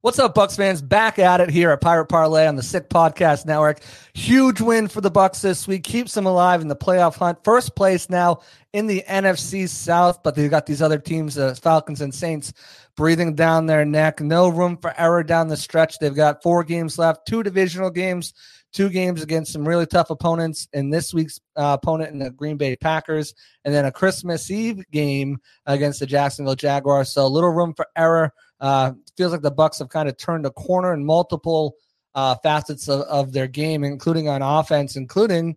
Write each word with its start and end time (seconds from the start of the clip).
What's 0.00 0.20
up, 0.20 0.36
Bucs 0.36 0.56
fans? 0.56 0.80
Back 0.80 1.18
at 1.18 1.40
it 1.40 1.50
here 1.50 1.72
at 1.72 1.80
Pirate 1.80 2.06
Parlay 2.06 2.46
on 2.46 2.54
the 2.54 2.62
Sick 2.62 2.88
Podcast 2.88 3.46
Network. 3.46 3.80
Huge 4.14 4.60
win 4.60 4.86
for 4.86 5.00
the 5.00 5.10
Bucs 5.10 5.40
this 5.40 5.66
week. 5.66 5.82
Keeps 5.82 6.14
them 6.14 6.24
alive 6.24 6.60
in 6.60 6.68
the 6.68 6.76
playoff 6.76 7.16
hunt. 7.16 7.42
First 7.42 7.74
place 7.74 8.08
now 8.08 8.42
in 8.72 8.86
the 8.86 9.02
NFC 9.08 9.68
South, 9.68 10.22
but 10.22 10.36
they've 10.36 10.48
got 10.48 10.66
these 10.66 10.82
other 10.82 11.00
teams, 11.00 11.34
the 11.34 11.56
Falcons 11.56 12.00
and 12.00 12.14
Saints, 12.14 12.52
breathing 12.96 13.34
down 13.34 13.66
their 13.66 13.84
neck. 13.84 14.20
No 14.20 14.48
room 14.48 14.76
for 14.76 14.94
error 14.96 15.24
down 15.24 15.48
the 15.48 15.56
stretch. 15.56 15.98
They've 15.98 16.14
got 16.14 16.44
four 16.44 16.62
games 16.62 16.96
left, 16.96 17.26
two 17.26 17.42
divisional 17.42 17.90
games, 17.90 18.34
two 18.72 18.90
games 18.90 19.20
against 19.20 19.52
some 19.52 19.66
really 19.66 19.86
tough 19.86 20.10
opponents 20.10 20.68
in 20.74 20.90
this 20.90 21.12
week's 21.12 21.40
uh, 21.56 21.76
opponent 21.82 22.12
in 22.12 22.20
the 22.20 22.30
Green 22.30 22.56
Bay 22.56 22.76
Packers, 22.76 23.34
and 23.64 23.74
then 23.74 23.84
a 23.84 23.90
Christmas 23.90 24.48
Eve 24.48 24.80
game 24.92 25.38
against 25.66 25.98
the 25.98 26.06
Jacksonville 26.06 26.54
Jaguars. 26.54 27.12
So 27.12 27.26
little 27.26 27.50
room 27.50 27.74
for 27.74 27.88
error 27.96 28.32
uh, 28.60 28.92
feels 29.16 29.32
like 29.32 29.42
the 29.42 29.52
Bucs 29.52 29.78
have 29.78 29.88
kind 29.88 30.08
of 30.08 30.16
turned 30.16 30.46
a 30.46 30.50
corner 30.50 30.92
in 30.92 31.04
multiple 31.04 31.74
uh, 32.14 32.34
facets 32.42 32.88
of, 32.88 33.02
of, 33.02 33.32
their 33.32 33.46
game, 33.46 33.84
including 33.84 34.28
on 34.28 34.42
offense, 34.42 34.96
including 34.96 35.56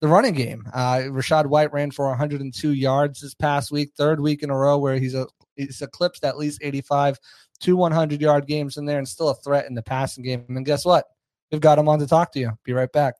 the 0.00 0.08
running 0.08 0.34
game. 0.34 0.64
Uh, 0.72 1.02
Rachaad 1.08 1.46
White 1.46 1.72
ran 1.72 1.90
for 1.90 2.08
102 2.08 2.72
yards 2.72 3.20
this 3.20 3.34
past 3.34 3.70
week, 3.70 3.92
third 3.96 4.20
week 4.20 4.42
in 4.42 4.50
a 4.50 4.56
row 4.56 4.78
where 4.78 4.96
he's 4.96 5.14
a 5.14 5.26
he's 5.56 5.82
eclipsed 5.82 6.24
at 6.24 6.38
least 6.38 6.60
85 6.62 7.18
two 7.60 7.76
100 7.76 8.20
yard 8.20 8.46
games 8.46 8.76
in 8.78 8.86
there 8.86 8.98
and 8.98 9.06
still 9.06 9.28
a 9.28 9.34
threat 9.34 9.66
in 9.66 9.74
the 9.74 9.82
passing 9.82 10.24
game. 10.24 10.44
And 10.48 10.64
guess 10.64 10.84
what? 10.84 11.04
We've 11.52 11.60
got 11.60 11.78
him 11.78 11.88
on 11.88 11.98
to 11.98 12.06
talk 12.06 12.32
to 12.32 12.40
you. 12.40 12.52
Be 12.64 12.72
right 12.72 12.90
back. 12.90 13.14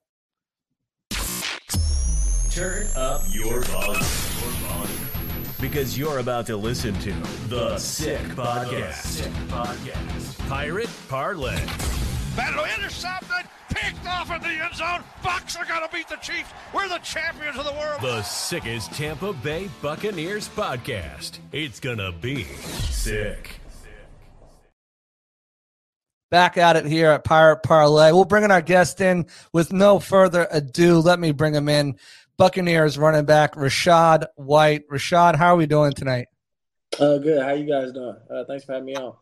Turn 2.51 2.87
up 2.97 3.23
your 3.33 3.61
volume 3.63 4.30
because 5.61 5.99
you're 5.99 6.19
about 6.19 6.47
to 6.47 6.57
listen 6.57 6.95
to 7.01 7.13
the 7.49 7.77
Sick 7.79 8.21
Podcast. 8.29 8.95
Sick 8.95 9.33
Podcast. 9.49 10.49
Pirate 10.49 10.89
Parlay. 11.09 11.57
Battle 12.35 12.65
intercepted, 12.77 13.51
picked 13.69 14.07
off 14.07 14.31
in 14.31 14.41
the 14.41 14.49
end 14.49 14.75
zone. 14.75 15.05
Bucs 15.23 15.59
are 15.59 15.67
going 15.67 15.87
to 15.87 15.95
beat 15.95 16.09
the 16.09 16.17
Chiefs. 16.17 16.51
We're 16.73 16.89
the 16.89 16.99
champions 16.99 17.59
of 17.59 17.67
the 17.67 17.73
world. 17.73 18.01
The 18.01 18.23
sickest 18.23 18.93
Tampa 18.93 19.33
Bay 19.35 19.69
Buccaneers 19.83 20.49
podcast. 20.49 21.39
It's 21.53 21.79
going 21.81 21.99
to 21.99 22.13
be 22.13 22.45
sick. 22.45 23.61
Back 26.31 26.57
at 26.57 26.77
it 26.77 26.87
here 26.87 27.11
at 27.11 27.25
Pirate 27.25 27.65
Parlay. 27.65 28.13
We'll 28.13 28.25
bring 28.25 28.45
in 28.45 28.53
our 28.53 28.63
guest 28.63 29.01
in 29.01 29.27
with 29.53 29.73
no 29.73 29.99
further 29.99 30.47
ado. 30.53 31.01
Let 31.01 31.19
me 31.19 31.33
bring 31.33 31.55
him 31.55 31.69
in. 31.69 31.97
Buccaneers 32.41 32.97
running 32.97 33.27
back 33.27 33.53
Rachaad 33.55 34.25
White. 34.37 34.89
Rachaad, 34.89 35.37
how 35.37 35.53
are 35.53 35.57
we 35.57 35.67
doing 35.67 35.93
tonight? 35.93 36.29
Uh, 36.99 37.19
good. 37.19 37.43
How 37.43 37.53
you 37.53 37.67
guys 37.67 37.93
doing? 37.93 38.17
Uh, 38.31 38.45
thanks 38.49 38.65
for 38.65 38.73
having 38.73 38.87
me 38.87 38.97
on. 38.97 39.13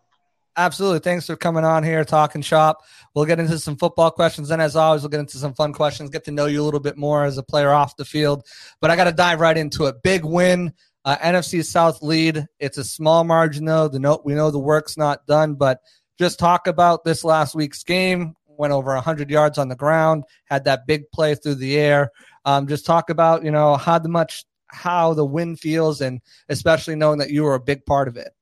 Absolutely. 0.57 1.01
Thanks 1.01 1.27
for 1.27 1.35
coming 1.35 1.65
on 1.65 1.83
here, 1.83 2.05
talking 2.05 2.43
shop. 2.43 2.79
We'll 3.17 3.25
get 3.25 3.41
into 3.41 3.59
some 3.59 3.77
football 3.77 4.13
questions. 4.13 4.53
And 4.53 4.63
as 4.63 4.77
always, 4.77 5.03
we'll 5.03 5.09
get 5.09 5.19
into 5.19 5.39
some 5.39 5.53
fun 5.53 5.73
questions, 5.73 6.11
get 6.11 6.27
to 6.27 6.31
know 6.31 6.47
you 6.47 6.63
a 6.63 6.65
little 6.65 6.79
bit 6.79 6.97
more 6.97 7.25
as 7.25 7.39
a 7.39 7.43
player 7.43 7.73
off 7.73 7.97
the 7.97 8.05
field. 8.05 8.47
But 8.81 8.93
I 8.93 8.95
got 8.97 9.05
to 9.05 9.13
dive 9.13 9.41
right 9.41 9.57
into 9.57 9.87
it. 9.87 9.97
Big 10.05 10.25
win, 10.25 10.73
uh, 11.05 11.17
NFC 11.17 11.65
South 11.65 12.01
lead. 12.03 12.47
It's 12.61 12.79
a 12.79 12.85
small 12.85 13.25
margin, 13.25 13.65
though. 13.65 13.89
The 13.89 13.99
note 13.99 14.23
we 14.25 14.35
know 14.35 14.53
the 14.53 14.61
work's 14.61 14.97
not 14.97 15.27
done, 15.27 15.55
but 15.55 15.81
just 16.21 16.39
talk 16.39 16.69
about 16.69 17.03
this 17.03 17.25
last 17.25 17.57
week's 17.57 17.83
game. 17.83 18.37
Went 18.47 18.73
over 18.73 18.95
100 18.95 19.29
yards 19.29 19.59
on 19.59 19.69
the 19.69 19.77
ground, 19.77 20.23
had 20.45 20.65
that 20.65 20.87
big 20.87 21.11
play 21.13 21.35
through 21.35 21.57
the 21.57 21.77
air. 21.77 22.13
Um, 22.45 22.67
just 22.67 22.87
talk 22.87 23.11
about 23.11 23.45
you 23.45 23.51
know 23.51 23.77
how 23.77 23.99
the 23.99 24.09
much 24.09 24.45
how 24.69 25.15
the 25.15 25.25
win 25.25 25.57
feels, 25.57 26.01
and 26.01 26.21
especially 26.49 26.95
knowing 26.95 27.19
that 27.19 27.31
you 27.31 27.43
were 27.43 27.55
a 27.55 27.61
big 27.61 27.85
part 27.87 28.09
of 28.09 28.17
it. 28.17 28.33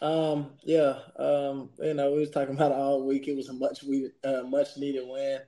Um, 0.00 0.50
yeah, 0.62 0.98
um, 1.18 1.70
you 1.80 1.94
know, 1.94 2.12
we 2.12 2.20
was 2.20 2.30
talking 2.30 2.54
about 2.54 2.72
all 2.72 3.06
week. 3.06 3.26
It 3.26 3.36
was 3.36 3.48
a 3.48 3.52
much 3.52 3.82
we 3.82 4.10
uh, 4.24 4.42
much 4.42 4.76
needed 4.76 5.04
win. 5.06 5.40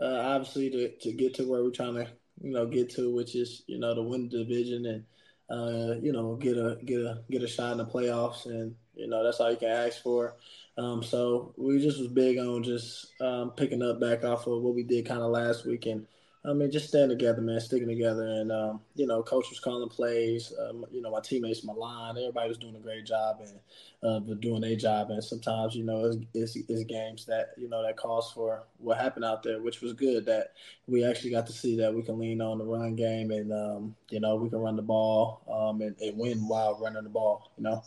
Uh, 0.00 0.22
obviously, 0.24 0.70
to 0.70 0.88
to 0.98 1.12
get 1.12 1.34
to 1.34 1.48
where 1.48 1.62
we're 1.62 1.70
trying 1.70 1.94
to 1.94 2.08
you 2.40 2.52
know 2.52 2.66
get 2.66 2.90
to, 2.90 3.14
which 3.14 3.34
is 3.34 3.62
you 3.66 3.78
know 3.78 3.94
to 3.94 4.02
win 4.02 4.28
division 4.28 4.86
and 4.86 5.04
uh, 5.50 5.94
you 6.00 6.12
know 6.12 6.36
get 6.36 6.56
a 6.56 6.78
get 6.84 7.00
a 7.00 7.22
get 7.30 7.42
a 7.42 7.48
shot 7.48 7.72
in 7.72 7.78
the 7.78 7.86
playoffs, 7.86 8.46
and 8.46 8.74
you 8.94 9.08
know 9.08 9.24
that's 9.24 9.40
all 9.40 9.50
you 9.50 9.56
can 9.56 9.68
ask 9.68 10.02
for. 10.02 10.36
Um, 10.76 11.02
so 11.02 11.54
we 11.56 11.80
just 11.80 11.98
was 11.98 12.06
big 12.06 12.38
on 12.38 12.62
just 12.62 13.20
um, 13.20 13.50
picking 13.50 13.82
up 13.82 14.00
back 14.00 14.22
off 14.22 14.46
of 14.46 14.62
what 14.62 14.76
we 14.76 14.84
did 14.84 15.06
kind 15.06 15.22
of 15.22 15.32
last 15.32 15.66
week 15.66 15.86
and 15.86 16.06
I 16.44 16.52
mean, 16.52 16.70
just 16.70 16.88
staying 16.88 17.08
together, 17.08 17.40
man, 17.40 17.60
sticking 17.60 17.88
together, 17.88 18.22
and 18.22 18.52
um, 18.52 18.80
you 18.94 19.06
know, 19.06 19.22
coach 19.22 19.50
was 19.50 19.58
calling 19.58 19.88
plays. 19.88 20.52
Um, 20.60 20.86
you 20.92 21.02
know, 21.02 21.10
my 21.10 21.20
teammates, 21.20 21.64
my 21.64 21.72
line, 21.72 22.16
everybody 22.16 22.48
was 22.48 22.58
doing 22.58 22.76
a 22.76 22.80
great 22.80 23.04
job 23.04 23.40
and 23.40 23.58
uh, 24.02 24.34
doing 24.34 24.60
their 24.60 24.76
job. 24.76 25.10
And 25.10 25.22
sometimes, 25.22 25.74
you 25.74 25.84
know, 25.84 26.04
it's, 26.06 26.54
it's, 26.54 26.56
it's, 26.68 26.84
games 26.84 27.26
that 27.26 27.50
you 27.56 27.68
know 27.68 27.82
that 27.82 27.96
calls 27.96 28.32
for 28.32 28.62
what 28.78 28.98
happened 28.98 29.24
out 29.24 29.42
there, 29.42 29.60
which 29.60 29.80
was 29.80 29.94
good. 29.94 30.26
That 30.26 30.52
we 30.86 31.04
actually 31.04 31.30
got 31.30 31.46
to 31.48 31.52
see 31.52 31.76
that 31.78 31.92
we 31.92 32.02
can 32.02 32.18
lean 32.18 32.40
on 32.40 32.58
the 32.58 32.64
run 32.64 32.94
game, 32.94 33.32
and 33.32 33.52
um, 33.52 33.96
you 34.08 34.20
know, 34.20 34.36
we 34.36 34.48
can 34.48 34.60
run 34.60 34.76
the 34.76 34.82
ball 34.82 35.42
um, 35.50 35.82
and, 35.82 35.96
and 36.00 36.16
win 36.16 36.46
while 36.46 36.78
running 36.80 37.02
the 37.02 37.10
ball. 37.10 37.50
You 37.56 37.64
know. 37.64 37.82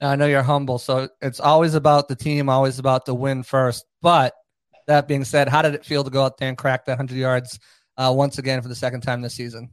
I 0.00 0.16
know 0.16 0.26
you're 0.26 0.42
humble, 0.42 0.78
so 0.78 1.08
it's 1.22 1.40
always 1.40 1.74
about 1.74 2.08
the 2.08 2.16
team, 2.16 2.48
always 2.48 2.80
about 2.80 3.06
the 3.06 3.14
win 3.14 3.42
first, 3.42 3.86
but 4.02 4.34
that 4.86 5.08
being 5.08 5.24
said, 5.24 5.48
how 5.48 5.62
did 5.62 5.74
it 5.74 5.84
feel 5.84 6.04
to 6.04 6.10
go 6.10 6.24
out 6.24 6.38
there 6.38 6.48
and 6.48 6.58
crack 6.58 6.84
the 6.84 6.92
100 6.92 7.16
yards 7.16 7.58
uh, 7.96 8.12
once 8.14 8.38
again 8.38 8.62
for 8.62 8.68
the 8.68 8.74
second 8.74 9.00
time 9.00 9.22
this 9.22 9.34
season? 9.34 9.70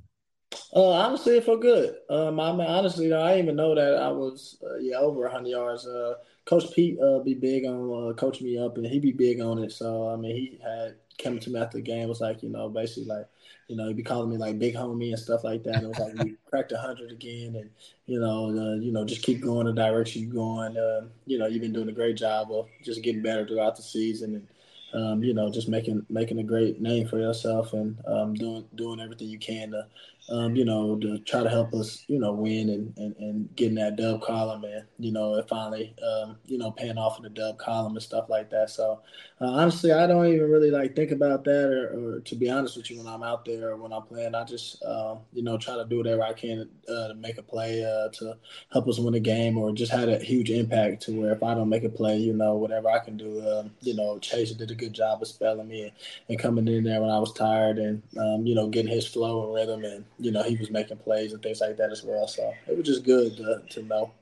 Uh, 0.76 0.92
honestly, 0.92 1.38
it 1.38 1.46
felt 1.46 1.62
good. 1.62 1.96
Um, 2.10 2.40
I 2.40 2.52
mean, 2.52 2.68
honestly, 2.68 3.14
I 3.14 3.36
didn't 3.36 3.46
even 3.46 3.56
know 3.56 3.76
that 3.76 3.96
I 4.02 4.10
was 4.10 4.62
uh, 4.64 4.78
yeah 4.78 4.98
over 4.98 5.22
100 5.22 5.48
yards. 5.48 5.88
Uh, 5.88 6.16
Coach 6.46 6.66
Peete 6.74 7.00
uh, 7.00 7.20
be 7.20 7.34
big 7.34 7.66
on 7.66 8.10
uh, 8.10 8.14
coaching 8.14 8.48
me 8.48 8.58
up, 8.58 8.78
and 8.78 8.86
he 8.86 9.00
be 9.00 9.12
big 9.12 9.40
on 9.40 9.60
it. 9.60 9.72
So 9.72 10.10
I 10.10 10.16
mean, 10.18 10.36
he 10.36 10.60
had 10.62 10.96
came 11.18 11.40
to 11.40 11.50
me 11.50 11.60
after 11.60 11.78
the 11.78 11.84
game 11.84 12.10
was 12.10 12.20
like, 12.20 12.42
you 12.42 12.50
know, 12.50 12.68
basically 12.68 13.06
like, 13.06 13.28
you 13.68 13.76
know, 13.76 13.88
he'd 13.88 13.98
be 13.98 14.04
calling 14.04 14.30
me 14.30 14.38
like 14.38 14.58
big 14.60 14.76
homie 14.76 15.10
and 15.10 15.20
stuff 15.20 15.44
like 15.44 15.64
that. 15.64 15.76
And 15.76 15.84
it 15.84 15.88
was 15.90 16.00
like 16.00 16.14
we 16.24 16.36
cracked 16.50 16.72
100 16.72 17.12
again, 17.12 17.56
and 17.56 17.70
you 18.06 18.20
know, 18.20 18.48
uh, 18.48 18.76
you 18.76 18.92
know, 18.92 19.06
just 19.06 19.24
keep 19.24 19.42
going 19.42 19.68
the 19.68 19.74
direction 19.74 20.24
you're 20.24 20.34
going. 20.34 20.78
Uh, 20.78 21.08
you 21.26 21.38
know, 21.38 21.48
you've 21.48 21.62
been 21.62 21.74
doing 21.74 21.90
a 21.90 21.94
great 21.94 22.18
job 22.18 22.52
of 22.52 22.68
just 22.84 23.04
getting 23.04 23.22
better 23.22 23.48
throughout 23.48 23.78
the 23.78 23.84
season 23.84 24.36
and 24.36 24.48
um, 24.94 25.24
you 25.24 25.34
know, 25.34 25.50
just 25.50 25.70
making 25.70 26.06
making 26.10 26.40
a 26.40 26.44
great 26.44 26.82
name 26.82 27.08
for 27.08 27.18
yourself 27.18 27.74
and 27.74 27.98
um, 28.06 28.34
doing 28.34 28.66
doing 28.76 29.00
everything 29.00 29.30
you 29.30 29.40
can 29.40 29.72
to 29.72 29.88
um, 30.30 30.56
you 30.56 30.64
know, 30.64 30.98
to 30.98 31.20
try 31.20 31.44
to 31.44 31.50
help 31.50 31.74
us, 31.74 32.06
you 32.08 32.20
know, 32.20 32.32
win 32.32 32.70
and, 32.70 32.94
and, 32.98 33.16
and 33.18 33.56
getting 33.56 33.76
that 33.76 33.96
dub 33.96 34.22
column 34.22 34.64
and, 34.64 34.86
you 35.00 35.12
know, 35.12 35.36
and 35.36 35.48
finally, 35.48 35.96
um, 36.06 36.38
you 36.46 36.58
know, 36.58 36.72
paying 36.72 36.98
off 36.98 37.18
in 37.18 37.24
the 37.24 37.30
dub 37.30 37.58
column 37.58 37.94
and 37.94 38.04
stuff 38.04 38.30
like 38.30 38.50
that. 38.52 38.70
So 38.70 39.02
uh, 39.42 39.46
honestly, 39.46 39.92
I 39.92 40.08
don't 40.08 40.28
even 40.28 40.50
really 40.50 40.72
like 40.72 40.96
think 40.96 41.12
about 41.12 41.44
that 41.46 41.66
or, 41.66 42.18
or, 42.18 42.20
to 42.22 42.36
be 42.36 42.50
honest 42.50 42.78
with 42.78 42.90
you, 42.92 42.98
when 42.98 43.08
I'm 43.08 43.24
out 43.24 43.46
there 43.46 43.70
or 43.72 43.78
when 43.78 43.92
I'm 43.92 44.04
playing, 44.04 44.36
I 44.36 44.44
just, 44.44 44.82
uh, 44.84 45.16
you 45.34 45.44
know, 45.44 45.58
try 45.58 45.76
to 45.76 45.86
do 45.86 45.98
whatever 45.98 46.22
I 46.22 46.34
can 46.34 46.70
uh, 46.88 47.08
to 47.10 47.14
make 47.16 47.38
a 47.38 47.44
play 47.44 47.84
uh, 47.84 48.10
to 48.20 48.38
help 48.72 48.88
us 48.88 49.00
win 49.00 49.16
a 49.16 49.20
game 49.20 49.58
or 49.58 49.74
just 49.74 49.92
had 49.92 50.08
a 50.08 50.20
huge 50.20 50.52
impact 50.52 51.02
to 51.04 51.20
where 51.20 51.34
if 51.34 51.44
I 51.44 51.56
don't 51.56 51.70
make 51.70 51.84
a 51.84 51.90
play, 51.90 52.18
you 52.18 52.34
know, 52.34 52.56
whatever 52.56 52.90
I 52.90 53.00
can 53.00 53.18
do, 53.18 53.46
um, 53.50 53.72
you 53.82 53.96
know, 53.96 54.20
Chase 54.20 54.52
did 54.52 54.72
a 54.72 54.76
good 54.76 54.94
job 54.94 55.22
of 55.22 55.28
spelling 55.28 55.68
me 55.68 55.84
and, 55.84 55.92
and 56.30 56.40
coming 56.40 56.68
in 56.68 56.84
there 56.84 57.02
when 57.02 57.10
I 57.10 57.20
was 57.20 57.34
tired 57.34 57.80
and, 57.80 58.02
um, 58.18 58.46
you 58.46 58.56
know, 58.56 58.68
getting 58.68 58.92
his 58.92 59.08
flow 59.08 59.46
and 59.46 59.54
rhythm 59.56 59.84
and, 59.84 60.06
you 60.22 60.32
know, 60.32 60.44
he 60.44 60.56
was 60.56 60.70
making 60.70 60.98
plays 60.98 61.34
and 61.34 61.42
things 61.42 61.62
like 61.62 61.78
that 61.78 61.92
as 61.92 62.04
well. 62.04 62.28
So 62.28 62.54
it 62.68 62.78
was 62.78 62.86
just 62.86 63.04
good 63.04 63.36
to, 63.38 63.62
to 63.72 63.84
know. 63.84 64.14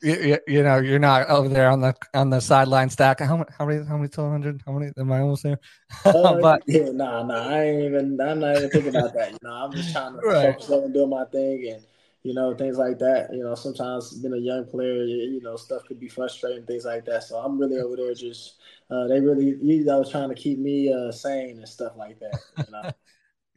You, 0.00 0.38
you, 0.46 0.62
know, 0.62 0.78
you're 0.78 1.00
not 1.00 1.28
over 1.28 1.48
there 1.48 1.70
on 1.70 1.80
the 1.80 1.92
on 2.14 2.30
the 2.30 2.38
sideline 2.38 2.88
stack. 2.88 3.18
How 3.18 3.36
many? 3.36 3.50
How 3.58 3.66
many? 3.66 3.84
How 3.84 3.96
many? 3.96 4.08
Two 4.08 4.28
hundred? 4.28 4.62
How 4.64 4.72
many? 4.72 4.92
Am 4.96 5.10
I 5.10 5.20
almost 5.20 5.42
there? 5.42 5.58
Uh, 6.04 6.40
but 6.40 6.62
yeah, 6.66 6.90
nah, 6.92 7.24
nah. 7.24 7.48
I 7.48 7.64
ain't 7.64 7.82
even. 7.82 8.20
I'm 8.20 8.38
not 8.38 8.56
even 8.56 8.70
thinking 8.70 8.94
about 8.94 9.12
that. 9.14 9.32
You 9.32 9.38
know, 9.42 9.52
I'm 9.52 9.72
just 9.72 9.92
trying 9.92 10.12
to 10.12 10.20
right. 10.20 10.52
focus 10.52 10.70
on 10.70 10.92
doing 10.92 11.10
my 11.10 11.24
thing 11.24 11.72
and 11.72 11.82
you 12.22 12.32
know 12.32 12.54
things 12.54 12.78
like 12.78 13.00
that. 13.00 13.30
You 13.32 13.42
know, 13.42 13.56
sometimes 13.56 14.12
being 14.12 14.34
a 14.34 14.38
young 14.38 14.66
player, 14.66 15.02
you, 15.02 15.32
you 15.32 15.40
know, 15.40 15.56
stuff 15.56 15.84
could 15.86 15.98
be 15.98 16.08
frustrating, 16.08 16.64
things 16.64 16.84
like 16.84 17.04
that. 17.06 17.24
So 17.24 17.38
I'm 17.38 17.58
really 17.58 17.78
over 17.78 17.96
there 17.96 18.14
just. 18.14 18.54
Uh, 18.90 19.06
they 19.06 19.20
really, 19.20 19.56
you 19.60 19.84
know, 19.84 20.02
trying 20.02 20.30
to 20.30 20.34
keep 20.34 20.58
me 20.58 20.90
uh, 20.90 21.12
sane 21.12 21.58
and 21.58 21.68
stuff 21.68 21.94
like 21.96 22.20
that. 22.20 22.38
You 22.58 22.72
know. 22.72 22.90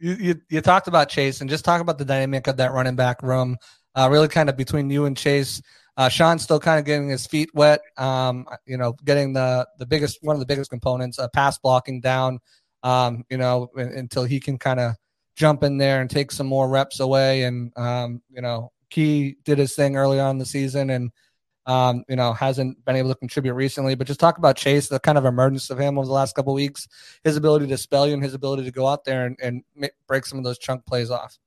you, 0.02 0.16
you, 0.18 0.40
you 0.50 0.60
talked 0.60 0.88
about 0.88 1.08
Chase 1.08 1.40
and 1.40 1.48
just 1.48 1.64
talk 1.64 1.80
about 1.80 1.96
the 1.96 2.04
dynamic 2.04 2.48
of 2.48 2.56
that 2.56 2.72
running 2.72 2.96
back 2.96 3.22
room. 3.22 3.56
Uh, 3.94 4.08
really, 4.10 4.26
kind 4.26 4.48
of 4.48 4.56
between 4.56 4.90
you 4.90 5.04
and 5.04 5.16
Chase. 5.16 5.62
Uh, 5.96 6.08
Sean's 6.08 6.42
still 6.42 6.58
kind 6.58 6.78
of 6.78 6.84
getting 6.84 7.08
his 7.08 7.26
feet 7.26 7.50
wet. 7.54 7.80
Um, 7.98 8.46
you 8.66 8.76
know, 8.76 8.94
getting 9.04 9.32
the 9.32 9.66
the 9.78 9.86
biggest 9.86 10.18
one 10.22 10.34
of 10.34 10.40
the 10.40 10.46
biggest 10.46 10.70
components, 10.70 11.18
uh, 11.18 11.28
pass 11.28 11.58
blocking 11.58 12.00
down. 12.00 12.40
Um, 12.82 13.24
you 13.30 13.36
know, 13.36 13.68
until 13.76 14.24
he 14.24 14.40
can 14.40 14.58
kind 14.58 14.80
of 14.80 14.94
jump 15.36 15.62
in 15.62 15.78
there 15.78 16.00
and 16.00 16.10
take 16.10 16.32
some 16.32 16.48
more 16.48 16.68
reps 16.68 16.98
away. 16.98 17.44
And 17.44 17.70
um, 17.76 18.22
you 18.28 18.42
know, 18.42 18.72
Key 18.90 19.36
did 19.44 19.58
his 19.58 19.74
thing 19.76 19.96
early 19.96 20.18
on 20.18 20.38
the 20.38 20.46
season, 20.46 20.90
and 20.90 21.12
um, 21.66 22.04
you 22.08 22.16
know, 22.16 22.32
hasn't 22.32 22.84
been 22.84 22.96
able 22.96 23.10
to 23.10 23.14
contribute 23.14 23.54
recently. 23.54 23.94
But 23.94 24.06
just 24.06 24.20
talk 24.20 24.38
about 24.38 24.56
Chase, 24.56 24.88
the 24.88 25.00
kind 25.00 25.18
of 25.18 25.24
emergence 25.24 25.70
of 25.70 25.78
him 25.78 25.98
over 25.98 26.06
the 26.06 26.12
last 26.12 26.34
couple 26.34 26.54
weeks, 26.54 26.88
his 27.24 27.36
ability 27.36 27.66
to 27.68 27.78
spell 27.78 28.06
you 28.06 28.14
and 28.14 28.22
his 28.22 28.34
ability 28.34 28.64
to 28.64 28.70
go 28.70 28.86
out 28.86 29.04
there 29.04 29.26
and, 29.26 29.38
and 29.42 29.62
break 30.06 30.26
some 30.26 30.38
of 30.38 30.44
those 30.44 30.58
chunk 30.58 30.84
plays 30.86 31.10
off. 31.10 31.38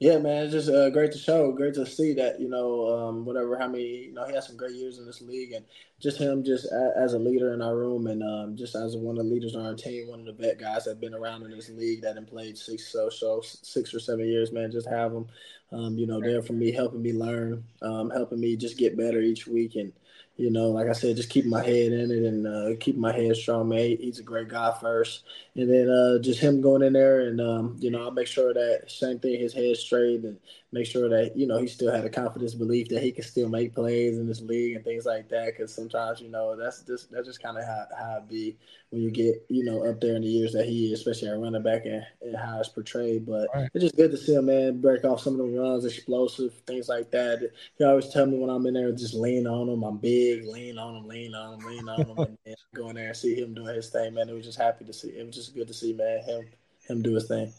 Yeah, 0.00 0.18
man, 0.18 0.44
it's 0.44 0.52
just 0.52 0.68
uh, 0.68 0.90
great 0.90 1.12
to 1.12 1.18
show, 1.18 1.52
great 1.52 1.74
to 1.74 1.86
see 1.86 2.12
that 2.14 2.38
you 2.40 2.48
know, 2.50 2.88
um, 3.08 3.24
whatever, 3.24 3.56
how 3.58 3.68
many, 3.68 4.06
you 4.06 4.12
know, 4.12 4.26
he 4.26 4.34
has 4.34 4.46
some 4.46 4.56
great 4.56 4.74
years 4.74 4.98
in 4.98 5.06
this 5.06 5.22
league, 5.22 5.52
and 5.52 5.64
just 6.00 6.18
him, 6.18 6.44
just 6.44 6.66
a, 6.66 6.92
as 6.96 7.14
a 7.14 7.18
leader 7.18 7.54
in 7.54 7.62
our 7.62 7.76
room, 7.76 8.08
and 8.08 8.22
um, 8.22 8.56
just 8.56 8.74
as 8.74 8.96
one 8.96 9.16
of 9.16 9.24
the 9.24 9.30
leaders 9.30 9.54
on 9.54 9.64
our 9.64 9.74
team, 9.74 10.08
one 10.08 10.20
of 10.20 10.26
the 10.26 10.32
vet 10.32 10.58
guys 10.58 10.84
that 10.84 10.90
have 10.90 11.00
been 11.00 11.14
around 11.14 11.44
in 11.44 11.50
this 11.52 11.70
league 11.70 12.02
that 12.02 12.16
have 12.16 12.26
played 12.26 12.58
six 12.58 12.92
so 12.92 13.08
so 13.08 13.40
six 13.40 13.94
or 13.94 14.00
seven 14.00 14.26
years, 14.26 14.52
man, 14.52 14.70
just 14.70 14.88
have 14.88 15.12
him, 15.12 15.26
um, 15.72 15.96
you 15.96 16.06
know, 16.06 16.20
there 16.20 16.42
for 16.42 16.52
me, 16.52 16.72
helping 16.72 17.00
me 17.00 17.12
learn, 17.12 17.64
um, 17.80 18.10
helping 18.10 18.40
me 18.40 18.56
just 18.56 18.76
get 18.76 18.98
better 18.98 19.20
each 19.20 19.46
week, 19.46 19.76
and 19.76 19.92
you 20.36 20.50
know, 20.50 20.70
like 20.70 20.88
I 20.88 20.92
said, 20.92 21.16
just 21.16 21.30
keep 21.30 21.46
my 21.46 21.62
head 21.62 21.92
in 21.92 22.10
it 22.10 22.24
and 22.24 22.46
uh, 22.46 22.76
keeping 22.80 23.00
my 23.00 23.12
head 23.12 23.36
strong, 23.36 23.68
man. 23.68 23.96
He's 24.00 24.18
a 24.18 24.24
great 24.24 24.48
guy 24.48 24.74
first, 24.80 25.22
and 25.54 25.70
then 25.70 25.88
uh, 25.88 26.18
just 26.20 26.40
him 26.40 26.60
going 26.60 26.82
in 26.82 26.92
there 26.92 27.20
and 27.20 27.40
um, 27.40 27.76
you 27.78 27.90
know, 27.90 28.02
I'll 28.02 28.10
make 28.10 28.26
sure 28.26 28.52
that 28.52 28.90
same 28.90 29.18
thing, 29.20 29.40
his 29.40 29.54
head 29.54 29.76
straight 29.76 30.24
and 30.24 30.38
make 30.74 30.86
sure 30.86 31.08
that 31.08 31.36
you 31.36 31.46
know 31.46 31.58
he 31.58 31.68
still 31.68 31.92
had 31.92 32.04
a 32.04 32.10
confidence 32.10 32.52
belief 32.52 32.88
that 32.88 33.02
he 33.02 33.12
can 33.12 33.22
still 33.22 33.48
make 33.48 33.72
plays 33.74 34.18
in 34.18 34.26
this 34.26 34.40
league 34.40 34.74
and 34.74 34.84
things 34.84 35.06
like 35.06 35.28
that. 35.28 35.46
Because 35.46 35.72
sometimes 35.72 36.20
you 36.20 36.28
know 36.28 36.56
that's 36.56 36.82
just 36.82 37.12
that's 37.12 37.26
just 37.26 37.42
kind 37.42 37.56
of 37.56 37.64
how 37.64 37.86
how 37.96 38.16
it 38.18 38.28
be 38.28 38.58
when 38.90 39.00
you 39.00 39.10
get 39.10 39.46
you 39.48 39.64
know 39.64 39.86
up 39.88 40.00
there 40.00 40.16
in 40.16 40.22
the 40.22 40.28
years 40.28 40.52
that 40.52 40.66
he 40.66 40.92
is, 40.92 40.98
especially 40.98 41.28
at 41.28 41.38
running 41.38 41.62
back 41.62 41.86
and, 41.86 42.04
and 42.22 42.36
how 42.36 42.58
it's 42.58 42.68
portrayed. 42.68 43.24
But 43.24 43.48
right. 43.54 43.70
it's 43.72 43.84
just 43.84 43.96
good 43.96 44.10
to 44.10 44.16
see 44.16 44.34
him, 44.34 44.46
man, 44.46 44.80
break 44.80 45.04
off 45.04 45.20
some 45.20 45.34
of 45.34 45.46
the 45.46 45.58
runs, 45.58 45.84
explosive 45.84 46.52
things 46.66 46.88
like 46.88 47.10
that. 47.12 47.48
He 47.78 47.84
always 47.84 48.08
tell 48.08 48.26
me 48.26 48.38
when 48.38 48.50
I'm 48.50 48.66
in 48.66 48.74
there, 48.74 48.90
just 48.90 49.14
lean 49.14 49.46
on 49.46 49.68
him. 49.68 49.84
I'm 49.84 49.98
big, 49.98 50.44
lean 50.44 50.76
on 50.76 50.96
him, 50.96 51.08
lean 51.08 51.34
on 51.34 51.54
him, 51.54 51.66
lean 51.66 51.88
on 51.88 52.04
him, 52.04 52.38
and 52.44 52.56
go 52.74 52.88
in 52.90 52.96
there 52.96 53.08
and 53.08 53.16
see 53.16 53.36
him 53.36 53.54
doing 53.54 53.76
his 53.76 53.90
thing, 53.90 54.14
man. 54.14 54.28
It 54.28 54.34
was 54.34 54.44
just 54.44 54.60
happy 54.60 54.84
to 54.84 54.92
see. 54.92 55.10
It 55.10 55.24
was 55.24 55.36
just 55.36 55.54
good 55.54 55.68
to 55.68 55.74
see, 55.74 55.92
man, 55.92 56.22
him 56.24 56.46
him 56.88 57.00
do 57.00 57.14
his 57.14 57.28
thing. 57.28 57.52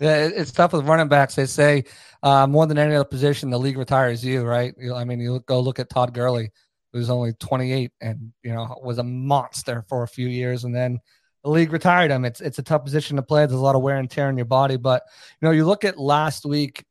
Yeah, 0.00 0.26
it's 0.26 0.52
tough 0.52 0.72
with 0.72 0.86
running 0.86 1.08
backs. 1.08 1.34
They 1.34 1.46
say 1.46 1.84
uh, 2.22 2.46
more 2.46 2.66
than 2.66 2.78
any 2.78 2.94
other 2.94 3.04
position, 3.04 3.50
the 3.50 3.58
league 3.58 3.78
retires 3.78 4.24
you, 4.24 4.42
right? 4.42 4.74
I 4.94 5.04
mean, 5.04 5.20
you 5.20 5.40
go 5.46 5.60
look 5.60 5.78
at 5.78 5.90
Todd 5.90 6.14
Gurley, 6.14 6.50
who's 6.92 7.10
only 7.10 7.32
28 7.34 7.92
and 8.00 8.32
you 8.42 8.52
know 8.52 8.76
was 8.82 8.98
a 8.98 9.04
monster 9.04 9.84
for 9.88 10.02
a 10.02 10.08
few 10.08 10.28
years, 10.28 10.64
and 10.64 10.74
then 10.74 10.98
the 11.44 11.50
league 11.50 11.72
retired 11.72 12.10
him. 12.10 12.24
It's 12.24 12.40
it's 12.40 12.58
a 12.58 12.62
tough 12.62 12.84
position 12.84 13.16
to 13.16 13.22
play. 13.22 13.46
There's 13.46 13.58
a 13.58 13.62
lot 13.62 13.76
of 13.76 13.82
wear 13.82 13.96
and 13.96 14.10
tear 14.10 14.28
in 14.28 14.36
your 14.36 14.46
body, 14.46 14.76
but 14.76 15.02
you 15.40 15.46
know, 15.46 15.52
you 15.52 15.64
look 15.64 15.84
at 15.84 15.98
last 15.98 16.44
week. 16.44 16.84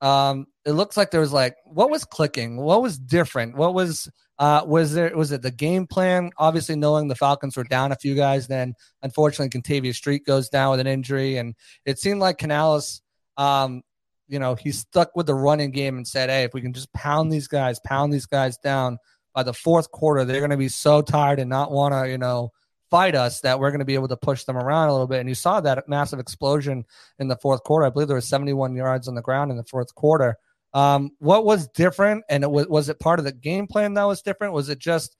Um, 0.00 0.46
it 0.68 0.74
looks 0.74 0.98
like 0.98 1.10
there 1.10 1.22
was 1.22 1.32
like 1.32 1.56
what 1.64 1.90
was 1.90 2.04
clicking, 2.04 2.58
what 2.58 2.82
was 2.82 2.98
different, 2.98 3.56
what 3.56 3.72
was 3.72 4.10
uh, 4.38 4.62
was 4.66 4.92
there 4.92 5.16
was 5.16 5.32
it 5.32 5.40
the 5.40 5.50
game 5.50 5.86
plan? 5.86 6.30
Obviously, 6.36 6.76
knowing 6.76 7.08
the 7.08 7.14
Falcons 7.14 7.56
were 7.56 7.64
down 7.64 7.90
a 7.90 7.96
few 7.96 8.14
guys, 8.14 8.48
then 8.48 8.74
unfortunately, 9.02 9.48
Kentavius 9.48 9.94
Street 9.94 10.26
goes 10.26 10.50
down 10.50 10.72
with 10.72 10.80
an 10.80 10.86
injury, 10.86 11.38
and 11.38 11.54
it 11.86 11.98
seemed 11.98 12.20
like 12.20 12.36
Canales, 12.36 13.00
um, 13.38 13.82
you 14.28 14.38
know, 14.38 14.56
he 14.56 14.70
stuck 14.70 15.16
with 15.16 15.26
the 15.26 15.34
running 15.34 15.70
game 15.70 15.96
and 15.96 16.06
said, 16.06 16.28
"Hey, 16.28 16.44
if 16.44 16.52
we 16.52 16.60
can 16.60 16.74
just 16.74 16.92
pound 16.92 17.32
these 17.32 17.48
guys, 17.48 17.80
pound 17.80 18.12
these 18.12 18.26
guys 18.26 18.58
down 18.58 18.98
by 19.34 19.44
the 19.44 19.54
fourth 19.54 19.90
quarter, 19.90 20.26
they're 20.26 20.40
going 20.40 20.50
to 20.50 20.58
be 20.58 20.68
so 20.68 21.00
tired 21.00 21.38
and 21.38 21.48
not 21.48 21.72
want 21.72 21.94
to, 21.94 22.10
you 22.10 22.18
know." 22.18 22.52
fight 22.90 23.14
us 23.14 23.42
that 23.42 23.60
we're 23.60 23.70
going 23.70 23.80
to 23.80 23.84
be 23.84 23.92
able 23.92 24.08
to 24.08 24.16
push 24.16 24.44
them 24.44 24.56
around 24.56 24.88
a 24.88 24.92
little 24.92 25.06
bit 25.06 25.20
and 25.20 25.28
you 25.28 25.34
saw 25.34 25.60
that 25.60 25.86
massive 25.90 26.18
explosion 26.18 26.82
in 27.18 27.28
the 27.28 27.36
fourth 27.36 27.62
quarter 27.62 27.84
i 27.84 27.90
believe 27.90 28.08
there 28.08 28.14
was 28.14 28.26
71 28.26 28.74
yards 28.74 29.08
on 29.08 29.14
the 29.14 29.20
ground 29.20 29.50
in 29.50 29.58
the 29.58 29.64
fourth 29.64 29.94
quarter 29.94 30.38
um, 30.74 31.10
what 31.18 31.44
was 31.44 31.68
different, 31.68 32.24
and 32.28 32.44
it 32.44 32.50
was 32.50 32.66
was 32.68 32.88
it 32.88 33.00
part 33.00 33.18
of 33.18 33.24
the 33.24 33.32
game 33.32 33.66
plan 33.66 33.94
that 33.94 34.04
was 34.04 34.22
different? 34.22 34.52
Was 34.52 34.68
it 34.68 34.78
just, 34.78 35.16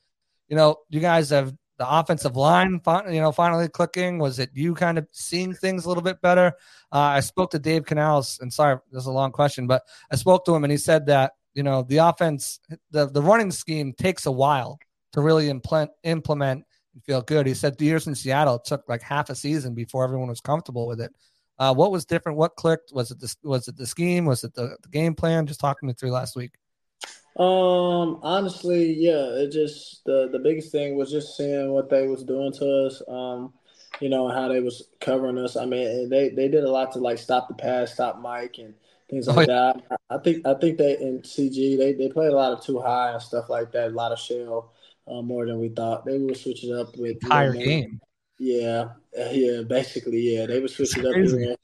you 0.49 0.57
know, 0.57 0.77
you 0.91 1.01
guys 1.01 1.31
have 1.31 1.55
the 1.79 1.89
offensive 1.89 2.37
line, 2.37 2.81
you 3.09 3.21
know, 3.21 3.33
finally 3.33 3.69
clicking? 3.69 4.19
Was 4.19 4.39
it 4.39 4.51
you 4.53 4.75
kind 4.75 4.99
of 4.99 5.07
seeing 5.13 5.55
things 5.55 5.85
a 5.85 5.89
little 5.89 6.03
bit 6.03 6.21
better? 6.21 6.53
Uh, 6.93 6.99
I 6.99 7.21
spoke 7.21 7.51
to 7.53 7.59
Dave 7.59 7.85
Canales, 7.85 8.39
and 8.41 8.53
sorry, 8.53 8.79
this 8.93 9.03
is 9.03 9.07
a 9.07 9.13
long 9.13 9.33
question, 9.33 9.67
but 9.67 9.83
I 10.11 10.17
spoke 10.17 10.45
to 10.47 10.55
him, 10.55 10.65
and 10.65 10.71
he 10.71 10.77
said 10.77 11.07
that 11.07 11.33
you 11.55 11.63
know 11.63 11.83
the 11.83 11.99
offense, 11.99 12.61
the 12.91 13.07
the 13.07 13.23
running 13.23 13.51
scheme 13.51 13.93
takes 13.93 14.27
a 14.27 14.33
while 14.33 14.79
to 15.13 15.21
really 15.21 15.49
implement 15.49 15.91
implement 16.03 16.65
and 16.95 17.05
feel 17.05 17.23
good. 17.23 17.47
He 17.47 17.55
said 17.55 17.79
the 17.79 17.85
years 17.85 18.07
in 18.07 18.15
Seattle 18.15 18.59
took 18.59 18.89
like 18.89 19.03
half 19.03 19.31
a 19.31 19.35
season 19.35 19.75
before 19.75 20.05
everyone 20.05 20.29
was 20.29 20.41
comfortable 20.41 20.87
with 20.87 21.01
it. 21.01 21.15
Uh, 21.59 21.75
what 21.75 21.91
was 21.91 22.05
different? 22.05 22.39
What 22.39 22.57
clicked? 22.57 22.93
Was 22.93 23.11
it 23.11 23.19
the 23.21 23.35
was 23.43 23.69
it 23.69 23.77
the 23.77 23.87
scheme? 23.87 24.25
Was 24.25 24.45
it 24.45 24.55
the, 24.55 24.77
the 24.83 24.89
game 24.89 25.15
plan? 25.15 25.47
Just 25.47 25.61
talking 25.61 25.87
me 25.87 25.93
through 25.93 26.13
last 26.13 26.37
week. 26.37 26.53
Um, 27.37 28.19
honestly, 28.23 28.95
yeah, 28.95 29.27
it 29.37 29.51
just 29.51 30.05
the 30.05 30.29
the 30.31 30.39
biggest 30.39 30.73
thing 30.73 30.97
was 30.97 31.11
just 31.11 31.37
seeing 31.37 31.71
what 31.71 31.89
they 31.89 32.07
was 32.07 32.25
doing 32.25 32.53
to 32.55 32.87
us. 32.87 33.03
Um, 33.09 33.53
you 34.01 34.09
know 34.09 34.29
how 34.29 34.49
they 34.49 34.61
was 34.61 34.89
covering 35.01 35.39
us. 35.39 35.57
I 35.57 35.65
mean, 35.65 36.09
they 36.09 36.31
they 36.31 36.49
did 36.49 36.65
a 36.65 36.71
lot 36.71 36.93
to 36.93 36.99
like 36.99 37.19
stop 37.19 37.49
the 37.49 37.55
pass, 37.55 37.95
stop 37.95 38.21
Mike, 38.21 38.57
and 38.59 38.75
things 39.11 39.27
like 39.27 39.37
oh, 39.37 39.41
yeah. 39.41 39.73
that. 39.89 39.99
I, 40.11 40.17
I 40.17 40.19
think 40.19 40.47
I 40.47 40.55
think 40.55 40.79
they 40.79 40.99
in 40.99 41.23
CG 41.23 41.79
they 41.79 41.93
they 41.93 42.09
played 42.09 42.33
a 42.33 42.37
lot 42.37 42.53
of 42.53 42.63
two 42.63 42.81
high 42.81 43.13
and 43.13 43.23
stuff 43.23 43.49
like 43.49 43.73
that. 43.73 43.89
A 43.89 43.95
lot 43.95 44.13
of 44.13 44.19
shell 44.19 44.73
uh, 45.07 45.23
more 45.23 45.47
than 45.47 45.61
we 45.61 45.69
thought. 45.69 46.05
They 46.05 46.19
would 46.19 46.37
switch 46.37 46.65
it 46.65 46.73
up 46.73 46.97
with 46.97 47.23
entire 47.23 47.55
you 47.55 47.59
know, 47.59 47.65
game. 47.65 48.01
Yeah, 48.39 48.91
uh, 49.19 49.31
yeah, 49.31 49.63
basically, 49.63 50.37
yeah. 50.37 50.47
They 50.47 50.61
would 50.61 50.71
switch 50.71 50.97
it 50.97 51.05
up 51.05 51.15
here, 51.15 51.57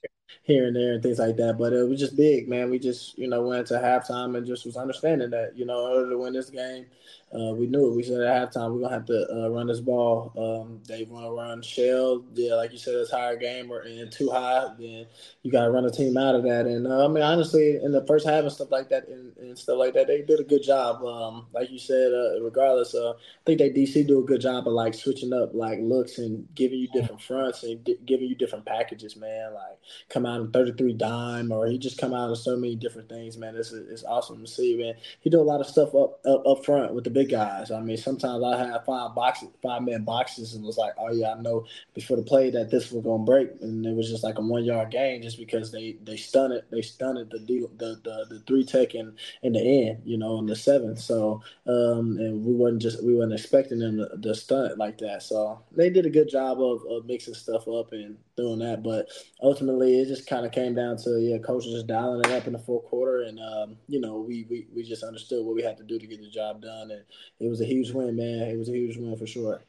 here 0.42 0.66
and 0.66 0.76
there 0.76 0.94
and 0.94 1.02
things 1.02 1.18
like 1.18 1.36
that. 1.36 1.56
But 1.56 1.72
it 1.72 1.88
was 1.88 2.00
just 2.00 2.16
big, 2.16 2.48
man. 2.48 2.68
We 2.70 2.78
just, 2.78 3.16
you 3.16 3.28
know, 3.28 3.42
went 3.42 3.68
to 3.68 3.74
halftime 3.74 4.36
and 4.36 4.46
just 4.46 4.66
was 4.66 4.76
understanding 4.76 5.30
that, 5.30 5.56
you 5.56 5.66
know, 5.66 5.86
in 5.86 5.92
order 5.92 6.10
to 6.10 6.18
win 6.18 6.32
this 6.32 6.50
game, 6.50 6.86
uh, 7.34 7.52
we 7.52 7.66
knew 7.66 7.90
it. 7.90 7.96
We 7.96 8.02
said 8.04 8.20
at 8.20 8.52
halftime 8.52 8.72
we're 8.72 8.82
gonna 8.82 8.94
have 8.94 9.06
to 9.06 9.26
uh, 9.32 9.48
run 9.48 9.66
this 9.66 9.80
ball. 9.80 10.32
Um, 10.38 10.80
they 10.86 11.02
want 11.04 11.26
to 11.26 11.30
run 11.30 11.62
shell, 11.62 12.24
yeah, 12.34 12.54
like 12.54 12.70
you 12.72 12.78
said, 12.78 12.94
it's 12.94 13.10
higher 13.10 13.36
game 13.36 13.72
or 13.72 13.80
and 13.80 14.10
two 14.12 14.30
high. 14.30 14.68
Then 14.78 15.06
you 15.42 15.50
got 15.50 15.64
to 15.64 15.70
run 15.70 15.84
a 15.84 15.90
team 15.90 16.16
out 16.16 16.36
of 16.36 16.44
that. 16.44 16.66
And 16.66 16.86
uh, 16.86 17.04
I 17.04 17.08
mean, 17.08 17.24
honestly, 17.24 17.76
in 17.82 17.90
the 17.90 18.06
first 18.06 18.26
half 18.26 18.42
and 18.42 18.52
stuff 18.52 18.70
like 18.70 18.88
that, 18.90 19.08
and, 19.08 19.36
and 19.36 19.58
stuff 19.58 19.78
like 19.78 19.94
that, 19.94 20.06
they 20.06 20.22
did 20.22 20.38
a 20.38 20.44
good 20.44 20.62
job. 20.62 21.04
Um, 21.04 21.46
like 21.52 21.70
you 21.70 21.78
said, 21.78 22.12
uh, 22.12 22.40
regardless, 22.40 22.94
uh, 22.94 23.10
I 23.10 23.42
think 23.44 23.58
they 23.58 23.70
DC 23.70 24.06
do 24.06 24.20
a 24.20 24.24
good 24.24 24.40
job 24.40 24.68
of 24.68 24.72
like 24.72 24.94
switching 24.94 25.32
up 25.32 25.54
like 25.54 25.80
looks 25.80 26.18
and 26.18 26.46
giving 26.54 26.78
you 26.78 26.88
different 26.92 27.20
fronts 27.20 27.64
and 27.64 27.82
di- 27.82 27.98
giving 28.06 28.28
you 28.28 28.36
different 28.36 28.64
packages, 28.64 29.16
man. 29.16 29.54
Like 29.54 29.78
come 30.08 30.24
out 30.24 30.40
in 30.40 30.52
33 30.52 30.92
dime 30.92 31.50
or 31.50 31.66
he 31.66 31.78
just 31.78 31.98
come 31.98 32.14
out 32.14 32.30
of 32.30 32.38
so 32.38 32.56
many 32.56 32.76
different 32.76 33.08
things, 33.08 33.36
man. 33.36 33.56
It's 33.56 33.72
it's 33.72 34.04
awesome 34.04 34.40
to 34.40 34.50
see, 34.50 34.76
man. 34.76 34.94
He 35.20 35.30
do 35.30 35.40
a 35.40 35.42
lot 35.42 35.60
of 35.60 35.66
stuff 35.66 35.94
up 35.94 36.24
up, 36.24 36.46
up 36.46 36.64
front 36.64 36.94
with 36.94 37.04
the 37.04 37.10
big 37.10 37.23
big 37.24 37.30
guys. 37.30 37.70
I 37.70 37.80
mean, 37.80 37.96
sometimes 37.96 38.42
I 38.44 38.56
have 38.58 38.84
five 38.84 39.14
boxes, 39.14 39.48
five 39.62 39.82
man 39.82 40.04
boxes, 40.04 40.54
and 40.54 40.64
was 40.64 40.76
like, 40.76 40.94
oh 40.98 41.12
yeah, 41.12 41.32
I 41.32 41.40
know 41.40 41.66
before 41.94 42.16
the 42.16 42.22
play 42.22 42.50
that 42.50 42.70
this 42.70 42.90
was 42.90 43.04
gonna 43.04 43.24
break, 43.24 43.50
and 43.60 43.84
it 43.84 43.94
was 43.94 44.10
just 44.10 44.24
like 44.24 44.38
a 44.38 44.40
one 44.40 44.64
yard 44.64 44.90
gain 44.90 45.22
just 45.22 45.38
because 45.38 45.72
they 45.72 45.96
they 46.04 46.16
stunned 46.16 46.60
they 46.70 46.82
stunned 46.82 47.18
the 47.30 47.38
the 47.38 47.68
the, 47.78 48.26
the 48.28 48.42
three 48.46 48.64
tech 48.64 48.94
in 48.94 49.16
in 49.42 49.52
the 49.52 49.60
end, 49.60 50.02
you 50.04 50.18
know, 50.18 50.38
in 50.38 50.46
the 50.46 50.56
seventh. 50.56 51.00
So 51.00 51.42
um, 51.66 52.18
and 52.18 52.44
we 52.44 52.52
wasn't 52.54 52.82
just 52.82 53.02
we 53.02 53.14
wasn't 53.14 53.34
expecting 53.34 53.78
them 53.78 53.98
to, 53.98 54.18
to 54.20 54.34
stun 54.34 54.66
it 54.70 54.78
like 54.78 54.98
that. 54.98 55.22
So 55.22 55.60
they 55.72 55.90
did 55.90 56.06
a 56.06 56.10
good 56.10 56.28
job 56.28 56.60
of, 56.60 56.82
of 56.90 57.06
mixing 57.06 57.34
stuff 57.34 57.66
up 57.68 57.92
and 57.92 58.16
doing 58.36 58.58
that, 58.58 58.82
but 58.82 59.08
ultimately 59.42 60.00
it 60.00 60.06
just 60.06 60.26
kind 60.26 60.44
of 60.44 60.52
came 60.52 60.74
down 60.74 60.96
to 60.98 61.20
yeah, 61.20 61.38
coaches 61.38 61.72
just 61.72 61.86
dialing 61.86 62.20
it 62.20 62.32
up 62.32 62.46
in 62.46 62.52
the 62.52 62.58
fourth 62.58 62.84
quarter, 62.86 63.22
and 63.22 63.38
um, 63.40 63.76
you 63.88 64.00
know 64.00 64.18
we, 64.18 64.46
we 64.50 64.66
we 64.74 64.82
just 64.82 65.02
understood 65.02 65.44
what 65.44 65.54
we 65.54 65.62
had 65.62 65.76
to 65.76 65.84
do 65.84 65.98
to 65.98 66.06
get 66.06 66.20
the 66.20 66.28
job 66.28 66.60
done, 66.60 66.90
and 66.90 67.02
it 67.40 67.48
was 67.48 67.60
a 67.60 67.64
huge 67.64 67.90
win, 67.90 68.16
man. 68.16 68.48
It 68.48 68.58
was 68.58 68.68
a 68.68 68.72
huge 68.72 68.96
win 68.96 69.16
for 69.16 69.26
sure. 69.26 69.62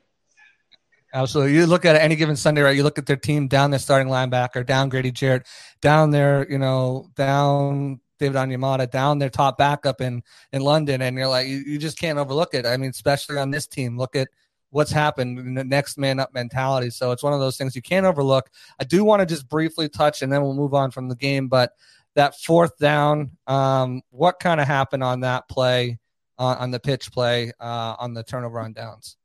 Absolutely. 1.13 1.55
You 1.55 1.65
look 1.65 1.85
at 1.85 1.95
any 1.95 2.15
given 2.15 2.35
Sunday, 2.35 2.61
right? 2.61 2.75
You 2.75 2.83
look 2.83 2.97
at 2.97 3.05
their 3.05 3.15
team 3.15 3.47
down 3.47 3.71
their 3.71 3.79
starting 3.79 4.09
linebacker, 4.09 4.65
down 4.65 4.89
Grady 4.89 5.11
Jarrett, 5.11 5.47
down 5.81 6.11
their, 6.11 6.45
you 6.51 6.57
know, 6.57 7.09
down 7.15 8.01
David 8.19 8.35
Onyemata, 8.35 8.89
down 8.91 9.19
their 9.19 9.29
top 9.29 9.57
backup 9.57 10.01
in 10.01 10.23
in 10.51 10.61
London, 10.61 11.01
and 11.01 11.17
you're 11.17 11.27
like, 11.27 11.47
you, 11.47 11.57
you 11.57 11.77
just 11.77 11.97
can't 11.97 12.19
overlook 12.19 12.53
it. 12.53 12.65
I 12.65 12.77
mean, 12.77 12.89
especially 12.89 13.37
on 13.37 13.51
this 13.51 13.67
team. 13.67 13.97
Look 13.97 14.15
at 14.15 14.27
what's 14.71 14.91
happened 14.91 15.57
the 15.57 15.63
next 15.63 15.97
man 15.97 16.19
up 16.19 16.33
mentality. 16.33 16.89
So 16.89 17.11
it's 17.11 17.23
one 17.23 17.31
of 17.31 17.39
those 17.39 17.57
things 17.57 17.75
you 17.77 17.81
can't 17.81 18.05
overlook. 18.05 18.49
I 18.77 18.83
do 18.83 19.05
want 19.05 19.21
to 19.21 19.25
just 19.25 19.47
briefly 19.47 19.87
touch, 19.87 20.21
and 20.21 20.31
then 20.31 20.41
we'll 20.41 20.53
move 20.53 20.73
on 20.73 20.91
from 20.91 21.07
the 21.07 21.15
game. 21.15 21.47
But 21.47 21.71
that 22.15 22.37
fourth 22.39 22.77
down, 22.77 23.31
um, 23.47 24.01
what 24.09 24.39
kind 24.39 24.59
of 24.59 24.67
happened 24.67 25.03
on 25.03 25.21
that 25.21 25.47
play? 25.47 25.97
On, 26.37 26.57
on 26.57 26.71
the 26.71 26.79
pitch 26.79 27.11
play 27.11 27.51
uh, 27.59 27.95
on 27.99 28.13
the 28.13 28.23
turnover 28.23 28.59
on 28.59 28.73
downs? 28.73 29.17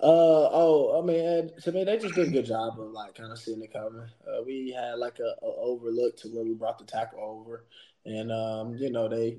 Uh 0.00 0.48
oh, 0.50 1.00
I 1.00 1.06
mean, 1.06 1.50
to 1.62 1.72
me, 1.72 1.84
they 1.84 1.98
just 1.98 2.14
did 2.14 2.28
a 2.28 2.30
good 2.30 2.46
job 2.46 2.80
of 2.80 2.90
like 2.90 3.14
kind 3.14 3.30
of 3.30 3.38
seeing 3.38 3.62
it 3.62 3.72
coming. 3.72 4.08
Uh, 4.26 4.42
we 4.44 4.74
had 4.76 4.94
like 4.98 5.18
a, 5.20 5.44
a, 5.44 5.48
overlook 5.60 6.16
to 6.18 6.28
where 6.28 6.44
we 6.44 6.54
brought 6.54 6.78
the 6.78 6.84
tackle 6.84 7.20
over, 7.20 7.64
and 8.04 8.32
um, 8.32 8.74
you 8.76 8.90
know 8.90 9.08
they 9.08 9.38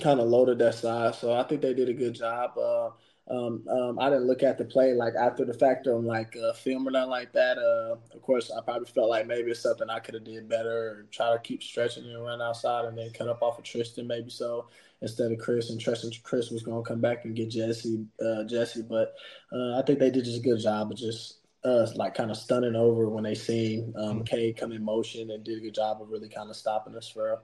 kind 0.00 0.20
of 0.20 0.28
loaded 0.28 0.58
that 0.58 0.74
side. 0.74 1.14
So 1.14 1.32
I 1.32 1.44
think 1.44 1.62
they 1.62 1.72
did 1.72 1.88
a 1.88 1.94
good 1.94 2.14
job. 2.14 2.58
Uh, 2.58 2.90
um, 3.30 3.62
um, 3.68 3.98
I 3.98 4.08
didn't 4.08 4.26
look 4.26 4.42
at 4.42 4.56
the 4.56 4.64
play 4.64 4.94
like 4.94 5.14
after 5.14 5.44
the 5.44 5.52
fact 5.52 5.86
on 5.86 6.06
like 6.06 6.34
uh, 6.36 6.52
film 6.54 6.88
or 6.88 6.90
nothing 6.90 7.10
like 7.10 7.32
that. 7.32 7.58
Uh, 7.58 7.96
of 8.14 8.22
course, 8.22 8.50
I 8.50 8.60
probably 8.62 8.86
felt 8.86 9.10
like 9.10 9.26
maybe 9.26 9.50
it's 9.50 9.60
something 9.60 9.90
I 9.90 9.98
could 9.98 10.14
have 10.14 10.24
did 10.24 10.48
better, 10.48 10.70
or 10.70 11.06
try 11.10 11.32
to 11.32 11.38
keep 11.38 11.62
stretching 11.62 12.04
and 12.04 12.24
run 12.24 12.40
outside, 12.40 12.86
and 12.86 12.96
then 12.96 13.10
cut 13.10 13.28
up 13.28 13.42
off 13.42 13.58
of 13.58 13.64
Tristan 13.64 14.06
maybe 14.06 14.30
so 14.30 14.66
instead 15.02 15.30
of 15.30 15.38
Chris, 15.38 15.70
and 15.70 15.80
Tristan 15.80 16.10
Chris 16.22 16.50
was 16.50 16.62
going 16.62 16.82
to 16.82 16.88
come 16.88 17.00
back 17.00 17.24
and 17.24 17.36
get 17.36 17.50
Jesse 17.50 18.06
uh, 18.24 18.44
Jesse. 18.44 18.82
But 18.82 19.14
uh, 19.52 19.78
I 19.78 19.82
think 19.86 19.98
they 19.98 20.10
did 20.10 20.24
just 20.24 20.38
a 20.38 20.42
good 20.42 20.60
job 20.60 20.90
of 20.90 20.96
just 20.96 21.40
uh, 21.64 21.86
like 21.96 22.14
kind 22.14 22.30
of 22.30 22.36
stunning 22.36 22.76
over 22.76 23.10
when 23.10 23.24
they 23.24 23.34
seen 23.34 23.92
um, 23.98 24.24
Cade 24.24 24.56
come 24.56 24.72
in 24.72 24.82
motion 24.82 25.30
and 25.30 25.44
did 25.44 25.58
a 25.58 25.60
good 25.60 25.74
job 25.74 26.00
of 26.00 26.08
really 26.08 26.28
kind 26.28 26.48
of 26.48 26.56
stopping 26.56 26.96
us 26.96 27.08
for. 27.08 27.42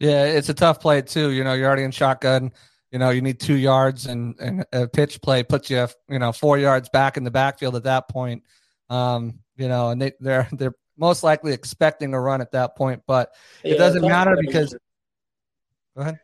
Yeah, 0.00 0.24
it's 0.24 0.48
a 0.48 0.54
tough 0.54 0.80
play 0.80 1.02
too. 1.02 1.30
You 1.30 1.44
know, 1.44 1.52
you're 1.52 1.66
already 1.66 1.84
in 1.84 1.90
shotgun. 1.90 2.52
You 2.94 3.00
know, 3.00 3.10
you 3.10 3.22
need 3.22 3.40
two 3.40 3.56
yards, 3.56 4.06
and 4.06 4.36
and 4.38 4.64
a 4.72 4.86
pitch 4.86 5.20
play 5.20 5.42
puts 5.42 5.68
you, 5.68 5.88
you 6.08 6.20
know, 6.20 6.30
four 6.30 6.58
yards 6.58 6.88
back 6.90 7.16
in 7.16 7.24
the 7.24 7.30
backfield 7.32 7.74
at 7.74 7.82
that 7.82 8.08
point. 8.08 8.44
Um, 8.88 9.40
you 9.56 9.66
know, 9.66 9.90
and 9.90 10.00
they 10.00 10.12
they're 10.20 10.48
they're 10.52 10.76
most 10.96 11.24
likely 11.24 11.52
expecting 11.52 12.14
a 12.14 12.20
run 12.20 12.40
at 12.40 12.52
that 12.52 12.76
point, 12.76 13.02
but 13.04 13.30
it 13.64 13.78
doesn't 13.78 14.02
matter 14.02 14.36
because. 14.40 14.76
Go 15.96 16.02
ahead. 16.02 16.20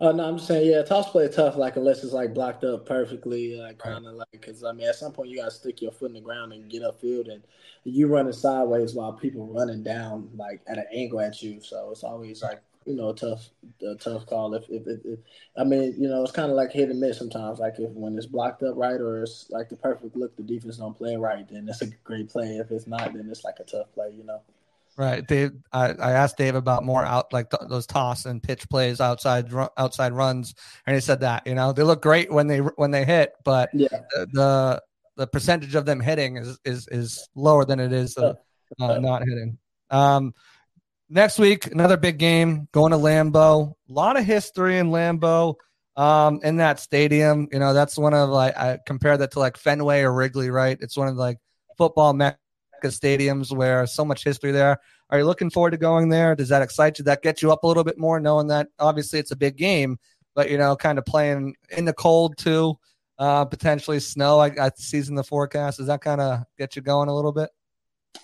Oh 0.00 0.12
no, 0.12 0.26
I'm 0.26 0.36
just 0.36 0.48
saying, 0.48 0.70
yeah, 0.70 0.82
toss 0.82 1.10
play 1.10 1.28
tough, 1.28 1.56
like 1.56 1.76
unless 1.76 2.02
it's 2.02 2.14
like 2.14 2.32
blocked 2.32 2.64
up 2.64 2.86
perfectly, 2.86 3.56
like 3.56 3.76
kind 3.76 4.06
of 4.06 4.14
like 4.14 4.28
because 4.30 4.64
I 4.64 4.72
mean, 4.72 4.86
at 4.86 4.96
some 4.96 5.12
point 5.12 5.28
you 5.28 5.36
gotta 5.36 5.50
stick 5.50 5.82
your 5.82 5.92
foot 5.92 6.08
in 6.08 6.14
the 6.14 6.20
ground 6.22 6.54
and 6.54 6.70
get 6.70 6.80
upfield, 6.80 7.30
and 7.30 7.42
you 7.84 8.06
running 8.06 8.32
sideways 8.32 8.94
while 8.94 9.12
people 9.12 9.46
running 9.46 9.82
down 9.82 10.30
like 10.34 10.62
at 10.66 10.78
an 10.78 10.86
angle 10.94 11.20
at 11.20 11.42
you, 11.42 11.60
so 11.60 11.90
it's 11.90 12.04
always 12.04 12.42
like 12.42 12.62
you 12.86 12.94
know 12.94 13.10
a 13.10 13.14
tough, 13.14 13.48
a 13.82 13.94
tough 13.96 14.26
call. 14.26 14.54
If, 14.54 14.64
if, 14.70 14.86
if, 14.86 15.00
if 15.04 15.18
I 15.56 15.64
mean, 15.64 15.94
you 15.98 16.08
know, 16.08 16.22
it's 16.22 16.32
kind 16.32 16.50
of 16.50 16.56
like 16.56 16.72
hit 16.72 16.88
and 16.88 17.00
miss 17.00 17.18
sometimes. 17.18 17.58
Like 17.58 17.78
if 17.78 17.90
when 17.90 18.16
it's 18.16 18.26
blocked 18.26 18.62
up 18.62 18.76
right 18.76 19.00
or 19.00 19.22
it's 19.22 19.46
like 19.50 19.68
the 19.68 19.76
perfect 19.76 20.16
look, 20.16 20.36
the 20.36 20.42
defense 20.42 20.76
don't 20.76 20.96
play 20.96 21.16
right, 21.16 21.46
then 21.48 21.68
it's 21.68 21.82
a 21.82 21.86
great 22.04 22.28
play. 22.28 22.56
If 22.58 22.70
it's 22.70 22.86
not, 22.86 23.12
then 23.12 23.28
it's 23.30 23.44
like 23.44 23.56
a 23.60 23.64
tough 23.64 23.92
play, 23.92 24.12
you 24.16 24.24
know. 24.24 24.40
Right, 24.96 25.26
Dave. 25.26 25.52
I, 25.72 25.92
I 25.92 26.12
asked 26.12 26.38
Dave 26.38 26.54
about 26.54 26.82
more 26.82 27.04
out 27.04 27.30
like 27.32 27.50
th- 27.50 27.68
those 27.68 27.86
toss 27.86 28.24
and 28.24 28.42
pitch 28.42 28.66
plays 28.70 29.00
outside 29.00 29.52
outside 29.76 30.12
runs, 30.12 30.54
and 30.86 30.94
he 30.94 31.00
said 31.00 31.20
that 31.20 31.46
you 31.46 31.54
know 31.54 31.72
they 31.72 31.82
look 31.82 32.00
great 32.00 32.32
when 32.32 32.46
they 32.46 32.58
when 32.58 32.92
they 32.92 33.04
hit, 33.04 33.34
but 33.44 33.68
yeah. 33.74 33.88
the, 33.90 34.26
the 34.32 34.82
the 35.16 35.26
percentage 35.26 35.74
of 35.74 35.84
them 35.84 36.00
hitting 36.00 36.36
is 36.36 36.58
is 36.64 36.88
is 36.88 37.28
lower 37.34 37.66
than 37.66 37.78
it 37.78 37.92
is 37.92 38.16
uh, 38.16 38.34
uh, 38.80 38.98
not 38.98 39.22
hitting. 39.22 39.58
Um, 39.90 40.32
next 41.08 41.38
week, 41.38 41.66
another 41.66 41.96
big 41.96 42.18
game 42.18 42.68
going 42.72 42.92
to 42.92 42.98
Lambeau. 42.98 43.74
A 43.88 43.92
lot 43.92 44.18
of 44.18 44.24
history 44.24 44.78
in 44.78 44.90
Lambeau. 44.90 45.54
Um, 45.96 46.40
in 46.42 46.56
that 46.56 46.78
stadium, 46.78 47.48
you 47.50 47.58
know 47.58 47.72
that's 47.72 47.96
one 47.96 48.12
of 48.12 48.28
like 48.28 48.54
I 48.54 48.78
compare 48.84 49.16
that 49.16 49.30
to 49.32 49.38
like 49.38 49.56
Fenway 49.56 50.02
or 50.02 50.12
Wrigley, 50.12 50.50
right? 50.50 50.76
It's 50.78 50.96
one 50.96 51.08
of 51.08 51.16
like 51.16 51.38
football 51.78 52.12
mecca 52.12 52.38
stadiums 52.84 53.50
where 53.50 53.86
so 53.86 54.04
much 54.04 54.22
history 54.22 54.52
there. 54.52 54.78
Are 55.08 55.18
you 55.18 55.24
looking 55.24 55.48
forward 55.48 55.70
to 55.70 55.78
going 55.78 56.10
there? 56.10 56.34
Does 56.34 56.50
that 56.50 56.60
excite 56.60 56.98
you? 56.98 57.04
That 57.04 57.22
get 57.22 57.40
you 57.40 57.50
up 57.50 57.62
a 57.62 57.66
little 57.66 57.84
bit 57.84 57.98
more, 57.98 58.20
knowing 58.20 58.48
that 58.48 58.68
obviously 58.78 59.20
it's 59.20 59.30
a 59.30 59.36
big 59.36 59.56
game, 59.56 59.98
but 60.34 60.50
you 60.50 60.58
know, 60.58 60.76
kind 60.76 60.98
of 60.98 61.06
playing 61.06 61.54
in 61.70 61.86
the 61.86 61.94
cold 61.94 62.36
too, 62.36 62.74
uh, 63.18 63.46
potentially 63.46 64.00
snow. 64.00 64.38
I, 64.38 64.48
I 64.60 64.70
season 64.76 65.14
the 65.14 65.24
forecast. 65.24 65.78
Does 65.78 65.86
that 65.86 66.02
kind 66.02 66.20
of 66.20 66.44
get 66.58 66.76
you 66.76 66.82
going 66.82 67.08
a 67.08 67.14
little 67.14 67.32
bit? 67.32 67.48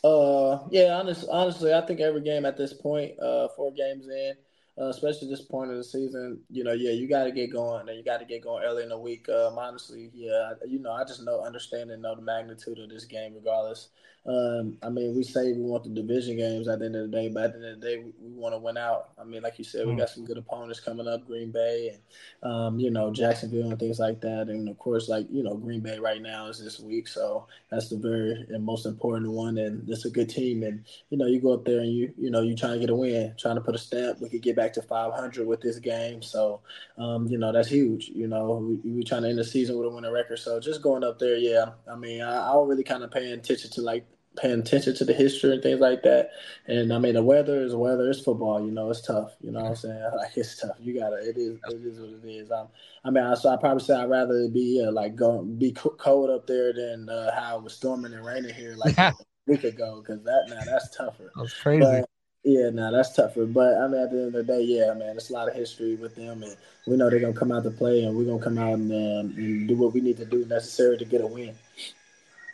Uh, 0.04 0.66
yeah. 0.70 0.94
Honest, 0.98 1.26
honestly, 1.30 1.72
I 1.72 1.80
think 1.86 2.00
every 2.00 2.20
game 2.20 2.44
at 2.44 2.56
this 2.56 2.72
point, 2.72 3.18
uh, 3.20 3.48
four 3.56 3.72
games 3.72 4.06
in, 4.08 4.34
uh, 4.80 4.88
especially 4.88 5.28
this 5.28 5.42
point 5.42 5.70
of 5.70 5.76
the 5.76 5.84
season, 5.84 6.40
you 6.50 6.64
know, 6.64 6.72
yeah, 6.72 6.90
you 6.90 7.08
got 7.08 7.24
to 7.24 7.32
get 7.32 7.52
going, 7.52 7.88
and 7.88 7.96
you 7.96 8.04
got 8.04 8.18
to 8.18 8.24
get 8.24 8.42
going 8.42 8.64
early 8.64 8.82
in 8.82 8.88
the 8.88 8.98
week. 8.98 9.28
Um, 9.28 9.58
honestly, 9.58 10.10
yeah, 10.14 10.54
you 10.66 10.78
know, 10.78 10.92
I 10.92 11.04
just 11.04 11.22
know, 11.22 11.42
understand, 11.42 11.90
and 11.90 12.02
know 12.02 12.14
the 12.14 12.22
magnitude 12.22 12.78
of 12.78 12.88
this 12.88 13.04
game, 13.04 13.34
regardless. 13.34 13.90
Um, 14.24 14.78
I 14.82 14.88
mean, 14.88 15.16
we 15.16 15.24
say 15.24 15.52
we 15.52 15.62
want 15.62 15.82
the 15.82 15.90
division 15.90 16.36
games 16.36 16.68
at 16.68 16.78
the 16.78 16.84
end 16.84 16.94
of 16.94 17.10
the 17.10 17.16
day, 17.16 17.28
but 17.28 17.42
at 17.44 17.52
the 17.54 17.58
end 17.58 17.74
of 17.74 17.80
the 17.80 17.86
day, 17.86 17.98
we, 17.98 18.12
we 18.20 18.32
want 18.38 18.54
to 18.54 18.58
win 18.58 18.76
out. 18.76 19.10
I 19.18 19.24
mean, 19.24 19.42
like 19.42 19.58
you 19.58 19.64
said, 19.64 19.84
we 19.84 19.92
hmm. 19.92 19.98
got 19.98 20.10
some 20.10 20.24
good 20.24 20.38
opponents 20.38 20.78
coming 20.78 21.08
up, 21.08 21.26
Green 21.26 21.50
Bay 21.50 21.90
and 21.92 22.52
um, 22.52 22.78
you 22.78 22.90
know 22.90 23.12
Jacksonville 23.12 23.70
and 23.70 23.78
things 23.80 23.98
like 23.98 24.20
that, 24.20 24.48
and 24.48 24.68
of 24.68 24.78
course, 24.78 25.08
like 25.08 25.26
you 25.28 25.42
know, 25.42 25.56
Green 25.56 25.80
Bay 25.80 25.98
right 25.98 26.22
now 26.22 26.46
is 26.46 26.62
this 26.62 26.78
week, 26.78 27.08
so 27.08 27.48
that's 27.68 27.88
the 27.88 27.96
very 27.96 28.46
and 28.50 28.64
most 28.64 28.86
important 28.86 29.28
one, 29.28 29.58
and 29.58 29.88
it's 29.88 30.04
a 30.04 30.10
good 30.10 30.28
team, 30.28 30.62
and 30.62 30.84
you 31.10 31.18
know, 31.18 31.26
you 31.26 31.40
go 31.40 31.54
up 31.54 31.64
there 31.64 31.80
and 31.80 31.92
you 31.92 32.14
you 32.16 32.30
know 32.30 32.42
you 32.42 32.54
trying 32.54 32.74
to 32.74 32.78
get 32.78 32.90
a 32.90 32.94
win, 32.94 33.34
trying 33.36 33.56
to 33.56 33.60
put 33.60 33.74
a 33.74 33.78
stamp. 33.78 34.20
We 34.20 34.28
could 34.28 34.42
get 34.42 34.54
back 34.54 34.72
to 34.74 34.82
500 34.82 35.48
with 35.48 35.60
this 35.60 35.80
game, 35.80 36.22
so 36.22 36.60
um, 36.96 37.26
you 37.26 37.38
know 37.38 37.50
that's 37.52 37.68
huge. 37.68 38.08
You 38.14 38.28
know, 38.28 38.78
we, 38.84 38.92
we 38.92 39.02
trying 39.02 39.22
to 39.22 39.30
end 39.30 39.38
the 39.38 39.44
season 39.44 39.76
with 39.76 39.88
a 39.88 39.90
winning 39.90 40.12
record, 40.12 40.38
so 40.38 40.60
just 40.60 40.80
going 40.80 41.02
up 41.02 41.18
there, 41.18 41.36
yeah. 41.36 41.70
I 41.90 41.96
mean, 41.96 42.22
I, 42.22 42.50
I 42.50 42.52
don't 42.52 42.68
really 42.68 42.84
kind 42.84 43.02
of 43.02 43.10
paying 43.10 43.32
attention 43.32 43.68
to 43.72 43.82
like 43.82 44.06
paying 44.36 44.60
attention 44.60 44.94
to 44.94 45.04
the 45.04 45.12
history 45.12 45.52
and 45.52 45.62
things 45.62 45.80
like 45.80 46.02
that. 46.02 46.30
And 46.66 46.92
I 46.92 46.98
mean, 46.98 47.14
the 47.14 47.22
weather 47.22 47.62
is 47.62 47.74
weather. 47.74 48.10
It's 48.10 48.20
football. 48.20 48.64
You 48.64 48.70
know, 48.70 48.90
it's 48.90 49.02
tough. 49.02 49.32
You 49.40 49.52
know 49.52 49.62
what 49.62 49.70
I'm 49.70 49.76
saying? 49.76 50.10
Like 50.16 50.36
it's 50.36 50.56
tough. 50.56 50.76
You 50.80 50.98
gotta. 50.98 51.16
It 51.16 51.36
is. 51.36 51.58
It 51.68 51.86
is 51.86 51.98
what 52.00 52.10
it 52.10 52.28
is. 52.28 52.50
Um, 52.50 52.68
I 53.04 53.10
mean, 53.10 53.24
I, 53.24 53.34
so 53.34 53.50
I 53.50 53.56
probably 53.56 53.82
say 53.82 53.94
I'd 53.94 54.08
rather 54.08 54.48
be 54.48 54.84
uh, 54.86 54.92
like 54.92 55.16
go 55.16 55.42
be 55.42 55.72
cold 55.72 56.30
up 56.30 56.46
there 56.46 56.72
than 56.72 57.08
uh, 57.08 57.34
how 57.34 57.58
it 57.58 57.64
was 57.64 57.74
storming 57.74 58.14
and 58.14 58.24
raining 58.24 58.54
here 58.54 58.74
like 58.76 58.96
a 58.98 59.14
week 59.46 59.64
ago. 59.64 60.00
Because 60.00 60.22
that 60.24 60.46
now 60.48 60.60
that's 60.64 60.94
tougher. 60.96 61.32
That's 61.36 61.54
crazy. 61.54 61.80
But, 61.80 62.08
yeah, 62.44 62.70
now 62.70 62.90
nah, 62.90 62.96
that's 62.96 63.14
tougher. 63.14 63.46
But 63.46 63.78
I 63.78 63.86
mean, 63.86 64.00
at 64.00 64.10
the 64.10 64.18
end 64.18 64.34
of 64.34 64.46
the 64.46 64.52
day, 64.52 64.62
yeah, 64.62 64.92
man, 64.94 65.16
it's 65.16 65.30
a 65.30 65.32
lot 65.32 65.48
of 65.48 65.54
history 65.54 65.94
with 65.94 66.16
them, 66.16 66.42
and 66.42 66.56
we 66.86 66.96
know 66.96 67.08
they're 67.08 67.20
gonna 67.20 67.32
come 67.32 67.52
out 67.52 67.62
to 67.64 67.70
play, 67.70 68.02
and 68.02 68.16
we're 68.16 68.24
gonna 68.24 68.42
come 68.42 68.58
out 68.58 68.74
and, 68.74 68.90
um, 68.90 69.36
and 69.36 69.68
do 69.68 69.76
what 69.76 69.92
we 69.94 70.00
need 70.00 70.16
to 70.16 70.24
do 70.24 70.44
necessary 70.46 70.98
to 70.98 71.04
get 71.04 71.20
a 71.20 71.26
win. 71.26 71.54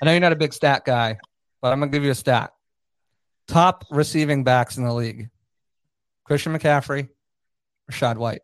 I 0.01 0.05
know 0.05 0.13
you're 0.13 0.21
not 0.21 0.33
a 0.33 0.37
big 0.37 0.53
stat 0.53 0.85
guy, 0.85 1.19
but 1.61 1.73
I'm 1.73 1.81
gonna 1.81 1.91
give 1.91 2.05
you 2.05 2.11
a 2.11 2.15
stat. 2.15 2.53
Top 3.47 3.85
receiving 3.91 4.45
backs 4.45 4.77
in 4.77 4.85
the 4.85 4.93
league: 4.93 5.31
Christian 6.25 6.57
McCaffrey, 6.57 7.09
Rachaad 7.91 8.17
White. 8.17 8.43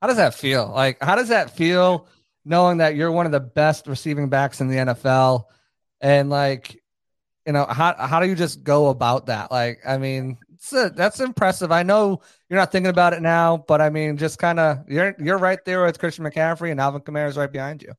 How 0.00 0.08
does 0.08 0.16
that 0.16 0.34
feel? 0.34 0.70
Like, 0.72 1.02
how 1.02 1.16
does 1.16 1.28
that 1.28 1.56
feel 1.56 2.06
knowing 2.44 2.78
that 2.78 2.94
you're 2.94 3.10
one 3.10 3.26
of 3.26 3.32
the 3.32 3.40
best 3.40 3.86
receiving 3.86 4.28
backs 4.28 4.60
in 4.60 4.68
the 4.68 4.76
NFL? 4.76 5.44
And 6.00 6.30
like, 6.30 6.80
you 7.46 7.52
know, 7.52 7.66
how 7.66 7.94
how 7.94 8.20
do 8.20 8.28
you 8.28 8.36
just 8.36 8.62
go 8.62 8.88
about 8.88 9.26
that? 9.26 9.50
Like, 9.50 9.80
I 9.86 9.98
mean, 9.98 10.38
a, 10.72 10.90
that's 10.90 11.20
impressive. 11.20 11.72
I 11.72 11.82
know 11.82 12.20
you're 12.48 12.58
not 12.58 12.72
thinking 12.72 12.90
about 12.90 13.12
it 13.12 13.22
now, 13.22 13.64
but 13.68 13.80
I 13.80 13.90
mean, 13.90 14.16
just 14.16 14.38
kind 14.38 14.60
of 14.60 14.84
you're 14.88 15.14
you're 15.18 15.38
right 15.38 15.62
there 15.64 15.84
with 15.84 15.98
Christian 15.98 16.24
McCaffrey 16.24 16.70
and 16.70 16.80
Alvin 16.80 17.02
Kamara 17.02 17.28
is 17.28 17.36
right 17.36 17.50
behind 17.50 17.82
you. 17.82 17.92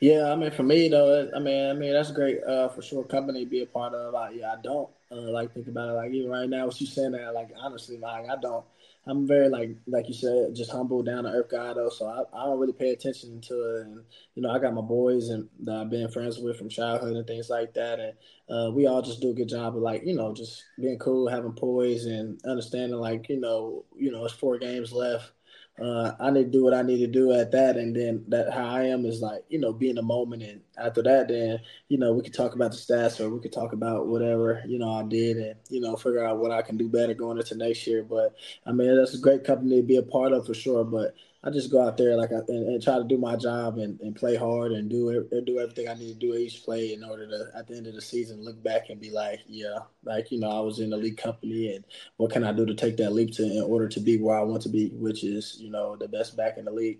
Yeah, 0.00 0.32
I 0.32 0.36
mean, 0.36 0.50
for 0.50 0.62
me 0.62 0.88
though, 0.88 1.30
I 1.34 1.38
mean, 1.38 1.70
I 1.70 1.72
mean 1.74 1.92
that's 1.92 2.10
great 2.10 2.42
uh, 2.44 2.68
for 2.68 2.82
sure. 2.82 3.04
Company 3.04 3.44
to 3.44 3.50
be 3.50 3.62
a 3.62 3.66
part 3.66 3.94
of. 3.94 4.14
I, 4.14 4.30
yeah, 4.30 4.52
I 4.52 4.60
don't 4.62 4.88
uh, 5.10 5.30
like 5.30 5.52
think 5.54 5.68
about 5.68 5.90
it. 5.90 5.92
Like 5.92 6.12
even 6.12 6.30
right 6.30 6.48
now, 6.48 6.66
what 6.66 6.80
you 6.80 6.86
saying 6.86 7.12
that, 7.12 7.34
like 7.34 7.50
honestly, 7.56 7.98
like 7.98 8.28
I 8.28 8.36
don't. 8.40 8.64
I'm 9.06 9.26
very 9.26 9.48
like 9.48 9.70
like 9.86 10.08
you 10.08 10.14
said, 10.14 10.54
just 10.54 10.70
humble, 10.70 11.02
down 11.02 11.24
to 11.24 11.30
earth 11.30 11.50
guy 11.50 11.72
though. 11.72 11.88
So 11.88 12.06
I, 12.06 12.38
I 12.38 12.44
don't 12.44 12.58
really 12.58 12.72
pay 12.74 12.90
attention 12.90 13.40
to 13.42 13.54
it. 13.76 13.86
And 13.86 14.04
you 14.34 14.42
know, 14.42 14.50
I 14.50 14.58
got 14.58 14.74
my 14.74 14.82
boys 14.82 15.28
and 15.30 15.48
that 15.60 15.74
I've 15.76 15.90
been 15.90 16.10
friends 16.10 16.38
with 16.38 16.58
from 16.58 16.68
childhood 16.68 17.16
and 17.16 17.26
things 17.26 17.48
like 17.48 17.72
that. 17.74 17.98
And 17.98 18.12
uh, 18.50 18.70
we 18.72 18.86
all 18.86 19.00
just 19.02 19.20
do 19.20 19.30
a 19.30 19.34
good 19.34 19.48
job 19.48 19.74
of 19.76 19.82
like 19.82 20.02
you 20.04 20.14
know 20.14 20.34
just 20.34 20.64
being 20.78 20.98
cool, 20.98 21.28
having 21.28 21.52
poise, 21.52 22.04
and 22.04 22.38
understanding 22.44 22.98
like 22.98 23.28
you 23.30 23.40
know 23.40 23.84
you 23.96 24.12
know 24.12 24.24
it's 24.24 24.34
four 24.34 24.58
games 24.58 24.92
left 24.92 25.32
uh, 25.80 26.14
I 26.20 26.30
need 26.30 26.44
to 26.44 26.50
do 26.50 26.64
what 26.64 26.74
I 26.74 26.82
need 26.82 26.98
to 26.98 27.06
do 27.06 27.32
at 27.32 27.52
that, 27.52 27.76
and 27.76 27.96
then 27.96 28.24
that 28.28 28.52
how 28.52 28.66
I 28.66 28.84
am 28.84 29.06
is 29.06 29.22
like 29.22 29.44
you 29.48 29.58
know 29.58 29.72
be 29.72 29.88
in 29.88 29.96
the 29.96 30.02
moment, 30.02 30.42
and 30.42 30.60
after 30.78 31.02
that, 31.02 31.28
then 31.28 31.60
you 31.88 31.96
know 31.98 32.12
we 32.12 32.22
could 32.22 32.34
talk 32.34 32.54
about 32.54 32.72
the 32.72 32.76
stats 32.76 33.18
or 33.18 33.30
we 33.30 33.40
could 33.40 33.52
talk 33.52 33.72
about 33.72 34.06
whatever 34.06 34.62
you 34.66 34.78
know 34.78 34.92
I 34.92 35.02
did, 35.04 35.38
and 35.38 35.54
you 35.70 35.80
know 35.80 35.96
figure 35.96 36.24
out 36.24 36.38
what 36.38 36.50
I 36.50 36.62
can 36.62 36.76
do 36.76 36.88
better 36.88 37.14
going 37.14 37.38
into 37.38 37.56
next 37.56 37.86
year. 37.86 38.02
But 38.02 38.34
I 38.66 38.72
mean 38.72 38.94
that's 38.94 39.14
a 39.14 39.18
great 39.18 39.44
company 39.44 39.80
to 39.80 39.86
be 39.86 39.96
a 39.96 40.02
part 40.02 40.32
of 40.32 40.46
for 40.46 40.54
sure. 40.54 40.84
But 40.84 41.14
I 41.42 41.48
just 41.48 41.70
go 41.70 41.82
out 41.82 41.96
there 41.96 42.16
like 42.16 42.32
I, 42.32 42.40
and, 42.48 42.68
and, 42.68 42.82
try 42.82 42.98
to 42.98 43.04
do 43.04 43.16
my 43.16 43.34
job 43.34 43.78
and, 43.78 43.98
and 44.00 44.14
play 44.14 44.36
hard 44.36 44.72
and 44.72 44.90
do 44.90 45.26
and 45.30 45.46
do 45.46 45.58
everything 45.58 45.88
I 45.88 45.94
need 45.94 46.12
to 46.12 46.18
do 46.18 46.34
each 46.34 46.62
play 46.64 46.92
in 46.92 47.02
order 47.02 47.26
to 47.26 47.50
at 47.56 47.66
the 47.66 47.76
end 47.76 47.86
of 47.86 47.94
the 47.94 48.02
season 48.02 48.44
look 48.44 48.62
back 48.62 48.90
and 48.90 49.00
be 49.00 49.10
like, 49.10 49.40
yeah, 49.46 49.78
like 50.04 50.30
you 50.30 50.38
know 50.38 50.50
I 50.50 50.60
was 50.60 50.80
in 50.80 50.92
a 50.92 50.96
league 50.96 51.16
company 51.16 51.74
and 51.74 51.84
what 52.18 52.30
can 52.30 52.44
I 52.44 52.52
do 52.52 52.66
to 52.66 52.74
take 52.74 52.98
that 52.98 53.12
leap 53.12 53.32
to 53.36 53.42
in 53.42 53.62
order 53.62 53.88
to 53.88 54.00
be 54.00 54.18
where 54.18 54.38
I 54.38 54.42
want 54.42 54.62
to 54.62 54.68
be, 54.68 54.90
which 54.90 55.24
is 55.24 55.56
you 55.58 55.70
know 55.70 55.96
the 55.96 56.08
best 56.08 56.36
back 56.36 56.58
in 56.58 56.66
the 56.66 56.72
league. 56.72 56.98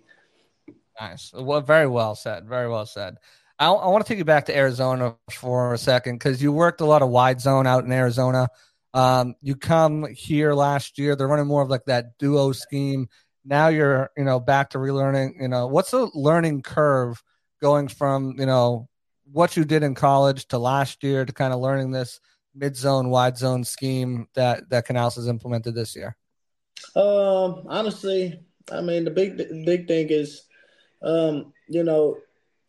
Nice. 0.99 1.31
Well, 1.33 1.61
very 1.61 1.87
well 1.87 2.15
said. 2.15 2.47
Very 2.47 2.67
well 2.67 2.87
said. 2.87 3.17
I, 3.59 3.67
I 3.67 3.87
want 3.89 4.03
to 4.03 4.11
take 4.11 4.17
you 4.17 4.25
back 4.25 4.45
to 4.47 4.57
Arizona 4.57 5.15
for 5.29 5.75
a 5.75 5.77
second 5.77 6.15
because 6.15 6.41
you 6.41 6.51
worked 6.51 6.81
a 6.81 6.85
lot 6.85 7.03
of 7.03 7.09
wide 7.09 7.39
zone 7.39 7.67
out 7.67 7.85
in 7.85 7.91
Arizona. 7.91 8.49
Um, 8.95 9.35
you 9.41 9.55
come 9.55 10.07
here 10.11 10.53
last 10.53 10.97
year. 10.97 11.15
They're 11.15 11.27
running 11.27 11.45
more 11.45 11.61
of 11.61 11.69
like 11.69 11.85
that 11.85 12.17
duo 12.17 12.53
scheme 12.53 13.07
now 13.45 13.67
you're 13.67 14.09
you 14.17 14.23
know 14.23 14.39
back 14.39 14.69
to 14.69 14.77
relearning 14.77 15.33
you 15.39 15.47
know 15.47 15.67
what's 15.67 15.91
the 15.91 16.09
learning 16.13 16.61
curve 16.61 17.21
going 17.61 17.87
from 17.87 18.35
you 18.37 18.45
know 18.45 18.87
what 19.31 19.55
you 19.55 19.63
did 19.63 19.83
in 19.83 19.95
college 19.95 20.47
to 20.47 20.57
last 20.57 21.03
year 21.03 21.25
to 21.25 21.33
kind 21.33 21.53
of 21.53 21.59
learning 21.59 21.91
this 21.91 22.19
mid 22.53 22.75
zone 22.75 23.09
wide 23.09 23.37
zone 23.37 23.63
scheme 23.63 24.27
that 24.35 24.69
that 24.69 24.85
Canales 24.85 25.15
has 25.15 25.27
implemented 25.27 25.73
this 25.73 25.95
year? 25.95 26.15
Um 26.95 27.63
honestly 27.67 28.43
i 28.71 28.81
mean 28.81 29.03
the 29.03 29.11
big 29.11 29.37
big 29.65 29.87
thing 29.87 30.07
is 30.09 30.43
um 31.01 31.53
you 31.67 31.83
know 31.83 32.17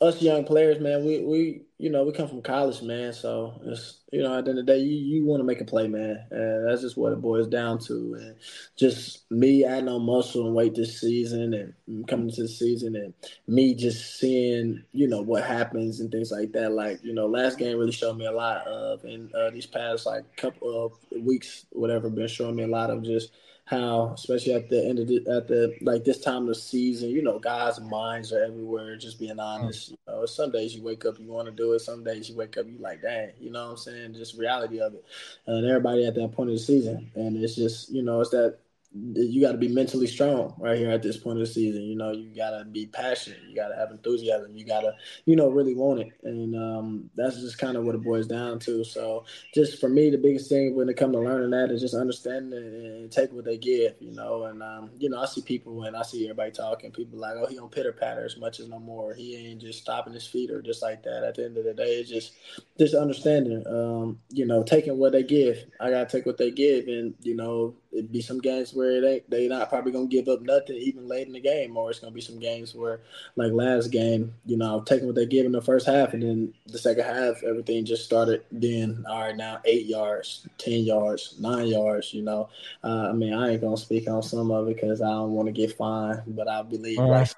us 0.02 0.20
young 0.20 0.44
players, 0.44 0.80
man, 0.80 1.04
we 1.04 1.20
we 1.20 1.62
you 1.78 1.88
know 1.88 2.04
we 2.04 2.12
come 2.12 2.28
from 2.28 2.42
college, 2.42 2.82
man. 2.82 3.12
So 3.12 3.60
it's 3.64 4.00
you 4.12 4.22
know 4.22 4.36
at 4.36 4.44
the 4.44 4.50
end 4.50 4.58
of 4.58 4.66
the 4.66 4.72
day, 4.72 4.78
you 4.80 4.96
you 4.96 5.24
want 5.24 5.40
to 5.40 5.44
make 5.44 5.60
a 5.60 5.64
play, 5.64 5.86
man, 5.88 6.26
and 6.30 6.68
that's 6.68 6.82
just 6.82 6.96
what 6.96 7.12
it 7.12 7.22
boils 7.22 7.46
down 7.46 7.78
to. 7.80 8.16
And 8.20 8.36
just 8.76 9.30
me 9.30 9.64
adding 9.64 9.88
on 9.88 10.04
muscle 10.04 10.46
and 10.46 10.54
weight 10.54 10.74
this 10.74 11.00
season, 11.00 11.54
and 11.54 12.08
coming 12.08 12.30
to 12.30 12.42
the 12.42 12.48
season, 12.48 12.96
and 12.96 13.14
me 13.46 13.74
just 13.74 14.18
seeing 14.18 14.82
you 14.92 15.06
know 15.06 15.22
what 15.22 15.44
happens 15.44 16.00
and 16.00 16.10
things 16.10 16.32
like 16.32 16.52
that. 16.52 16.72
Like 16.72 17.02
you 17.04 17.14
know, 17.14 17.26
last 17.26 17.58
game 17.58 17.78
really 17.78 17.92
showed 17.92 18.16
me 18.16 18.26
a 18.26 18.32
lot 18.32 18.66
of, 18.66 19.04
and 19.04 19.32
uh, 19.34 19.50
these 19.50 19.66
past 19.66 20.04
like 20.04 20.24
couple 20.36 20.84
of 20.84 20.92
weeks, 21.22 21.66
whatever, 21.70 22.10
been 22.10 22.28
showing 22.28 22.56
me 22.56 22.64
a 22.64 22.68
lot 22.68 22.90
of 22.90 23.04
just 23.04 23.30
how, 23.64 24.12
especially 24.14 24.54
at 24.54 24.68
the 24.68 24.84
end 24.84 24.98
of 24.98 25.06
the, 25.06 25.18
at 25.30 25.46
the 25.46 25.76
like 25.80 26.04
this 26.04 26.20
time 26.20 26.42
of 26.42 26.48
the 26.48 26.54
season, 26.54 27.10
you 27.10 27.22
know, 27.22 27.38
guys' 27.38 27.80
minds 27.80 28.32
are 28.32 28.42
everywhere. 28.42 28.96
Just 28.96 29.18
being 29.18 29.38
honest, 29.38 29.88
mm. 29.88 29.90
you 29.92 29.98
know, 30.06 30.26
some 30.26 30.50
days 30.50 30.74
you 30.74 30.82
wake 30.82 31.04
up 31.04 31.18
you 31.18 31.28
want 31.28 31.46
to 31.46 31.52
do 31.52 31.72
it. 31.72 31.80
Some 31.80 32.02
days 32.02 32.28
you 32.28 32.36
wake 32.36 32.56
up 32.56 32.66
you 32.66 32.78
like, 32.78 33.02
dang, 33.02 33.30
you 33.40 33.50
know 33.50 33.64
what 33.64 33.70
I'm 33.70 33.76
saying? 33.76 34.14
Just 34.14 34.36
reality 34.36 34.80
of 34.80 34.94
it, 34.94 35.04
and 35.46 35.64
everybody 35.66 36.04
at 36.06 36.14
that 36.16 36.32
point 36.32 36.50
of 36.50 36.56
the 36.56 36.62
season, 36.62 37.10
and 37.14 37.42
it's 37.42 37.54
just 37.54 37.90
you 37.90 38.02
know, 38.02 38.20
it's 38.20 38.30
that 38.30 38.58
you 38.94 39.40
got 39.40 39.52
to 39.52 39.58
be 39.58 39.68
mentally 39.68 40.06
strong 40.06 40.54
right 40.58 40.76
here 40.76 40.90
at 40.90 41.02
this 41.02 41.16
point 41.16 41.38
of 41.38 41.46
the 41.46 41.52
season. 41.52 41.82
You 41.82 41.96
know, 41.96 42.12
you 42.12 42.34
got 42.34 42.50
to 42.50 42.64
be 42.64 42.86
passionate. 42.86 43.40
You 43.48 43.56
got 43.56 43.68
to 43.68 43.76
have 43.76 43.90
enthusiasm. 43.90 44.54
You 44.54 44.66
got 44.66 44.82
to, 44.82 44.94
you 45.24 45.34
know, 45.34 45.48
really 45.48 45.74
want 45.74 46.00
it. 46.00 46.12
And 46.24 46.54
um, 46.54 47.10
that's 47.16 47.40
just 47.40 47.58
kind 47.58 47.76
of 47.76 47.84
what 47.84 47.94
it 47.94 48.02
boils 48.02 48.26
down 48.26 48.58
to. 48.60 48.84
So, 48.84 49.24
just 49.54 49.80
for 49.80 49.88
me, 49.88 50.10
the 50.10 50.18
biggest 50.18 50.48
thing 50.48 50.76
when 50.76 50.88
it 50.90 50.96
comes 50.96 51.14
to 51.14 51.20
learning 51.20 51.50
that 51.50 51.70
is 51.70 51.80
just 51.80 51.94
understanding 51.94 52.58
and 52.58 53.10
take 53.10 53.32
what 53.32 53.46
they 53.46 53.56
give, 53.56 53.94
you 53.98 54.12
know. 54.12 54.44
And, 54.44 54.62
um, 54.62 54.90
you 54.98 55.08
know, 55.08 55.20
I 55.20 55.26
see 55.26 55.42
people 55.42 55.84
and 55.84 55.96
I 55.96 56.02
see 56.02 56.24
everybody 56.24 56.50
talking, 56.50 56.90
people 56.90 57.18
like, 57.18 57.36
oh, 57.36 57.46
he 57.46 57.56
don't 57.56 57.72
pitter 57.72 57.92
patter 57.92 58.24
as 58.26 58.36
much 58.36 58.60
as 58.60 58.68
no 58.68 58.78
more. 58.78 59.14
He 59.14 59.36
ain't 59.36 59.62
just 59.62 59.80
stopping 59.80 60.12
his 60.12 60.26
feet 60.26 60.50
or 60.50 60.60
just 60.60 60.82
like 60.82 61.02
that. 61.04 61.24
At 61.24 61.36
the 61.36 61.46
end 61.46 61.56
of 61.56 61.64
the 61.64 61.72
day, 61.72 61.94
it's 61.94 62.10
just, 62.10 62.32
just 62.78 62.94
understanding, 62.94 63.64
um, 63.66 64.18
you 64.28 64.44
know, 64.44 64.62
taking 64.62 64.98
what 64.98 65.12
they 65.12 65.22
give. 65.22 65.64
I 65.80 65.90
got 65.90 66.08
to 66.08 66.16
take 66.16 66.26
what 66.26 66.36
they 66.36 66.50
give. 66.50 66.88
And, 66.88 67.14
you 67.22 67.36
know, 67.36 67.74
it'd 67.92 68.12
be 68.12 68.22
some 68.22 68.40
games 68.40 68.72
where 68.72 69.00
they 69.00 69.22
they 69.28 69.48
not 69.48 69.68
probably 69.68 69.92
gonna 69.92 70.06
give 70.06 70.28
up 70.28 70.40
nothing 70.40 70.76
even 70.76 71.06
late 71.06 71.26
in 71.26 71.32
the 71.32 71.40
game, 71.40 71.76
or 71.76 71.90
it's 71.90 72.00
gonna 72.00 72.12
be 72.12 72.20
some 72.20 72.38
games 72.38 72.74
where 72.74 73.00
like 73.36 73.52
last 73.52 73.88
game, 73.88 74.34
you 74.46 74.56
know, 74.56 74.80
taking 74.82 75.06
what 75.06 75.14
they 75.14 75.26
give 75.26 75.46
in 75.46 75.52
the 75.52 75.60
first 75.60 75.86
half, 75.86 76.14
and 76.14 76.22
then 76.22 76.54
the 76.66 76.78
second 76.78 77.04
half, 77.04 77.42
everything 77.42 77.84
just 77.84 78.04
started. 78.04 78.44
Then 78.50 79.04
all 79.08 79.20
right, 79.20 79.36
now 79.36 79.60
eight 79.64 79.86
yards, 79.86 80.46
ten 80.58 80.80
yards, 80.84 81.36
nine 81.38 81.66
yards. 81.66 82.14
You 82.14 82.22
know, 82.22 82.48
uh, 82.82 83.08
I 83.10 83.12
mean, 83.12 83.34
I 83.34 83.52
ain't 83.52 83.60
gonna 83.60 83.76
speak 83.76 84.08
on 84.08 84.22
some 84.22 84.50
of 84.50 84.68
it 84.68 84.76
because 84.76 85.02
I 85.02 85.10
don't 85.10 85.32
want 85.32 85.46
to 85.46 85.52
get 85.52 85.76
fined, 85.76 86.22
but 86.28 86.48
I 86.48 86.62
believe 86.62 86.98
right. 86.98 87.08
like 87.08 87.28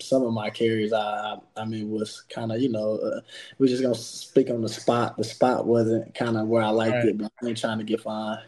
some 0.00 0.24
of 0.24 0.32
my 0.32 0.50
carries, 0.50 0.92
I, 0.92 1.38
I 1.56 1.64
mean, 1.64 1.90
was 1.90 2.22
kind 2.22 2.52
of, 2.52 2.60
you 2.60 2.68
know, 2.68 2.96
uh, 2.96 3.20
we're 3.58 3.68
just 3.68 3.82
gonna 3.82 3.94
speak 3.94 4.50
on 4.50 4.62
the 4.62 4.68
spot. 4.68 5.16
The 5.16 5.24
spot 5.24 5.66
wasn't 5.66 6.14
kind 6.14 6.36
of 6.36 6.48
where 6.48 6.62
I 6.62 6.70
liked 6.70 6.96
right. 6.96 7.06
it, 7.06 7.18
but 7.18 7.32
I 7.42 7.48
ain't 7.48 7.58
trying 7.58 7.78
to 7.78 7.84
get 7.84 8.00
fined. 8.00 8.40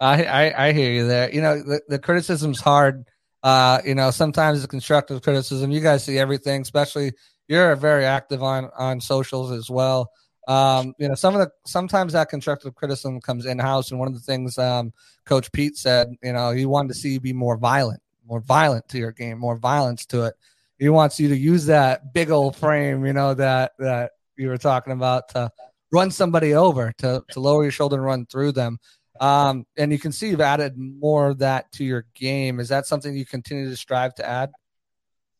I, 0.00 0.24
I, 0.24 0.68
I 0.68 0.72
hear 0.72 0.92
you 0.92 1.06
there. 1.06 1.32
You 1.32 1.40
know, 1.40 1.62
the, 1.62 1.80
the 1.88 1.98
criticism's 1.98 2.60
hard. 2.60 3.06
Uh, 3.42 3.80
you 3.84 3.94
know, 3.94 4.10
sometimes 4.10 4.58
it's 4.58 4.66
constructive 4.66 5.22
criticism. 5.22 5.70
You 5.70 5.80
guys 5.80 6.04
see 6.04 6.18
everything, 6.18 6.62
especially 6.62 7.12
you're 7.46 7.74
very 7.76 8.04
active 8.04 8.42
on 8.42 8.70
on 8.76 9.00
socials 9.00 9.52
as 9.52 9.70
well. 9.70 10.10
Um, 10.48 10.94
you 10.98 11.08
know, 11.08 11.14
some 11.14 11.34
of 11.34 11.40
the 11.40 11.50
sometimes 11.66 12.14
that 12.14 12.30
constructive 12.30 12.74
criticism 12.74 13.20
comes 13.20 13.46
in 13.46 13.58
house, 13.58 13.90
and 13.90 14.00
one 14.00 14.08
of 14.08 14.14
the 14.14 14.20
things 14.20 14.56
um, 14.58 14.92
Coach 15.24 15.52
Peete 15.52 15.76
said, 15.76 16.08
you 16.22 16.32
know, 16.32 16.52
he 16.52 16.66
wanted 16.66 16.88
to 16.88 16.94
see 16.94 17.10
you 17.10 17.20
be 17.20 17.32
more 17.32 17.56
violent, 17.56 18.00
more 18.26 18.40
violent 18.40 18.88
to 18.88 18.98
your 18.98 19.12
game, 19.12 19.38
more 19.38 19.56
violence 19.56 20.06
to 20.06 20.24
it. 20.24 20.34
He 20.78 20.88
wants 20.88 21.20
you 21.20 21.28
to 21.28 21.36
use 21.36 21.66
that 21.66 22.14
big 22.14 22.30
old 22.30 22.56
frame, 22.56 23.04
you 23.04 23.12
know, 23.12 23.34
that 23.34 23.72
that 23.78 24.12
you 24.36 24.48
were 24.48 24.58
talking 24.58 24.92
about 24.92 25.28
to 25.30 25.50
run 25.92 26.10
somebody 26.10 26.54
over, 26.54 26.92
to 26.98 27.22
to 27.30 27.40
lower 27.40 27.62
your 27.62 27.72
shoulder 27.72 27.96
and 27.96 28.04
run 28.04 28.26
through 28.26 28.52
them. 28.52 28.78
Um, 29.20 29.66
and 29.76 29.92
you 29.92 29.98
can 29.98 30.12
see 30.12 30.28
you've 30.28 30.40
added 30.40 30.76
more 30.76 31.28
of 31.28 31.38
that 31.38 31.70
to 31.72 31.84
your 31.84 32.06
game. 32.14 32.60
Is 32.60 32.68
that 32.68 32.86
something 32.86 33.16
you 33.16 33.26
continue 33.26 33.68
to 33.68 33.76
strive 33.76 34.14
to 34.16 34.28
add? 34.28 34.50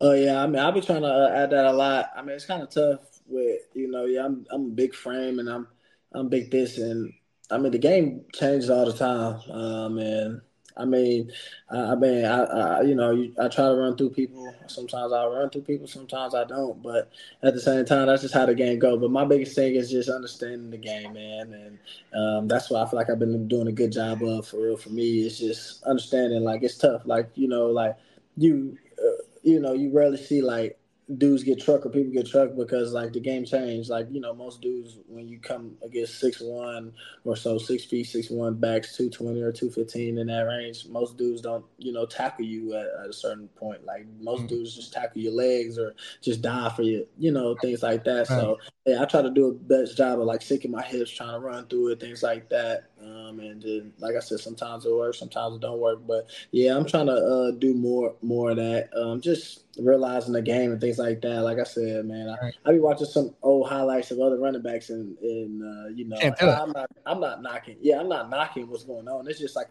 Oh 0.00 0.12
yeah, 0.12 0.42
I 0.42 0.46
mean, 0.46 0.60
I've 0.60 0.74
been 0.74 0.84
trying 0.84 1.02
to 1.02 1.08
uh, 1.08 1.32
add 1.34 1.50
that 1.50 1.66
a 1.66 1.72
lot. 1.72 2.10
I 2.16 2.22
mean, 2.22 2.36
it's 2.36 2.44
kind 2.44 2.62
of 2.62 2.70
tough 2.70 3.00
with 3.26 3.62
you 3.74 3.90
know, 3.90 4.04
yeah, 4.04 4.24
I'm 4.24 4.46
I'm 4.50 4.66
a 4.66 4.70
big 4.70 4.94
frame 4.94 5.38
and 5.38 5.48
I'm 5.48 5.66
I'm 6.12 6.28
big 6.28 6.50
this 6.50 6.78
and 6.78 7.12
I 7.50 7.58
mean 7.58 7.72
the 7.72 7.78
game 7.78 8.24
changes 8.34 8.70
all 8.70 8.86
the 8.86 8.92
time, 8.92 9.40
um, 9.50 9.98
and 9.98 10.40
I 10.78 10.84
mean, 10.84 11.32
I, 11.70 11.76
I 11.76 11.94
mean, 11.96 12.24
I, 12.24 12.44
I, 12.44 12.82
you 12.82 12.94
know, 12.94 13.10
I 13.38 13.48
try 13.48 13.66
to 13.68 13.74
run 13.74 13.96
through 13.96 14.10
people. 14.10 14.54
Sometimes 14.66 15.12
I 15.12 15.26
run 15.26 15.50
through 15.50 15.62
people. 15.62 15.86
Sometimes 15.86 16.34
I 16.34 16.44
don't. 16.44 16.82
But 16.82 17.10
at 17.42 17.54
the 17.54 17.60
same 17.60 17.84
time, 17.84 18.06
that's 18.06 18.22
just 18.22 18.34
how 18.34 18.46
the 18.46 18.54
game 18.54 18.78
goes. 18.78 19.00
But 19.00 19.10
my 19.10 19.24
biggest 19.24 19.54
thing 19.54 19.74
is 19.74 19.90
just 19.90 20.08
understanding 20.08 20.70
the 20.70 20.78
game, 20.78 21.12
man, 21.14 21.52
and 21.52 21.78
um, 22.14 22.48
that's 22.48 22.70
why 22.70 22.82
I 22.82 22.88
feel 22.88 22.98
like 22.98 23.10
I've 23.10 23.18
been 23.18 23.48
doing 23.48 23.68
a 23.68 23.72
good 23.72 23.92
job 23.92 24.22
of 24.22 24.46
for 24.46 24.62
real. 24.62 24.76
For 24.76 24.90
me, 24.90 25.20
it's 25.26 25.38
just 25.38 25.82
understanding. 25.84 26.42
Like 26.44 26.62
it's 26.62 26.78
tough. 26.78 27.02
Like 27.04 27.30
you 27.34 27.48
know, 27.48 27.66
like 27.66 27.96
you, 28.36 28.78
uh, 28.98 29.22
you 29.42 29.60
know, 29.60 29.72
you 29.72 29.90
rarely 29.90 30.18
see 30.18 30.42
like 30.42 30.78
dudes 31.16 31.42
get 31.42 31.60
truck 31.60 31.86
or 31.86 31.88
people 31.88 32.12
get 32.12 32.26
truck 32.26 32.50
because 32.54 32.92
like 32.92 33.12
the 33.12 33.20
game 33.20 33.44
changed. 33.44 33.88
Like 33.88 34.08
you 34.10 34.20
know, 34.20 34.34
most 34.34 34.60
dudes 34.60 34.98
when 35.06 35.26
you 35.26 35.38
come 35.38 35.76
against 35.82 36.20
six 36.20 36.40
one 36.40 36.92
or 37.24 37.34
so, 37.36 37.56
six 37.56 37.84
feet, 37.84 38.04
six 38.04 38.28
one 38.28 38.54
backs, 38.54 38.96
two 38.96 39.08
twenty 39.08 39.40
or 39.40 39.52
two 39.52 39.70
fifteen 39.70 40.18
in 40.18 40.26
that 40.26 40.42
range. 40.42 40.86
Most 40.88 41.16
dudes 41.16 41.40
don't 41.40 41.64
you 41.78 41.92
know 41.92 42.04
tackle 42.04 42.44
you 42.44 42.74
at, 42.74 42.86
at 43.02 43.08
a 43.08 43.12
certain 43.12 43.48
point. 43.48 43.84
Like 43.84 44.06
most 44.20 44.40
mm-hmm. 44.40 44.48
dudes 44.48 44.76
just 44.76 44.92
tackle 44.92 45.22
your 45.22 45.32
legs 45.32 45.78
or 45.78 45.94
just 46.20 46.42
die 46.42 46.70
for 46.76 46.82
you, 46.82 47.06
you 47.16 47.32
know, 47.32 47.54
things 47.54 47.82
like 47.82 48.04
that. 48.04 48.28
Right. 48.28 48.40
So 48.40 48.58
yeah, 48.84 49.02
I 49.02 49.06
try 49.06 49.22
to 49.22 49.30
do 49.30 49.48
a 49.48 49.54
best 49.54 49.96
job 49.96 50.20
of 50.20 50.26
like 50.26 50.42
sinking 50.42 50.70
my 50.70 50.82
hips, 50.82 51.10
trying 51.10 51.32
to 51.32 51.40
run 51.40 51.66
through 51.66 51.92
it, 51.92 52.00
things 52.00 52.22
like 52.22 52.50
that. 52.50 52.90
Um, 53.08 53.40
and 53.40 53.62
then, 53.62 53.92
like 53.98 54.16
I 54.16 54.20
said, 54.20 54.40
sometimes 54.40 54.84
it 54.84 54.92
works, 54.92 55.18
sometimes 55.18 55.56
it 55.56 55.60
don't 55.60 55.80
work. 55.80 56.00
But 56.06 56.28
yeah, 56.50 56.76
I'm 56.76 56.84
trying 56.84 57.06
to 57.06 57.12
uh, 57.12 57.50
do 57.52 57.74
more 57.74 58.14
more 58.22 58.50
of 58.50 58.56
that. 58.56 58.90
Um, 58.96 59.20
just 59.20 59.64
realizing 59.78 60.32
the 60.32 60.42
game 60.42 60.72
and 60.72 60.80
things 60.80 60.98
like 60.98 61.20
that. 61.22 61.42
Like 61.42 61.58
I 61.58 61.64
said, 61.64 62.04
man, 62.04 62.28
I, 62.28 62.52
I 62.64 62.72
be 62.72 62.80
watching 62.80 63.06
some 63.06 63.34
old 63.58 63.68
highlights 63.68 64.10
of 64.10 64.20
other 64.20 64.38
running 64.38 64.62
backs, 64.62 64.90
and 64.90 65.16
and 65.18 65.62
uh, 65.62 65.88
you 65.88 66.04
know, 66.04 66.16
I'm 66.40 66.72
not 66.72 66.90
I'm 67.06 67.20
not 67.20 67.42
knocking. 67.42 67.76
Yeah, 67.80 68.00
I'm 68.00 68.08
not 68.08 68.30
knocking 68.30 68.68
what's 68.68 68.84
going 68.84 69.08
on. 69.08 69.28
It's 69.28 69.38
just 69.38 69.56
like 69.56 69.68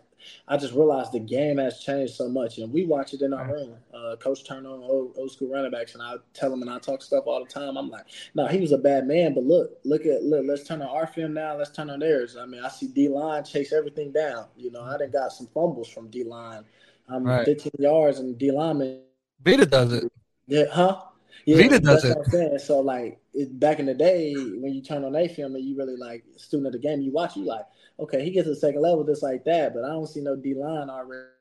I 0.47 0.57
just 0.57 0.73
realized 0.73 1.11
the 1.11 1.19
game 1.19 1.57
has 1.57 1.79
changed 1.79 2.15
so 2.15 2.29
much, 2.29 2.57
and 2.57 2.71
we 2.71 2.85
watch 2.85 3.13
it 3.13 3.21
in 3.21 3.33
our 3.33 3.51
room. 3.51 3.75
Uh, 3.93 4.15
Coach 4.17 4.45
turn 4.45 4.65
on 4.65 4.81
old, 4.81 5.13
old 5.17 5.31
school 5.31 5.49
running 5.49 5.71
backs, 5.71 5.93
and 5.93 6.03
I 6.03 6.15
tell 6.33 6.51
him 6.51 6.61
and 6.61 6.69
I 6.69 6.79
talk 6.79 7.01
stuff 7.01 7.23
all 7.25 7.43
the 7.43 7.49
time. 7.49 7.77
I'm 7.77 7.89
like, 7.89 8.05
no, 8.35 8.47
he 8.47 8.59
was 8.59 8.71
a 8.71 8.77
bad 8.77 9.07
man, 9.07 9.33
but 9.33 9.43
look, 9.43 9.79
look 9.83 10.05
at 10.05 10.23
look. 10.23 10.45
Let's 10.45 10.63
turn 10.67 10.81
on 10.81 10.89
our 10.89 11.07
film 11.07 11.33
now. 11.33 11.57
Let's 11.57 11.71
turn 11.71 11.89
on 11.89 11.99
theirs. 11.99 12.37
I 12.37 12.45
mean, 12.45 12.63
I 12.63 12.69
see 12.69 12.87
D 12.87 13.07
line 13.09 13.43
chase 13.43 13.73
everything 13.73 14.11
down. 14.11 14.45
You 14.55 14.71
know, 14.71 14.81
I 14.81 14.97
done 14.97 15.11
got 15.11 15.31
some 15.31 15.47
fumbles 15.47 15.89
from 15.89 16.09
D 16.09 16.23
line. 16.23 16.63
I'm 17.09 17.23
right. 17.23 17.45
15 17.45 17.71
yards, 17.79 18.19
and 18.19 18.37
D 18.37 18.51
lineman. 18.51 19.01
Vita 19.43 19.65
does 19.65 19.93
it. 19.93 20.11
Yeah, 20.47 20.65
huh? 20.71 21.01
Yeah, 21.45 21.57
Vita 21.57 21.79
does 21.79 22.03
it. 22.03 22.61
So 22.61 22.79
like 22.79 23.19
it, 23.37 23.59
back 23.59 23.79
in 23.79 23.85
the 23.85 23.93
day, 23.93 24.33
when 24.33 24.73
you 24.73 24.81
turn 24.81 25.05
on 25.05 25.15
a 25.15 25.27
film 25.27 25.55
and 25.55 25.63
you 25.63 25.77
really 25.77 25.95
like 25.95 26.23
student 26.35 26.67
of 26.67 26.73
the 26.73 26.79
game, 26.79 27.01
you 27.01 27.11
watch, 27.11 27.37
you 27.37 27.45
like, 27.45 27.65
okay, 27.99 28.23
he 28.23 28.31
gets 28.31 28.47
the 28.47 28.55
second 28.55 28.81
level 28.81 29.03
just 29.03 29.23
like 29.23 29.45
that, 29.45 29.73
but 29.73 29.83
I 29.83 29.89
don't 29.89 30.07
see 30.07 30.21
no 30.21 30.35
D 30.35 30.53
line 30.53 30.89
already 30.89 31.36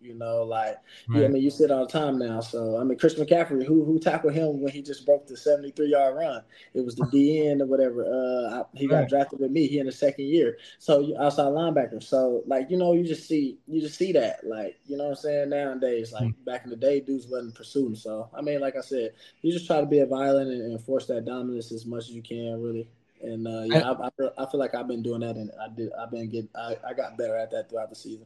you 0.00 0.14
know, 0.14 0.42
like 0.42 0.78
right. 1.08 1.20
yeah, 1.20 1.24
I 1.26 1.28
mean, 1.28 1.42
you 1.42 1.50
sit 1.50 1.70
all 1.70 1.86
the 1.86 1.92
time 1.92 2.18
now. 2.18 2.40
So 2.40 2.78
I 2.78 2.84
mean, 2.84 2.98
Chris 2.98 3.14
McCaffrey, 3.14 3.64
who 3.64 3.84
who 3.84 3.98
tackled 3.98 4.32
him 4.32 4.60
when 4.60 4.72
he 4.72 4.82
just 4.82 5.04
broke 5.04 5.26
the 5.26 5.36
seventy 5.36 5.70
three 5.70 5.90
yard 5.90 6.16
run? 6.16 6.42
It 6.74 6.84
was 6.84 6.96
the 6.96 7.04
DN 7.04 7.60
or 7.60 7.66
whatever. 7.66 8.04
Uh, 8.04 8.60
I, 8.60 8.62
he 8.74 8.86
got 8.86 9.08
drafted 9.08 9.40
with 9.40 9.50
me. 9.50 9.66
He 9.66 9.78
in 9.78 9.86
the 9.86 9.92
second 9.92 10.26
year. 10.26 10.56
So 10.78 11.14
outside 11.18 11.52
linebacker. 11.52 12.02
So 12.02 12.42
like 12.46 12.70
you 12.70 12.78
know, 12.78 12.92
you 12.94 13.04
just 13.04 13.28
see 13.28 13.58
you 13.66 13.80
just 13.80 13.98
see 13.98 14.12
that. 14.12 14.40
Like 14.44 14.76
you 14.86 14.96
know 14.96 15.04
what 15.04 15.10
I'm 15.10 15.16
saying 15.16 15.50
nowadays. 15.50 16.12
Like 16.12 16.24
mm-hmm. 16.24 16.44
back 16.44 16.64
in 16.64 16.70
the 16.70 16.76
day, 16.76 17.00
dudes 17.00 17.26
wasn't 17.26 17.54
pursuing. 17.54 17.94
So 17.94 18.30
I 18.34 18.40
mean, 18.40 18.60
like 18.60 18.76
I 18.76 18.80
said, 18.80 19.12
you 19.42 19.52
just 19.52 19.66
try 19.66 19.80
to 19.80 19.86
be 19.86 20.00
a 20.00 20.06
violent 20.06 20.50
and, 20.50 20.62
and 20.62 20.80
force 20.80 21.06
that 21.06 21.24
dominance 21.24 21.72
as 21.72 21.84
much 21.86 22.04
as 22.04 22.10
you 22.10 22.22
can, 22.22 22.62
really. 22.62 22.88
And 23.22 23.46
uh, 23.46 23.64
yeah, 23.66 23.90
I, 23.90 24.06
I, 24.06 24.10
feel, 24.16 24.32
I, 24.38 24.46
feel, 24.46 24.60
like 24.60 24.74
I've 24.74 24.88
been 24.88 25.02
doing 25.02 25.20
that, 25.20 25.36
and 25.36 25.50
I 25.60 25.68
did. 25.68 25.90
I've 25.92 26.10
been 26.10 26.30
getting. 26.30 26.48
I, 26.54 26.76
I 26.88 26.94
got 26.94 27.18
better 27.18 27.36
at 27.36 27.50
that 27.50 27.68
throughout 27.68 27.90
the 27.90 27.96
season. 27.96 28.24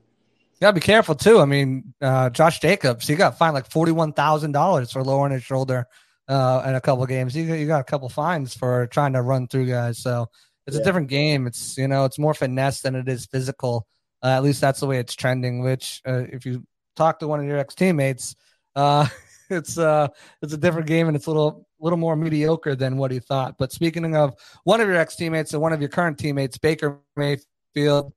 You 0.55 0.61
gotta 0.61 0.75
be 0.75 0.81
careful 0.81 1.15
too. 1.15 1.41
I 1.41 1.47
mean, 1.47 1.95
uh, 2.01 2.31
Josh 2.31 2.61
Jacobs, 2.61 3.07
he 3.09 3.17
got 3.17 3.37
fined 3.37 3.55
like 3.55 3.69
forty 3.69 3.93
one 3.93 4.13
thousand 4.13 4.53
dollars 4.53 4.93
for 4.93 5.03
lowering 5.03 5.33
his 5.33 5.43
shoulder 5.43 5.87
uh, 6.29 6.63
in 6.67 6.75
a 6.75 6.81
couple 6.81 7.05
games. 7.07 7.37
You, 7.37 7.43
you 7.55 7.67
got 7.67 7.81
a 7.81 7.85
couple 7.85 8.09
fines 8.09 8.55
for 8.55 8.87
trying 8.87 9.15
to 9.15 9.23
run 9.23 9.49
through 9.49 9.67
guys. 9.67 9.99
So 9.99 10.29
it's 10.67 10.77
yeah. 10.77 10.83
a 10.83 10.85
different 10.85 11.09
game. 11.09 11.47
It's 11.47 11.77
you 11.77 11.89
know 11.89 12.05
it's 12.05 12.19
more 12.19 12.35
finesse 12.35 12.83
than 12.83 12.95
it 12.95 13.09
is 13.09 13.27
physical. 13.27 13.87
Uh, 14.23 14.29
at 14.29 14.43
least 14.43 14.61
that's 14.61 14.81
the 14.81 14.87
way 14.87 14.99
it's 14.99 15.15
trending. 15.15 15.61
Which 15.61 16.01
uh, 16.07 16.25
if 16.31 16.47
you 16.47 16.65
talk 16.97 17.19
to 17.19 17.29
one 17.29 17.41
of 17.41 17.47
your 17.47 17.59
ex 17.59 17.75
teammates, 17.75 18.37
uh, 18.77 19.09
it's 19.51 19.77
uh 19.77 20.09
it's 20.41 20.53
a 20.53 20.59
different 20.59 20.87
game 20.87 21.09
and 21.09 21.17
it's 21.17 21.27
a 21.27 21.31
little 21.31 21.67
little 21.81 21.99
more 21.99 22.17
mediocre 22.17 22.75
than 22.75 22.97
what 22.97 23.11
he 23.11 23.19
thought. 23.19 23.57
But 23.59 23.73
speaking 23.73 24.17
of 24.17 24.35
one 24.65 24.81
of 24.81 24.89
your 24.89 24.97
ex 24.97 25.17
teammates 25.17 25.53
and 25.53 25.61
one 25.61 25.73
of 25.73 25.81
your 25.81 25.91
current 25.91 26.19
teammates, 26.19 26.59
Baker 26.59 27.01
Mayfield 27.17 28.13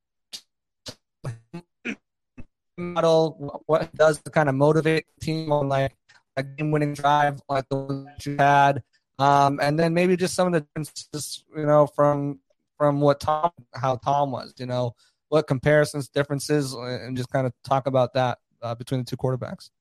model, 2.77 3.63
what 3.65 3.93
does 3.95 4.21
to 4.21 4.31
kind 4.31 4.49
of 4.49 4.55
motivate 4.55 5.05
the 5.19 5.25
team 5.25 5.51
on 5.51 5.67
like 5.67 5.93
a 6.37 6.43
game 6.43 6.71
winning 6.71 6.93
drive 6.93 7.41
like 7.49 7.67
the 7.69 7.75
one 7.75 8.07
you 8.25 8.37
had. 8.37 8.83
Um, 9.19 9.59
and 9.61 9.77
then 9.77 9.93
maybe 9.93 10.15
just 10.15 10.35
some 10.35 10.47
of 10.47 10.53
the 10.53 10.61
differences, 10.61 11.43
you 11.55 11.65
know, 11.65 11.87
from 11.87 12.39
from 12.77 13.01
what 13.01 13.19
Tom, 13.19 13.49
how 13.73 13.95
Tom 13.95 14.31
was, 14.31 14.53
you 14.57 14.67
know, 14.67 14.93
what 15.29 15.47
comparisons, 15.47 16.07
differences, 16.07 16.73
and 16.73 17.17
just 17.17 17.29
kind 17.29 17.47
of 17.47 17.53
talk 17.63 17.87
about 17.87 18.13
that 18.13 18.37
uh, 18.61 18.75
between 18.75 18.99
the 18.99 19.05
two 19.05 19.17
quarterbacks. 19.17 19.71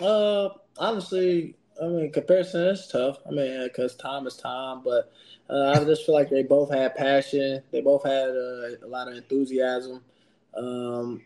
Uh, 0.00 0.50
honestly, 0.78 1.56
I 1.82 1.86
mean, 1.86 2.12
comparison 2.12 2.68
is 2.68 2.88
tough. 2.90 3.18
I 3.26 3.30
mean, 3.30 3.64
because 3.64 3.96
Tom 3.96 4.28
is 4.28 4.36
Tom, 4.36 4.82
but 4.84 5.12
uh, 5.50 5.72
I 5.74 5.84
just 5.84 6.06
feel 6.06 6.14
like 6.14 6.30
they 6.30 6.44
both 6.44 6.72
had 6.72 6.94
passion. 6.94 7.62
They 7.72 7.80
both 7.80 8.04
had 8.04 8.28
uh, 8.28 8.86
a 8.86 8.86
lot 8.86 9.08
of 9.08 9.16
enthusiasm. 9.16 10.02
Um, 10.56 11.22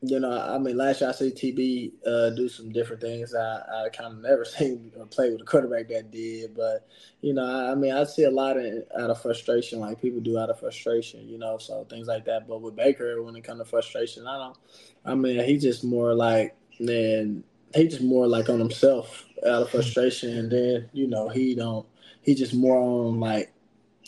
you 0.00 0.20
know, 0.20 0.30
I 0.30 0.58
mean, 0.58 0.76
last 0.76 1.00
year 1.00 1.10
I 1.10 1.12
see 1.12 1.30
TB 1.30 2.06
uh, 2.06 2.30
do 2.30 2.48
some 2.48 2.70
different 2.70 3.02
things. 3.02 3.34
I, 3.34 3.56
I 3.56 3.88
kind 3.88 4.12
of 4.12 4.20
never 4.20 4.44
seen 4.44 4.92
play 5.10 5.30
with 5.30 5.40
a 5.40 5.44
quarterback 5.44 5.88
that 5.88 6.10
did, 6.10 6.54
but 6.54 6.86
you 7.20 7.34
know, 7.34 7.44
I, 7.44 7.72
I, 7.72 7.74
mean, 7.74 7.92
I 7.92 8.04
see 8.04 8.24
a 8.24 8.30
lot 8.30 8.56
of 8.56 8.64
out 8.98 9.10
of 9.10 9.20
frustration, 9.20 9.80
like 9.80 10.00
people 10.00 10.20
do 10.20 10.38
out 10.38 10.50
of 10.50 10.60
frustration, 10.60 11.28
you 11.28 11.38
know, 11.38 11.58
so 11.58 11.84
things 11.90 12.06
like 12.06 12.24
that. 12.26 12.46
But 12.46 12.60
with 12.60 12.76
Baker, 12.76 13.22
when 13.22 13.34
it 13.34 13.42
comes 13.42 13.60
to 13.60 13.64
frustration, 13.64 14.26
I 14.26 14.38
don't. 14.38 14.56
I 15.04 15.14
mean, 15.14 15.42
he's 15.44 15.62
just 15.62 15.82
more 15.82 16.14
like 16.14 16.54
man, 16.78 17.42
he 17.74 17.88
just 17.88 18.02
more 18.02 18.26
like 18.26 18.48
on 18.48 18.58
himself 18.58 19.24
out 19.46 19.62
of 19.62 19.70
frustration, 19.70 20.36
and 20.36 20.50
then 20.50 20.88
you 20.92 21.08
know, 21.08 21.28
he 21.28 21.54
don't. 21.54 21.86
He 22.22 22.34
just 22.34 22.54
more 22.54 22.76
on 22.76 23.18
like 23.18 23.52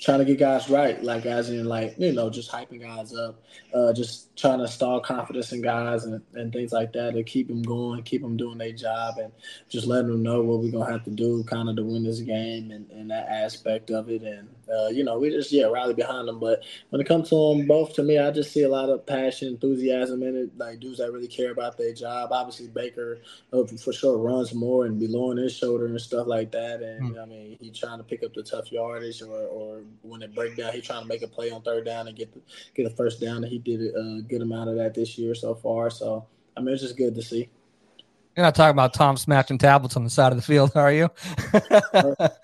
trying 0.01 0.19
to 0.19 0.25
get 0.25 0.39
guys 0.39 0.71
right, 0.71 1.03
like 1.03 1.27
as 1.27 1.51
in 1.51 1.67
like 1.67 1.95
you 1.99 2.13
know 2.13 2.31
just 2.31 2.51
hyping 2.51 2.81
guys 2.81 3.15
up, 3.15 3.43
uh, 3.75 3.93
just 3.93 4.35
trying 4.37 4.59
to 4.59 4.67
stall 4.67 5.01
confidence 5.01 5.53
in 5.53 5.61
guys 5.61 6.05
and, 6.05 6.23
and 6.35 6.53
things 6.53 6.73
like 6.73 6.93
that 6.95 7.13
to 7.13 7.23
keep 7.23 7.49
them 7.49 7.63
going, 7.63 8.03
keep 8.03 8.23
them 8.23 8.37
doing 8.37 8.57
their 8.57 8.73
job, 8.73 9.19
and 9.19 9.31
just 9.69 9.87
letting 9.87 10.11
them 10.11 10.23
know 10.23 10.43
what 10.43 10.61
we're 10.61 10.73
gonna 10.73 10.91
have 10.91 11.05
to 11.05 11.11
do, 11.11 11.45
kind 11.45 11.69
of 11.69 11.77
to 11.77 11.85
win 11.85 12.03
this 12.03 12.21
game 12.21 12.71
and, 12.71 12.91
and 12.91 13.11
that 13.11 13.29
aspect 13.29 13.91
of 13.91 14.09
it, 14.09 14.23
and 14.23 14.49
uh, 14.75 14.89
you 14.89 15.05
know 15.05 15.19
we 15.19 15.29
just 15.29 15.53
yeah 15.53 15.67
rally 15.67 15.95
behind 15.95 16.29
them. 16.29 16.41
But 16.41 16.65
when 16.89 17.01
it 17.01 17.07
comes 17.07 17.29
to 17.29 17.55
them 17.55 17.67
both, 17.67 17.93
to 17.95 18.03
me, 18.03 18.19
I 18.19 18.31
just 18.31 18.53
see 18.53 18.63
a 18.63 18.69
lot 18.71 18.89
of 18.89 19.05
passion, 19.05 19.49
enthusiasm 19.49 20.23
in 20.23 20.37
it, 20.37 20.57
like 20.57 20.81
dudes 20.81 20.99
that 20.99 21.13
really 21.13 21.29
care 21.29 21.53
about 21.53 21.77
their 21.77 21.93
job. 21.93 22.33
Obviously 22.33 22.69
Baker 22.69 23.19
uh, 23.53 23.65
for 23.67 23.93
sure 23.93 24.17
runs 24.17 24.55
more 24.55 24.87
and 24.87 24.99
be 24.99 25.07
lowering 25.07 25.39
his 25.39 25.55
shoulder 25.55 25.87
and 25.87 26.01
stuff 26.01 26.27
like 26.27 26.53
that, 26.53 26.81
and 26.81 27.17
mm. 27.17 27.23
I 27.23 27.27
mean 27.27 27.59
he's 27.61 27.79
trying 27.79 27.99
to 27.99 28.05
pick 28.05 28.23
up 28.23 28.33
the 28.33 28.43
tough 28.43 28.73
yardage 28.73 29.21
or 29.21 29.43
or 29.47 29.83
when 30.03 30.23
it 30.23 30.35
break 30.35 30.57
down, 30.57 30.73
he's 30.73 30.85
trying 30.85 31.03
to 31.03 31.09
make 31.09 31.23
a 31.23 31.29
play 31.29 31.51
on 31.51 31.63
third 31.63 31.85
down 31.85 32.09
and 32.09 32.17
get 32.17 32.33
the, 32.33 32.41
get 32.75 32.87
a 32.87 32.91
first 32.91 33.21
down. 33.21 33.39
And 33.39 33.47
he 33.47 33.59
did 33.59 33.81
a 33.95 34.23
good 34.29 34.43
amount 34.43 34.71
of 34.71 34.77
that 34.77 34.95
this 34.95 35.19
year 35.19 35.35
so 35.35 35.55
far. 35.55 35.91
So 35.91 36.27
I 36.57 36.61
mean, 36.61 36.75
it's 36.75 36.83
just 36.83 36.97
good 36.97 37.15
to 37.15 37.23
see. 37.23 37.49
You're 38.37 38.47
not 38.47 38.55
talking 38.55 38.71
about 38.71 38.95
Tom 38.95 39.17
smashing 39.17 39.59
tablets 39.59 39.97
on 39.97 40.05
the 40.05 40.11
side 40.11 40.33
of 40.33 40.37
the 40.37 40.43
field, 40.43 40.73
are 40.77 40.93
you? 40.93 41.11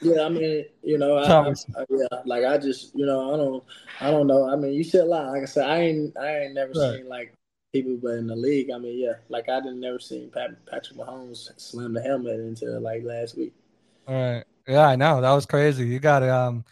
yeah, 0.02 0.22
I 0.24 0.28
mean, 0.28 0.64
you 0.82 0.98
know, 0.98 1.16
I, 1.16 1.24
I, 1.26 1.48
I, 1.50 1.85
yeah, 1.88 2.18
like 2.24 2.44
I 2.44 2.59
just, 2.59 2.94
you 2.94 3.06
know, 3.06 3.32
I 3.32 3.37
don't, 3.37 3.64
I 4.00 4.11
don't 4.11 4.26
know. 4.26 4.50
I 4.50 4.56
mean, 4.56 4.72
you 4.72 4.82
said 4.82 5.02
a 5.02 5.04
lot. 5.04 5.30
Like 5.32 5.42
I 5.42 5.46
said, 5.46 5.68
I 5.68 5.78
ain't, 5.78 6.16
I 6.18 6.40
ain't 6.40 6.54
never 6.54 6.72
right. 6.72 6.96
seen 6.96 7.09
like 7.09 7.32
people, 7.72 7.96
but 8.02 8.14
in 8.14 8.26
the 8.26 8.35
league, 8.35 8.70
I 8.72 8.78
mean, 8.78 8.98
yeah, 8.98 9.14
like 9.28 9.48
I 9.48 9.61
didn't 9.61 9.80
never 9.80 10.00
seen 10.00 10.28
Pat, 10.30 10.50
Patrick 10.66 10.98
Mahomes 10.98 11.50
slam 11.56 11.94
the 11.94 12.02
helmet 12.02 12.40
until 12.40 12.80
like 12.80 13.04
last 13.04 13.37
week. 13.37 13.54
All 14.09 14.14
right. 14.14 14.44
Yeah, 14.66 14.87
I 14.87 14.96
know 14.96 15.20
that 15.20 15.32
was 15.32 15.46
crazy. 15.46 15.87
You 15.87 16.00
got 16.00 16.24
um, 16.24 16.64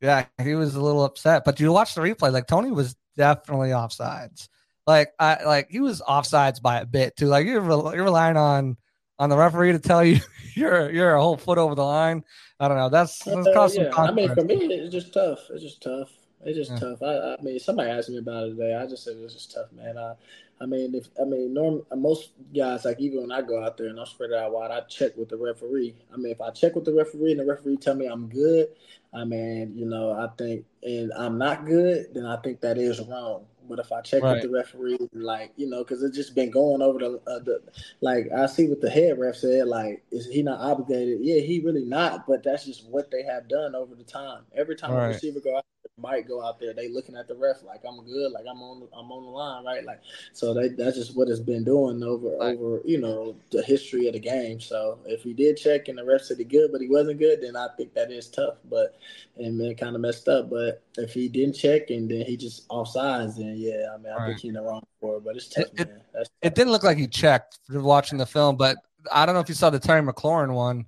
yeah, 0.00 0.26
he 0.42 0.54
was 0.54 0.74
a 0.74 0.80
little 0.80 1.04
upset. 1.04 1.44
But 1.44 1.60
you 1.60 1.72
watch 1.72 1.94
the 1.94 2.00
replay, 2.00 2.32
like 2.32 2.46
Toney 2.46 2.70
was 2.70 2.96
definitely 3.16 3.70
offsides. 3.70 4.48
Like 4.86 5.12
I 5.18 5.42
like 5.44 5.70
he 5.70 5.80
was 5.80 6.00
offsides 6.00 6.62
by 6.62 6.80
a 6.80 6.86
bit 6.86 7.16
too. 7.16 7.26
Like 7.26 7.46
you're 7.46 7.62
you're 7.94 8.04
relying 8.04 8.36
on 8.36 8.76
on 9.18 9.30
the 9.30 9.36
referee 9.36 9.72
to 9.72 9.78
tell 9.78 10.04
you 10.04 10.20
you're 10.54 10.90
you're 10.90 11.14
a 11.14 11.20
whole 11.20 11.36
foot 11.36 11.58
over 11.58 11.74
the 11.74 11.84
line. 11.84 12.24
I 12.60 12.68
don't 12.68 12.76
know. 12.76 12.88
That's, 12.88 13.18
that's 13.18 13.46
uh, 13.48 13.68
yeah. 13.74 13.90
I 13.94 14.12
mean, 14.12 14.34
for 14.34 14.42
me, 14.42 14.54
it's 14.54 14.92
just 14.92 15.12
tough. 15.12 15.40
It's 15.50 15.62
just 15.62 15.82
tough. 15.82 16.10
It's 16.44 16.56
just 16.56 16.70
yeah. 16.70 16.78
tough. 16.78 17.02
I, 17.02 17.34
I 17.34 17.42
mean, 17.42 17.58
somebody 17.58 17.90
asked 17.90 18.08
me 18.08 18.18
about 18.18 18.44
it 18.44 18.50
today. 18.50 18.74
I 18.74 18.86
just 18.86 19.04
said 19.04 19.16
it's 19.16 19.34
just 19.34 19.52
tough, 19.52 19.72
man. 19.72 19.98
I, 19.98 20.14
I 20.60 20.66
mean, 20.66 20.94
if 20.94 21.08
I 21.20 21.24
mean, 21.24 21.52
norm 21.52 21.82
most 21.96 22.30
guys 22.54 22.84
like 22.84 22.98
even 23.00 23.22
when 23.22 23.32
I 23.32 23.42
go 23.42 23.62
out 23.62 23.76
there 23.76 23.88
and 23.88 23.98
I'm 23.98 24.06
spread 24.06 24.32
out 24.32 24.52
wide, 24.52 24.70
I 24.70 24.80
check 24.82 25.16
with 25.16 25.28
the 25.28 25.36
referee. 25.36 25.96
I 26.12 26.16
mean, 26.16 26.32
if 26.32 26.40
I 26.40 26.50
check 26.50 26.74
with 26.74 26.84
the 26.84 26.94
referee 26.94 27.32
and 27.32 27.40
the 27.40 27.44
referee 27.44 27.76
tell 27.76 27.94
me 27.94 28.06
I'm 28.06 28.28
good, 28.28 28.68
I 29.16 29.24
mean, 29.24 29.72
you 29.74 29.86
know, 29.86 30.12
I 30.12 30.28
think, 30.36 30.66
and 30.82 31.10
I'm 31.16 31.38
not 31.38 31.64
good, 31.64 32.08
then 32.12 32.26
I 32.26 32.36
think 32.36 32.60
that 32.60 32.76
is 32.76 33.00
wrong. 33.00 33.46
But 33.68 33.78
if 33.78 33.90
I 33.90 34.00
check 34.02 34.22
right. 34.22 34.34
with 34.34 34.42
the 34.42 34.50
referee, 34.50 34.98
like 35.12 35.52
you 35.56 35.68
know, 35.68 35.82
because 35.82 36.02
it's 36.02 36.16
just 36.16 36.34
been 36.34 36.50
going 36.50 36.82
over 36.82 36.98
the, 36.98 37.20
uh, 37.26 37.38
the, 37.40 37.62
like 38.00 38.30
I 38.30 38.46
see 38.46 38.68
what 38.68 38.80
the 38.80 38.90
head 38.90 39.18
ref 39.18 39.36
said. 39.36 39.66
Like, 39.66 40.04
is 40.12 40.26
he 40.26 40.42
not 40.42 40.60
obligated? 40.60 41.18
Yeah, 41.20 41.40
he 41.40 41.60
really 41.60 41.84
not. 41.84 42.26
But 42.28 42.44
that's 42.44 42.66
just 42.66 42.86
what 42.88 43.10
they 43.10 43.24
have 43.24 43.48
done 43.48 43.74
over 43.74 43.94
the 43.94 44.04
time. 44.04 44.42
Every 44.54 44.76
time 44.76 44.92
right. 44.92 45.06
a 45.06 45.08
receiver 45.08 45.40
go 45.40 45.56
out, 45.56 45.64
might 45.98 46.28
go 46.28 46.44
out 46.44 46.60
there, 46.60 46.74
they 46.74 46.88
looking 46.88 47.16
at 47.16 47.26
the 47.26 47.34
ref 47.34 47.62
like 47.62 47.80
I'm 47.88 48.04
good, 48.04 48.32
like 48.32 48.44
I'm 48.48 48.60
on, 48.60 48.86
I'm 48.92 49.10
on 49.10 49.24
the 49.24 49.30
line, 49.30 49.64
right? 49.64 49.84
Like, 49.84 50.00
so 50.34 50.52
they, 50.52 50.68
that's 50.68 50.96
just 50.96 51.16
what 51.16 51.28
it's 51.28 51.40
been 51.40 51.64
doing 51.64 52.02
over, 52.02 52.36
right. 52.38 52.56
over, 52.56 52.82
you 52.84 53.00
know, 53.00 53.36
the 53.50 53.62
history 53.62 54.06
of 54.06 54.12
the 54.12 54.20
game. 54.20 54.60
So 54.60 54.98
if 55.06 55.22
he 55.22 55.32
did 55.32 55.56
check 55.56 55.88
and 55.88 55.96
the 55.96 56.04
ref 56.04 56.22
said 56.22 56.36
he 56.36 56.44
good, 56.44 56.70
but 56.70 56.82
he 56.82 56.88
wasn't 56.88 57.18
good, 57.18 57.40
then 57.40 57.56
I 57.56 57.68
think 57.78 57.94
that 57.94 58.10
is 58.10 58.28
tough. 58.28 58.56
But 58.68 58.96
and 59.38 59.56
man, 59.56 59.74
kind 59.74 59.94
of 59.94 60.02
messed 60.02 60.28
up. 60.28 60.50
But 60.50 60.82
if 60.98 61.14
he 61.14 61.28
didn't 61.28 61.54
check 61.54 61.88
and 61.88 62.10
then 62.10 62.26
he 62.26 62.36
just 62.36 62.68
offsides, 62.68 63.36
then 63.36 63.54
yeah, 63.56 63.86
I 63.94 63.96
mean, 63.96 64.12
I 64.12 64.16
right. 64.16 64.26
think 64.28 64.40
he's 64.40 64.48
in 64.50 64.54
the 64.54 64.62
wrong 64.62 64.86
for 65.00 65.16
it. 65.16 65.24
But 65.24 65.36
it's 65.36 65.48
tough, 65.48 65.64
it, 65.78 65.88
man. 65.88 66.02
Tough. 66.14 66.26
It 66.42 66.54
didn't 66.54 66.72
look 66.72 66.84
like 66.84 66.98
he 66.98 67.06
checked 67.06 67.58
watching 67.70 68.18
the 68.18 68.26
film, 68.26 68.56
but 68.56 68.76
I 69.10 69.24
don't 69.24 69.34
know 69.34 69.40
if 69.40 69.48
you 69.48 69.54
saw 69.54 69.70
the 69.70 69.78
Terry 69.78 70.02
McLaurin 70.02 70.52
one. 70.52 70.86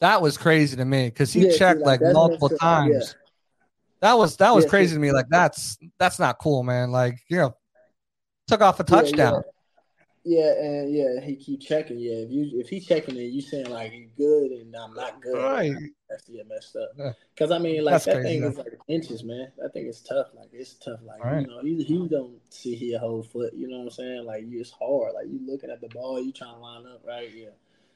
That 0.00 0.20
was 0.20 0.36
crazy 0.36 0.76
to 0.76 0.84
me 0.84 1.06
because 1.06 1.32
he 1.32 1.46
yeah, 1.46 1.56
checked 1.56 1.80
like, 1.80 2.00
like 2.00 2.12
multiple 2.12 2.48
times. 2.48 3.14
Yeah 3.16 3.24
that 4.00 4.16
was 4.16 4.36
that 4.36 4.54
was 4.54 4.64
yeah, 4.64 4.70
crazy 4.70 4.94
to 4.94 5.00
me. 5.00 5.12
Like 5.12 5.26
that's 5.28 5.78
that's 5.98 6.18
not 6.18 6.38
cool, 6.38 6.62
man. 6.62 6.90
Like 6.90 7.18
you 7.28 7.38
know, 7.38 7.56
took 8.46 8.60
off 8.60 8.80
a 8.80 8.84
touchdown. 8.84 9.42
Yeah, 10.24 10.40
yeah. 10.40 10.52
and 10.62 10.94
yeah, 10.94 11.20
he 11.20 11.36
keep 11.36 11.60
checking. 11.60 11.98
Yeah, 11.98 12.16
if 12.16 12.30
you 12.30 12.60
if 12.60 12.68
he's 12.68 12.86
checking 12.86 13.16
it, 13.16 13.30
you 13.30 13.40
saying 13.40 13.70
like 13.70 13.92
he's 13.92 14.10
good 14.16 14.50
and 14.50 14.74
I'm 14.76 14.94
not 14.94 15.22
good. 15.22 15.42
Right. 15.42 15.74
That's 16.08 16.28
yeah 16.28 16.42
messed 16.48 16.76
up. 16.76 17.16
Because 17.34 17.50
I 17.50 17.58
mean, 17.58 17.84
like 17.84 17.94
that's 17.94 18.04
that 18.06 18.22
thing 18.22 18.44
is 18.44 18.56
like 18.56 18.78
inches, 18.88 19.24
man. 19.24 19.50
That 19.58 19.72
thing 19.72 19.86
is 19.86 20.00
tough. 20.00 20.28
Like 20.34 20.50
it's 20.52 20.74
tough. 20.74 21.00
Like 21.02 21.24
right. 21.24 21.40
you 21.40 21.46
know, 21.46 21.62
you, 21.62 21.76
you 21.76 22.08
don't 22.08 22.38
see 22.50 22.74
his 22.74 22.98
whole 22.98 23.22
foot. 23.22 23.54
You 23.54 23.68
know 23.68 23.78
what 23.78 23.84
I'm 23.84 23.90
saying? 23.90 24.24
Like 24.26 24.44
it's 24.48 24.70
hard. 24.70 25.14
Like 25.14 25.26
you 25.28 25.40
looking 25.46 25.70
at 25.70 25.80
the 25.80 25.88
ball, 25.88 26.20
you 26.20 26.32
trying 26.32 26.54
to 26.54 26.60
line 26.60 26.84
up, 26.86 27.02
right? 27.06 27.30
Yeah. 27.34 27.48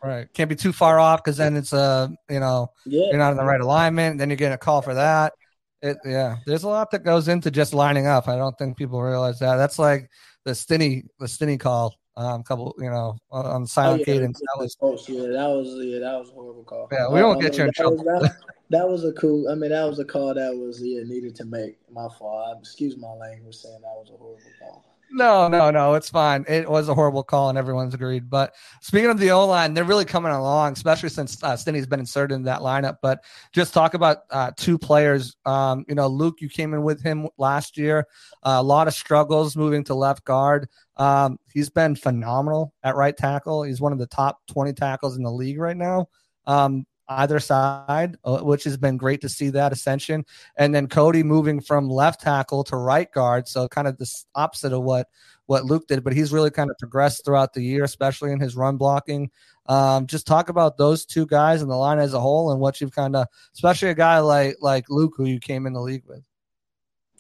Right. 0.03 0.33
Can't 0.33 0.49
be 0.49 0.57
too 0.57 0.73
far 0.73 0.99
off 0.99 1.23
because 1.23 1.37
then 1.37 1.57
it's 1.57 1.73
a 1.73 1.77
uh, 1.77 2.09
you 2.29 2.41
know 2.41 2.73
yeah. 2.87 3.09
you're 3.11 3.19
not 3.19 3.31
in 3.33 3.37
the 3.37 3.45
right 3.45 3.61
alignment. 3.61 4.19
Then 4.19 4.31
you're 4.31 4.37
getting 4.37 4.55
a 4.55 4.59
call 4.59 4.83
for 4.83 4.95
that. 4.95 5.35
It, 5.83 5.99
yeah, 6.05 6.37
there's 6.47 6.63
a 6.63 6.69
lot 6.69 6.91
that 6.93 7.03
goes 7.03 7.27
into 7.27 7.51
just 7.51 7.75
lining 7.75 8.07
up. 8.07 8.29
I 8.29 8.37
don't 8.37 8.57
think 8.57 8.77
people 8.77 9.03
realize 9.03 9.41
that. 9.41 9.57
That's 9.57 9.79
like 9.79 10.09
the 10.45 10.55
Stinnie, 10.55 11.05
the 11.19 11.29
Stinnie 11.29 11.59
call. 11.59 11.97
Um, 12.15 12.43
couple, 12.43 12.75
you 12.79 12.91
know, 12.91 13.17
on 13.31 13.67
silent 13.67 14.03
oh, 14.07 14.11
yeah, 14.13 14.19
cadence. 14.19 14.39
That 14.39 14.63
was, 14.63 14.77
oh, 14.83 14.99
yeah, 15.09 15.29
that 15.29 15.49
was, 15.49 15.83
yeah, 15.83 15.99
that 16.01 16.21
was 16.21 16.29
a 16.29 16.33
horrible 16.33 16.63
call. 16.63 16.87
Yeah, 16.93 17.09
we 17.09 17.23
won't 17.23 17.41
get 17.41 17.57
you 17.57 17.65
in 17.65 17.73
trouble. 17.73 18.05
Was, 18.05 18.23
that, 18.23 18.37
that, 18.69 18.87
was 18.87 19.05
a 19.05 19.13
cool. 19.13 19.49
I 19.49 19.55
mean, 19.55 19.71
that 19.71 19.85
was 19.85 19.99
a 19.99 20.05
call 20.05 20.35
that 20.35 20.55
was 20.55 20.83
yeah 20.83 21.05
needed 21.05 21.35
to 21.37 21.47
make. 21.47 21.79
My 21.91 22.09
fault. 22.19 22.59
Excuse 22.61 22.99
my 22.99 23.13
language, 23.15 23.57
saying 23.57 23.81
that 23.81 23.95
was 23.97 24.11
a 24.13 24.19
horrible 24.19 24.43
call. 24.61 24.92
No, 25.15 25.47
no, 25.47 25.71
no. 25.71 25.93
It's 25.93 26.09
fine. 26.09 26.47
It 26.49 26.69
was 26.69 26.89
a 26.89 26.95
horrible 26.95 27.23
call, 27.23 27.51
and 27.51 27.59
everyone's 27.59 27.93
agreed. 27.93 28.31
But 28.31 28.55
speaking 28.81 29.11
of 29.11 29.19
the 29.19 29.31
O 29.33 29.47
line, 29.47 29.75
they're 29.75 29.85
really 29.85 30.07
coming 30.07 30.33
along, 30.33 30.73
especially 30.73 31.11
since 31.11 31.43
uh, 31.43 31.55
Stinnie's 31.55 31.87
been 31.87 32.01
inserted 32.01 32.35
in 32.35 32.45
that 32.45 32.61
lineup. 32.61 32.97
But 33.03 33.23
just 33.53 33.75
talk 33.75 33.93
about 33.93 34.19
uh, 34.31 34.53
two 34.57 34.79
players. 34.79 35.37
Um, 35.45 35.85
you 35.87 35.95
know, 35.95 36.07
Luke, 36.07 36.41
you 36.41 36.49
came 36.49 36.73
in 36.73 36.83
with 36.83 37.03
him 37.03 37.29
last 37.37 37.77
year. 37.77 38.07
Uh, 38.43 38.57
a 38.59 38.63
lot 38.63 38.89
of 38.89 38.95
struggles 38.95 39.55
moving 39.55 39.85
to 39.85 39.95
left 39.95 40.25
guard. 40.25 40.67
Um, 40.97 41.39
he's 41.53 41.69
been 41.69 41.95
phenomenal 41.95 42.73
at 42.83 42.97
right 42.97 43.17
tackle. 43.17 43.65
He's 43.65 43.83
one 43.83 43.93
of 43.93 43.99
the 43.99 44.07
top 44.07 44.39
20 44.51 44.73
tackles 44.73 45.19
in 45.19 45.23
the 45.25 45.31
league 45.31 45.59
right 45.59 45.77
now. 45.77 46.07
Um, 46.47 46.87
either 47.09 47.41
side, 47.41 48.17
uh, 48.25 48.39
which 48.39 48.65
has 48.65 48.77
been 48.77 48.97
great 48.97 49.21
to 49.23 49.29
see 49.29 49.51
that 49.51 49.73
ascension. 49.73 50.25
And 50.57 50.75
then 50.75 50.87
Cody 50.87 51.23
moving 51.23 51.61
from 51.61 51.89
left 51.89 52.21
tackle 52.21 52.65
to 52.65 52.77
right 52.77 53.11
guard, 53.13 53.49
so 53.49 53.69
kind 53.69 53.89
of 53.89 53.99
the 53.99 54.11
opposite 54.35 54.73
of 54.73 54.83
what 54.83 55.09
what 55.47 55.65
Luke 55.65 55.87
did, 55.87 56.05
but 56.05 56.13
he's 56.13 56.33
really 56.33 56.51
kind 56.51 56.71
of 56.71 56.79
progressed 56.79 57.25
throughout 57.25 57.53
the 57.53 57.63
year, 57.63 57.85
especially 57.85 58.33
in 58.33 58.41
his 58.41 58.57
run 58.57 58.77
blocking. 58.77 59.31
Um, 59.67 60.07
just 60.07 60.27
talk 60.27 60.49
about 60.49 60.79
those 60.79 61.05
two 61.05 61.27
guys 61.27 61.63
and 61.63 61.71
the 61.71 61.77
line 61.77 61.99
as 61.99 62.15
a 62.15 62.21
whole, 62.21 62.53
and 62.53 62.61
what 62.61 62.81
you've 62.81 62.95
kind 62.95 63.17
of, 63.17 63.27
especially 63.55 63.89
a 63.89 63.95
guy 63.95 64.19
like 64.21 64.57
like 64.61 64.89
Luke, 64.89 65.15
who 65.17 65.27
you 65.27 65.41
came 65.41 65.67
in 65.67 65.73
the 65.73 65.81
league 65.81 66.05
with. 66.07 66.23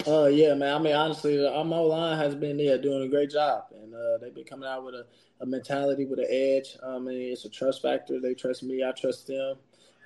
Uh, 0.06 0.26
yeah, 0.26 0.54
man. 0.54 0.74
I 0.74 0.78
mean, 0.78 0.94
honestly, 0.94 1.46
our 1.46 1.54
O 1.54 1.82
line 1.84 2.18
has 2.18 2.34
been 2.34 2.58
yeah 2.58 2.76
doing 2.76 3.02
a 3.02 3.08
great 3.08 3.30
job, 3.30 3.64
and 3.72 3.94
uh, 3.94 4.18
they've 4.18 4.34
been 4.34 4.44
coming 4.44 4.68
out 4.68 4.84
with 4.84 4.94
a, 4.94 5.06
a 5.40 5.46
mentality 5.46 6.06
with 6.06 6.18
an 6.18 6.26
edge. 6.28 6.76
I 6.84 6.98
mean, 6.98 7.32
it's 7.32 7.44
a 7.44 7.50
trust 7.50 7.82
factor. 7.82 8.20
They 8.20 8.34
trust 8.34 8.62
me. 8.62 8.82
I 8.82 8.92
trust 8.92 9.26
them. 9.26 9.56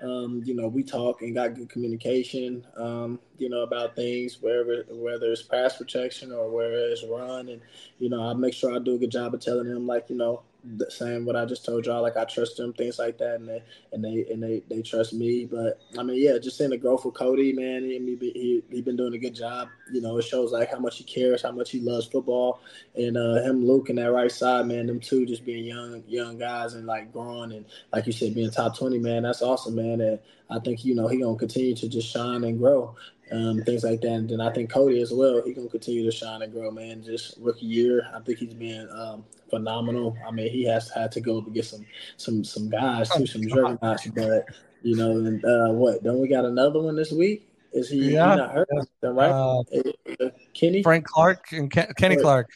Um, 0.03 0.43
you 0.45 0.55
know, 0.55 0.69
we 0.69 0.83
talk 0.83 1.23
and 1.23 1.35
got 1.35 1.55
good 1.55 1.71
communication, 1.71 2.67
um, 2.77 3.19
you 3.39 3.49
know, 3.49 3.63
about 3.63 3.97
things, 3.97 4.43
wherever, 4.43 4.85
whether 4.91 5.33
it's 5.33 5.43
pass 5.43 5.77
protection 5.79 6.33
or 6.33 6.51
whether 6.51 6.77
it's 6.89 7.05
run. 7.09 7.49
And, 7.49 7.63
you 7.99 8.11
know, 8.11 8.23
I 8.23 8.35
make 8.35 8.53
sure 8.53 8.75
I 8.75 8.79
do 8.79 8.97
a 8.97 8.99
good 8.99 9.11
job 9.11 9.33
of 9.33 9.41
telling 9.41 9.69
them, 9.69 9.87
like, 9.87 10.11
you 10.11 10.17
know, 10.17 10.43
same 10.89 11.25
what 11.25 11.37
I 11.37 11.45
just 11.45 11.65
told 11.65 11.87
y'all. 11.87 12.03
Like 12.03 12.17
I 12.17 12.25
trust 12.25 12.57
them, 12.57 12.73
things 12.73 12.99
like 12.99 13.19
that, 13.19 13.37
and 13.37 13.49
they 13.49 13.63
and 13.93 14.05
they 14.05 14.27
and 14.31 14.43
they, 14.43 14.63
they 14.69 14.83
trust 14.83 15.13
me. 15.13 15.45
But 15.45 15.81
I 15.99 16.03
mean, 16.03 16.23
yeah, 16.23 16.39
just 16.39 16.59
seeing 16.59 16.71
the 16.71 16.77
growth 16.77 17.05
of 17.05 17.15
Cody, 17.15 17.53
man, 17.53 17.83
he 17.83 17.99
he 18.21 18.63
he 18.71 18.83
been 18.83 18.97
doing 18.97 19.15
a 19.15 19.19
good 19.19 19.35
job. 19.35 19.69
You 19.93 20.01
know, 20.01 20.19
it 20.19 20.23
shows 20.23 20.53
like 20.53 20.71
how 20.71 20.79
much 20.79 20.99
he 20.99 21.05
cares, 21.05 21.43
how 21.43 21.53
much 21.53 21.71
he 21.71 21.81
loves 21.81 22.07
football, 22.07 22.61
and 22.95 23.17
uh, 23.17 23.43
him, 23.43 23.67
Luke, 23.67 23.89
and 23.89 23.99
that 23.99 24.13
right 24.13 24.31
side, 24.31 24.67
man, 24.67 24.87
them 24.87 25.01
two 25.01 25.27
just 25.27 25.45
being 25.45 25.65
young 25.65 26.03
young 26.07 26.39
guys 26.39 26.75
and 26.75 26.87
like 26.87 27.13
growing 27.13 27.53
and 27.53 27.65
like 27.93 28.07
you 28.07 28.13
said, 28.13 28.35
being 28.35 28.51
top 28.51 28.77
twenty, 28.77 28.99
man, 28.99 29.23
that's 29.23 29.43
awesome, 29.43 29.77
man. 29.77 30.01
And 30.01 30.19
I 30.51 30.59
think 30.59 30.85
you 30.85 30.95
know 30.95 31.09
he 31.09 31.21
gonna 31.21 31.39
continue 31.39 31.75
to 31.77 31.89
just 31.89 32.13
shine 32.13 32.45
and 32.45 32.59
grow 32.59 32.95
um, 33.33 33.63
things 33.63 33.85
like 33.85 34.01
that. 34.03 34.13
And 34.13 34.29
then 34.29 34.41
I 34.41 34.53
think 34.53 34.71
Cody 34.71 35.01
as 35.01 35.13
well, 35.13 35.43
he 35.45 35.53
gonna 35.53 35.69
continue 35.69 36.05
to 36.05 36.17
shine 36.17 36.43
and 36.43 36.53
grow, 36.53 36.71
man. 36.71 37.03
Just 37.03 37.37
rookie 37.41 37.67
year, 37.67 38.09
I 38.15 38.21
think 38.21 38.39
he's 38.39 38.55
been 38.55 38.89
um, 38.91 39.25
phenomenal. 39.51 40.17
I 40.27 40.31
mean, 40.31 40.51
he 40.51 40.65
has 40.65 40.91
had 40.91 41.13
to 41.13 41.21
go 41.21 41.41
to 41.41 41.51
get 41.51 41.65
some 41.65 41.85
some 42.17 42.45
some 42.45 42.69
guys 42.69 43.11
too, 43.11 43.27
some 43.27 43.43
juggernauts. 43.43 44.07
But 44.09 44.47
you 44.83 44.97
know, 44.97 45.13
and 45.13 45.45
uh, 45.45 45.73
what? 45.73 46.03
Don't 46.05 46.21
we 46.21 46.29
got 46.29 46.45
another 46.45 46.81
one 46.81 46.97
this 46.97 47.13
week? 47.13 47.49
Is 47.73 47.91
he, 47.91 48.13
yeah, 48.13 48.31
he 48.31 48.37
not 48.37 48.53
hurt? 48.53 48.69
Yeah. 49.03 49.11
Right? 49.11 49.31
Uh, 49.31 49.61
uh, 49.61 50.31
Kenny 50.55 50.83
Frank 50.83 51.05
Clark 51.05 51.53
and 51.53 51.71
Ken, 51.71 51.93
Kenny 51.97 52.17
Clark. 52.17 52.49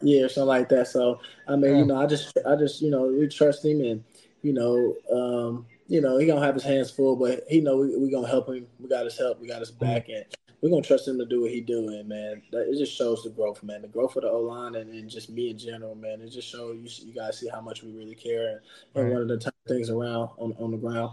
Yeah, 0.00 0.28
something 0.28 0.46
like 0.46 0.68
that. 0.70 0.88
So 0.88 1.20
I 1.48 1.56
mean, 1.56 1.72
yeah. 1.72 1.78
you 1.78 1.84
know, 1.86 2.00
I 2.00 2.06
just 2.06 2.38
I 2.46 2.56
just 2.56 2.80
you 2.80 2.90
know 2.90 3.02
we 3.02 3.28
trust 3.28 3.64
him 3.64 3.80
and 3.80 4.04
you 4.42 4.52
know. 4.52 4.94
um 5.12 5.66
you 5.92 6.00
know, 6.00 6.16
he 6.16 6.26
gonna 6.26 6.44
have 6.44 6.54
his 6.54 6.64
hands 6.64 6.90
full, 6.90 7.16
but 7.16 7.44
he 7.50 7.60
know 7.60 7.76
we, 7.76 7.94
we 7.98 8.10
gonna 8.10 8.26
help 8.26 8.48
him. 8.48 8.66
We 8.80 8.88
got 8.88 9.04
his 9.04 9.18
help. 9.18 9.38
We 9.38 9.46
got 9.46 9.60
his 9.60 9.70
back, 9.70 10.08
and 10.08 10.24
we're 10.62 10.70
gonna 10.70 10.80
trust 10.80 11.06
him 11.06 11.18
to 11.18 11.26
do 11.26 11.42
what 11.42 11.50
he 11.50 11.60
doing, 11.60 12.08
man. 12.08 12.40
That, 12.50 12.70
it 12.70 12.78
just 12.78 12.96
shows 12.96 13.22
the 13.22 13.28
growth, 13.28 13.62
man. 13.62 13.82
The 13.82 13.88
growth 13.88 14.16
of 14.16 14.22
the 14.22 14.30
O 14.30 14.40
line 14.40 14.74
and, 14.76 14.88
and 14.88 15.10
just 15.10 15.28
me 15.28 15.50
in 15.50 15.58
general, 15.58 15.94
man. 15.94 16.22
It 16.22 16.30
just 16.30 16.48
shows 16.48 16.76
you, 16.76 17.08
you 17.08 17.14
guys 17.14 17.38
see 17.38 17.48
how 17.48 17.60
much 17.60 17.82
we 17.82 17.92
really 17.92 18.14
care 18.14 18.58
and, 18.94 19.04
right. 19.04 19.12
one 19.12 19.20
of 19.20 19.28
the 19.28 19.36
top 19.36 19.54
things 19.68 19.90
around 19.90 20.30
on 20.38 20.54
on 20.58 20.70
the 20.70 20.78
ground. 20.78 21.12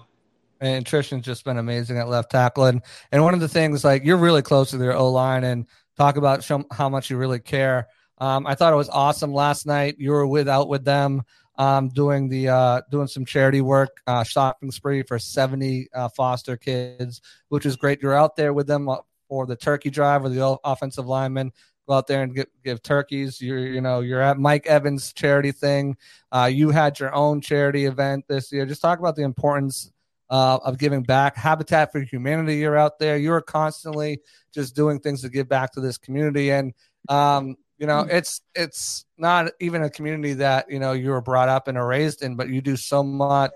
And 0.61 0.85
Tristan's 0.85 1.25
just 1.25 1.43
been 1.43 1.57
amazing 1.57 1.97
at 1.97 2.07
left 2.07 2.31
tackle, 2.31 2.63
and 2.63 2.81
and 3.11 3.21
one 3.21 3.33
of 3.33 3.41
the 3.41 3.49
things 3.49 3.83
like 3.83 4.05
you're 4.05 4.15
really 4.15 4.41
close 4.41 4.69
to 4.69 4.77
their 4.77 4.95
O 4.95 5.11
line, 5.11 5.43
and 5.43 5.65
talk 5.97 6.15
about 6.15 6.41
show, 6.41 6.63
how 6.71 6.87
much 6.87 7.09
you 7.09 7.17
really 7.17 7.39
care. 7.39 7.89
Um, 8.19 8.47
I 8.47 8.55
thought 8.55 8.71
it 8.71 8.77
was 8.77 8.89
awesome 8.89 9.33
last 9.33 9.65
night. 9.65 9.95
You 9.97 10.11
were 10.11 10.25
with 10.25 10.47
out 10.47 10.69
with 10.69 10.85
them 10.85 11.23
um, 11.59 11.89
doing 11.89 12.29
the 12.29 12.47
uh, 12.47 12.81
doing 12.89 13.07
some 13.07 13.25
charity 13.25 13.61
work, 13.61 14.01
uh, 14.07 14.23
shopping 14.23 14.71
spree 14.71 15.03
for 15.03 15.19
70 15.19 15.89
uh, 15.93 16.07
foster 16.09 16.57
kids, 16.57 17.21
which 17.49 17.65
is 17.65 17.75
great. 17.75 18.01
You're 18.01 18.15
out 18.15 18.37
there 18.37 18.53
with 18.53 18.65
them 18.65 18.87
uh, 18.87 18.97
for 19.27 19.45
the 19.45 19.57
turkey 19.57 19.89
drive 19.89 20.23
or 20.23 20.29
the 20.29 20.57
offensive 20.63 21.05
lineman. 21.05 21.51
Go 21.87 21.95
out 21.95 22.07
there 22.07 22.23
and 22.23 22.33
get, 22.33 22.49
give 22.63 22.81
turkeys. 22.81 23.41
You're 23.41 23.59
you 23.59 23.81
know 23.81 23.99
you're 23.99 24.21
at 24.21 24.39
Mike 24.39 24.67
Evans 24.67 25.11
charity 25.11 25.51
thing. 25.51 25.97
Uh, 26.31 26.49
you 26.51 26.69
had 26.69 26.97
your 26.97 27.13
own 27.13 27.41
charity 27.41 27.85
event 27.85 28.25
this 28.29 28.51
year. 28.53 28.65
Just 28.65 28.81
talk 28.81 28.99
about 28.99 29.17
the 29.17 29.23
importance 29.23 29.91
uh, 30.29 30.59
of 30.63 30.77
giving 30.77 31.03
back. 31.03 31.35
Habitat 31.35 31.91
for 31.91 31.99
Humanity, 31.99 32.57
you're 32.57 32.77
out 32.77 32.99
there. 32.99 33.17
You're 33.17 33.41
constantly 33.41 34.21
just 34.53 34.75
doing 34.75 34.99
things 34.99 35.23
to 35.23 35.29
give 35.29 35.49
back 35.49 35.73
to 35.73 35.81
this 35.81 35.97
community. 35.97 36.51
And 36.51 36.73
um, 37.09 37.57
you 37.79 37.87
know, 37.87 38.03
mm. 38.03 38.13
it's 38.13 38.41
it's 38.53 39.05
not 39.17 39.51
even 39.59 39.83
a 39.83 39.89
community 39.89 40.33
that 40.33 40.69
you 40.69 40.79
know 40.79 40.91
you 40.91 41.09
were 41.09 41.21
brought 41.21 41.49
up 41.49 41.67
and 41.67 41.83
raised 41.83 42.21
in, 42.21 42.35
but 42.35 42.49
you 42.49 42.61
do 42.61 42.75
so 42.75 43.01
much 43.01 43.51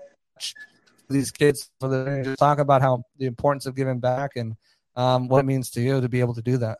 these 1.10 1.30
kids 1.30 1.70
for 1.78 1.88
the 1.88 2.34
talk 2.38 2.58
about 2.58 2.80
how 2.80 3.04
the 3.18 3.26
importance 3.26 3.66
of 3.66 3.74
giving 3.74 4.00
back 4.00 4.32
and 4.36 4.56
um, 4.96 5.28
what 5.28 5.40
it 5.40 5.44
means 5.44 5.70
to 5.70 5.82
you 5.82 6.00
to 6.00 6.08
be 6.08 6.20
able 6.20 6.34
to 6.34 6.42
do 6.42 6.56
that. 6.56 6.78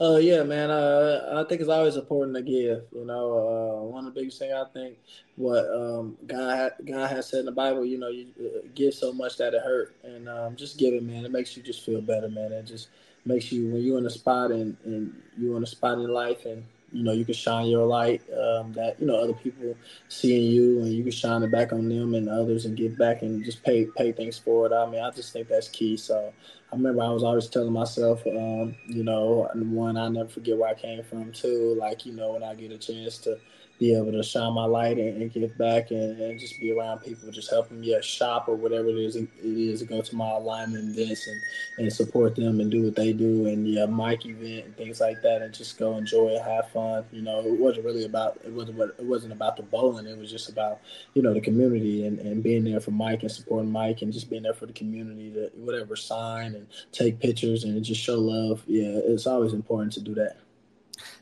Uh, 0.00 0.16
yeah, 0.16 0.42
man. 0.42 0.70
Uh, 0.70 1.42
I 1.44 1.48
think 1.48 1.60
it's 1.60 1.70
always 1.70 1.96
important 1.96 2.34
to 2.36 2.42
give. 2.42 2.84
You 2.92 3.04
know, 3.04 3.82
uh, 3.82 3.84
one 3.84 4.06
of 4.06 4.14
the 4.14 4.20
biggest 4.20 4.38
things 4.38 4.54
I 4.54 4.64
think 4.72 4.96
what 5.36 5.64
um, 5.74 6.16
God 6.26 6.72
God 6.86 7.10
has 7.10 7.28
said 7.28 7.40
in 7.40 7.46
the 7.46 7.52
Bible. 7.52 7.84
You 7.84 7.98
know, 7.98 8.08
you 8.08 8.28
uh, 8.40 8.66
give 8.74 8.94
so 8.94 9.12
much 9.12 9.36
that 9.36 9.52
it 9.52 9.62
hurt, 9.62 9.94
and 10.02 10.28
um, 10.28 10.56
just 10.56 10.78
giving, 10.78 11.06
man. 11.06 11.24
It 11.24 11.30
makes 11.30 11.56
you 11.56 11.62
just 11.62 11.84
feel 11.84 12.00
better, 12.00 12.28
man. 12.28 12.50
It 12.50 12.64
just 12.64 12.88
makes 13.24 13.52
you 13.52 13.68
when 13.68 13.82
you're 13.82 13.98
in 13.98 14.06
a 14.06 14.10
spot 14.10 14.50
and, 14.50 14.76
and 14.84 15.14
you're 15.38 15.56
in 15.56 15.62
a 15.62 15.66
spot 15.66 15.98
in 15.98 16.08
life 16.08 16.44
and 16.46 16.64
you 16.92 17.04
know 17.04 17.12
you 17.12 17.24
can 17.24 17.34
shine 17.34 17.66
your 17.66 17.86
light 17.86 18.22
um, 18.32 18.72
that 18.72 18.96
you 19.00 19.06
know 19.06 19.16
other 19.16 19.32
people 19.32 19.76
seeing 20.08 20.50
you 20.50 20.80
and 20.80 20.92
you 20.92 21.02
can 21.02 21.12
shine 21.12 21.42
it 21.42 21.50
back 21.50 21.72
on 21.72 21.88
them 21.88 22.14
and 22.14 22.28
others 22.28 22.64
and 22.64 22.76
give 22.76 22.96
back 22.98 23.22
and 23.22 23.44
just 23.44 23.62
pay 23.62 23.86
pay 23.96 24.12
things 24.12 24.38
forward 24.38 24.72
i 24.72 24.88
mean 24.90 25.00
i 25.00 25.10
just 25.10 25.32
think 25.32 25.48
that's 25.48 25.68
key. 25.68 25.96
So 25.96 26.32
i 26.72 26.76
remember 26.76 27.02
i 27.02 27.10
was 27.10 27.22
always 27.22 27.48
telling 27.48 27.72
myself 27.72 28.26
um, 28.26 28.74
you 28.86 29.04
know 29.04 29.48
one 29.54 29.96
i 29.96 30.08
never 30.08 30.28
forget 30.28 30.56
where 30.56 30.70
i 30.70 30.74
came 30.74 31.02
from 31.04 31.32
too 31.32 31.76
like 31.78 32.06
you 32.06 32.12
know 32.12 32.32
when 32.32 32.42
i 32.42 32.54
get 32.54 32.72
a 32.72 32.78
chance 32.78 33.18
to 33.18 33.38
be 33.80 33.94
able 33.94 34.12
to 34.12 34.22
shine 34.22 34.52
my 34.52 34.66
light 34.66 34.98
and, 34.98 35.22
and 35.22 35.32
give 35.32 35.56
back 35.56 35.90
and, 35.90 36.20
and, 36.20 36.38
just 36.38 36.60
be 36.60 36.70
around 36.70 36.98
people, 36.98 37.30
just 37.30 37.48
help 37.48 37.70
them, 37.70 37.82
yeah, 37.82 37.98
shop 38.02 38.46
or 38.46 38.54
whatever 38.54 38.88
it 38.88 38.98
is 38.98 39.16
it 39.16 39.26
is 39.42 39.80
to 39.80 39.86
go 39.86 40.02
to 40.02 40.14
my 40.14 40.30
alignment 40.32 40.96
events 40.96 41.26
and, 41.26 41.40
and 41.78 41.92
support 41.92 42.36
them 42.36 42.60
and 42.60 42.70
do 42.70 42.84
what 42.84 42.94
they 42.94 43.14
do 43.14 43.46
and 43.46 43.66
yeah, 43.66 43.86
mic 43.86 44.26
event 44.26 44.66
and 44.66 44.76
things 44.76 45.00
like 45.00 45.22
that 45.22 45.40
and 45.40 45.54
just 45.54 45.78
go 45.78 45.96
enjoy 45.96 46.28
it, 46.28 46.42
have 46.42 46.70
fun. 46.70 47.06
You 47.10 47.22
know, 47.22 47.40
it 47.40 47.58
wasn't 47.58 47.86
really 47.86 48.04
about 48.04 48.38
it 48.44 48.52
wasn't 48.52 48.78
it 48.78 49.04
wasn't 49.04 49.32
about 49.32 49.56
the 49.56 49.62
bowling. 49.62 50.06
It 50.06 50.18
was 50.18 50.30
just 50.30 50.50
about 50.50 50.80
you 51.14 51.22
know 51.22 51.32
the 51.32 51.40
community 51.40 52.06
and, 52.06 52.18
and 52.18 52.42
being 52.42 52.64
there 52.64 52.80
for 52.80 52.90
Mike 52.90 53.22
and 53.22 53.32
supporting 53.32 53.72
Mike 53.72 54.02
and 54.02 54.12
just 54.12 54.28
being 54.28 54.42
there 54.42 54.52
for 54.52 54.66
the 54.66 54.74
community 54.74 55.32
to 55.32 55.50
whatever 55.56 55.96
sign 55.96 56.54
and 56.54 56.66
take 56.92 57.18
pictures 57.18 57.64
and 57.64 57.82
just 57.82 58.02
show 58.02 58.18
love. 58.18 58.62
Yeah, 58.66 59.00
it's 59.04 59.26
always 59.26 59.54
important 59.54 59.92
to 59.94 60.00
do 60.00 60.14
that. 60.16 60.36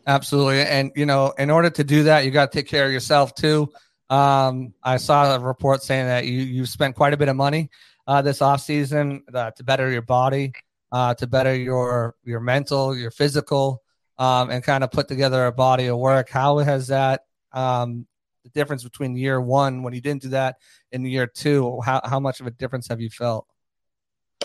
Absolutely. 0.07 0.63
And, 0.63 0.91
you 0.97 1.07
know, 1.07 1.35
in 1.39 1.51
order 1.51 1.71
to 1.71 1.85
do 1.85 2.05
that, 2.05 2.25
you 2.25 2.31
got 2.31 2.51
to 2.51 2.59
take 2.59 2.67
care 2.67 2.87
of 2.87 2.93
yourself 2.93 3.35
too. 3.35 3.71
Um, 4.09 4.73
I 4.83 4.97
saw 4.97 5.35
a 5.35 5.39
report 5.39 5.83
saying 5.83 6.07
that 6.07 6.25
you, 6.25 6.41
you 6.41 6.65
spent 6.65 6.97
quite 6.97 7.13
a 7.13 7.17
bit 7.19 7.29
of 7.29 7.37
money 7.37 7.71
uh, 8.07 8.23
this 8.23 8.41
off 8.41 8.63
season 8.63 9.23
uh, 9.35 9.51
to 9.51 9.65
better 9.65 9.91
your 9.91 10.03
body, 10.03 10.53
uh, 10.91 11.13
to 11.15 11.27
better 11.27 11.55
your, 11.55 12.15
your 12.25 12.41
mental, 12.41 12.97
your 12.97 13.11
physical, 13.11 13.83
um, 14.17 14.49
and 14.51 14.65
kind 14.65 14.83
of 14.83 14.91
put 14.91 15.09
together 15.09 15.45
a 15.45 15.53
body 15.53 15.87
of 15.87 15.99
work. 15.99 16.31
How 16.31 16.57
has 16.59 16.87
that, 16.87 17.27
um, 17.53 18.07
the 18.45 18.51
difference 18.51 18.83
between 18.83 19.15
year 19.15 19.39
one 19.39 19.83
when 19.83 19.93
you 19.93 20.01
didn't 20.01 20.23
do 20.23 20.31
that 20.31 20.57
in 20.91 21.05
year 21.05 21.27
two, 21.27 21.81
how, 21.85 22.01
how 22.03 22.19
much 22.19 22.41
of 22.41 22.47
a 22.47 22.51
difference 22.51 22.89
have 22.89 23.01
you 23.01 23.11
felt? 23.11 23.47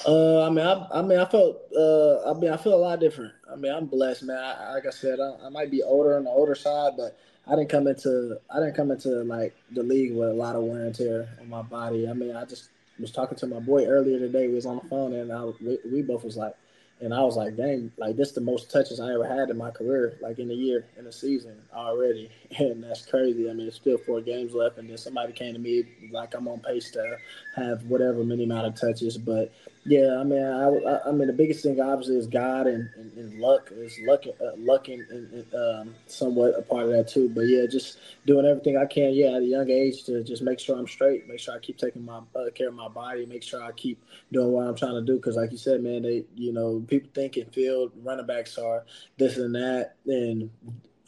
Uh, 0.06 0.46
I 0.46 0.50
mean, 0.50 0.66
I, 0.66 0.88
I 0.92 1.02
mean, 1.02 1.20
I 1.20 1.26
felt, 1.26 1.62
uh, 1.76 2.30
I 2.30 2.34
mean, 2.34 2.52
I 2.52 2.58
feel 2.58 2.74
a 2.74 2.76
lot 2.76 3.00
different. 3.00 3.34
I 3.50 3.56
mean, 3.56 3.72
I'm 3.72 3.86
blessed, 3.86 4.24
man. 4.24 4.38
I, 4.38 4.74
like 4.74 4.86
I 4.86 4.90
said, 4.90 5.20
I, 5.20 5.46
I, 5.46 5.50
might 5.50 5.72
be 5.72 5.82
older 5.82 6.18
on 6.18 6.26
the 6.26 6.30
older 6.30 6.56
side, 6.56 6.94
but 6.98 7.18
I 7.48 7.56
didn't 7.56 7.70
come 7.70 7.88
into, 7.88 8.38
I 8.50 8.60
didn't 8.60 8.76
come 8.76 8.92
into 8.92 9.10
like 9.24 9.56
the 9.72 9.84
league 9.84 10.14
with 10.14 10.30
a 10.30 10.34
lot 10.34 10.56
of 10.56 10.64
wear 10.64 10.86
and 10.86 10.96
tear 10.96 11.30
on 11.40 11.50
my 11.50 11.62
body. 11.62 12.10
I 12.10 12.14
mean, 12.14 12.36
I 12.36 12.44
just 12.44 12.70
was 13.00 13.12
talking 13.12 13.38
to 13.38 13.48
my 13.48 13.60
boy 13.60 13.86
earlier 13.86 14.20
today. 14.20 14.48
We 14.48 14.56
was 14.56 14.66
on 14.66 14.80
the 14.84 14.90
phone, 14.90 15.14
and 15.14 15.32
I, 15.32 15.46
we, 15.46 15.78
we 15.90 16.02
both 16.02 16.24
was 16.24 16.36
like, 16.36 16.56
and 17.00 17.14
I 17.14 17.22
was 17.22 17.36
like, 17.36 17.56
dang, 17.56 17.92
like 17.98 18.16
this 18.16 18.30
is 18.30 18.36
the 18.36 18.42
most 18.42 18.72
touches 18.72 19.00
I 19.00 19.14
ever 19.14 19.28
had 19.28 19.50
in 19.50 19.58
my 19.58 19.72
career, 19.72 20.18
like 20.22 20.40
in 20.40 20.50
a 20.50 20.54
year, 20.54 20.86
in 20.98 21.06
a 21.06 21.12
season 21.12 21.56
already. 21.74 22.30
And 22.60 22.84
that's 22.84 23.06
crazy. 23.06 23.50
I 23.50 23.54
mean, 23.54 23.68
it's 23.68 23.78
still 23.78 23.98
four 23.98 24.22
games 24.22 24.54
left, 24.54 24.78
and 24.78 24.90
then 24.90 24.98
somebody 24.98 25.34
came 25.34 25.54
to 25.54 25.60
me 25.60 25.86
like 26.12 26.34
I'm 26.36 26.48
on 26.48 26.60
pace 26.60 26.92
to 26.92 27.18
have 27.56 27.84
whatever 27.84 28.24
many 28.24 28.44
amount 28.44 28.68
of 28.68 28.76
touches. 28.80 29.18
But 29.18 29.52
yeah, 29.86 30.18
I 30.18 30.24
mean, 30.24 30.42
I, 30.42 31.10
I 31.10 31.12
mean, 31.12 31.28
the 31.28 31.34
biggest 31.34 31.62
thing 31.62 31.80
obviously 31.82 32.18
is 32.18 32.28
God 32.28 32.68
and, 32.68 32.90
and, 32.96 33.12
and 33.18 33.40
luck. 33.40 33.70
Is 33.72 34.00
luck, 34.08 34.24
uh, 34.28 34.56
luck, 34.58 34.88
and, 34.88 35.06
and 35.10 35.54
um, 35.54 35.96
somewhat 36.08 36.58
a 36.58 36.62
part 36.62 36.86
of 36.86 36.92
that 36.92 37.10
too. 37.10 37.28
But 37.28 37.42
yeah, 37.42 37.66
just 37.66 37.98
doing 38.26 38.46
everything 38.46 38.78
I 38.78 38.86
can. 38.86 39.14
Yeah, 39.14 39.36
at 39.36 39.42
a 39.42 39.46
young 39.46 39.70
age 39.70 40.04
to 40.06 40.24
just 40.24 40.42
make 40.42 40.60
sure 40.60 40.78
I'm 40.78 40.88
straight, 40.88 41.28
make 41.28 41.40
sure 41.40 41.54
I 41.54 41.60
keep 41.60 41.78
taking 41.78 42.06
my 42.06 42.22
uh, 42.34 42.50
care 42.56 42.70
of 42.70 42.76
my 42.76 42.88
body, 42.88 43.26
make 43.26 43.44
sure 43.44 43.62
I 43.62 43.74
keep 43.74 44.02
doing 44.32 44.54
what 44.54 44.68
I'm 44.68 44.76
trying 44.76 44.96
to 44.96 45.02
do. 45.02 45.18
Because 45.18 45.36
like 45.36 45.52
you 45.52 45.58
said, 45.58 45.84
man, 45.84 46.04
they, 46.04 46.24
you 46.36 46.54
know, 46.54 46.82
people 46.88 47.10
think 47.14 47.36
in 47.36 47.48
feel 47.48 47.92
running 48.04 48.26
backs 48.26 48.58
are 48.58 48.86
this 49.18 49.36
and 49.36 49.54
that, 49.56 49.96
and 50.06 50.50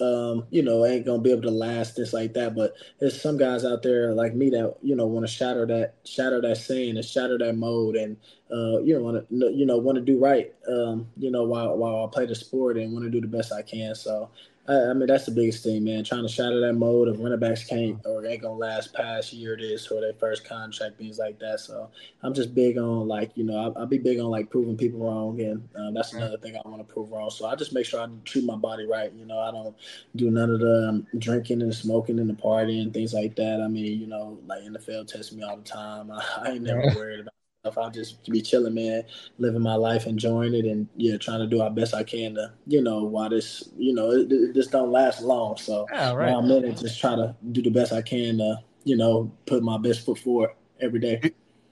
um, 0.01 0.45
you 0.49 0.61
know, 0.61 0.85
ain't 0.85 1.05
gonna 1.05 1.21
be 1.21 1.31
able 1.31 1.43
to 1.43 1.51
last 1.51 1.95
this 1.95 2.13
like 2.13 2.33
that. 2.33 2.55
But 2.55 2.73
there's 2.99 3.21
some 3.21 3.37
guys 3.37 3.63
out 3.63 3.81
there 3.81 4.13
like 4.13 4.33
me 4.33 4.49
that 4.49 4.75
you 4.81 4.95
know 4.95 5.05
want 5.05 5.25
to 5.25 5.31
shatter 5.31 5.65
that, 5.67 5.95
shatter 6.05 6.41
that 6.41 6.57
saying, 6.57 6.97
and 6.97 7.05
shatter 7.05 7.37
that 7.37 7.55
mode, 7.55 7.95
and 7.95 8.17
uh, 8.51 8.79
you 8.79 8.95
know 8.95 9.01
want 9.01 9.29
to 9.29 9.53
you 9.53 9.65
know 9.65 9.77
want 9.77 9.97
to 9.97 10.01
do 10.03 10.19
right. 10.19 10.53
Um, 10.67 11.07
you 11.17 11.31
know, 11.31 11.43
while 11.43 11.77
while 11.77 12.05
I 12.05 12.13
play 12.13 12.25
the 12.25 12.35
sport 12.35 12.77
and 12.77 12.91
want 12.93 13.05
to 13.05 13.11
do 13.11 13.21
the 13.21 13.27
best 13.27 13.53
I 13.53 13.61
can. 13.61 13.95
So 13.95 14.29
I, 14.67 14.89
I, 14.89 14.93
mean, 14.93 15.07
that's 15.07 15.25
the 15.25 15.31
biggest 15.31 15.63
thing, 15.63 15.83
man. 15.83 16.03
Trying 16.03 16.23
to 16.23 16.27
shatter 16.27 16.59
that 16.61 16.73
mode 16.73 17.07
of 17.07 17.19
running 17.19 17.39
backs 17.39 17.63
can't 17.63 17.99
or 18.05 18.25
ain't 18.25 18.41
gonna 18.41 18.55
last 18.55 18.93
past 18.93 19.31
year 19.31 19.55
this 19.55 19.87
or 19.89 20.01
their 20.01 20.13
first 20.13 20.43
contract, 20.43 20.97
things 20.97 21.19
like 21.19 21.37
that. 21.39 21.59
So 21.59 21.89
I'm 22.23 22.33
just 22.33 22.55
big 22.55 22.77
on 22.77 23.07
like 23.07 23.31
you 23.35 23.43
know 23.43 23.57
I, 23.57 23.79
will 23.79 23.85
be 23.85 23.99
big 23.99 24.19
on 24.19 24.25
like 24.25 24.49
proving 24.49 24.75
people 24.75 24.99
wrong, 24.99 25.39
and 25.39 25.67
um, 25.75 25.93
that's 25.93 26.13
another 26.13 26.37
thing 26.37 26.55
I 26.55 26.67
want 26.67 26.87
to 26.87 26.93
prove 26.93 27.11
wrong. 27.11 27.29
So 27.29 27.45
I 27.45 27.55
just 27.55 27.73
make 27.73 27.85
sure 27.85 28.01
I 28.01 28.07
treat 28.23 28.43
my 28.43 28.55
body 28.55 28.85
right. 28.85 29.13
You 29.13 29.25
know, 29.25 29.39
I 29.39 29.51
don't 29.51 29.75
do 30.15 30.31
none 30.31 30.49
of 30.49 30.59
the 30.59 30.87
um, 30.89 31.07
drinking 31.19 31.61
and 31.61 31.73
smoking 31.73 32.19
and 32.19 32.29
the 32.29 32.33
party 32.33 32.79
and 32.81 32.93
things 32.93 33.13
like 33.13 33.35
that. 33.35 33.61
I 33.61 33.67
mean, 33.67 33.99
you 33.99 34.07
know, 34.07 34.39
like 34.47 34.63
NFL 34.63 35.07
tests 35.07 35.31
me 35.31 35.43
all 35.43 35.57
the 35.57 35.63
time. 35.63 36.11
I, 36.11 36.23
I 36.41 36.51
ain't 36.51 36.63
never 36.63 36.81
worried 36.95 37.19
about 37.19 37.33
I'll 37.77 37.91
just 37.91 38.29
be 38.29 38.41
chilling, 38.41 38.73
man, 38.73 39.03
living 39.37 39.61
my 39.61 39.75
life, 39.75 40.05
enjoying 40.05 40.53
it, 40.53 40.65
and 40.65 40.87
yeah, 40.95 41.17
trying 41.17 41.39
to 41.39 41.47
do 41.47 41.61
our 41.61 41.69
best 41.69 41.93
I 41.93 42.03
can 42.03 42.35
to, 42.35 42.53
you 42.67 42.81
know, 42.81 43.03
while 43.03 43.29
this, 43.29 43.69
you 43.77 43.93
know, 43.93 44.11
it, 44.11 44.31
it 44.31 44.53
just 44.53 44.71
don't 44.71 44.91
last 44.91 45.21
long. 45.21 45.57
So 45.57 45.87
yeah, 45.91 46.13
right. 46.13 46.33
I'm 46.33 46.49
in 46.51 46.65
it, 46.65 46.77
just 46.77 46.99
try 46.99 47.15
to 47.15 47.35
do 47.51 47.61
the 47.61 47.69
best 47.69 47.91
I 47.91 48.01
can 48.01 48.37
to, 48.37 48.57
you 48.83 48.97
know, 48.97 49.31
put 49.45 49.63
my 49.63 49.77
best 49.77 50.05
foot 50.05 50.19
forward 50.19 50.51
every 50.79 50.99
day. 50.99 51.21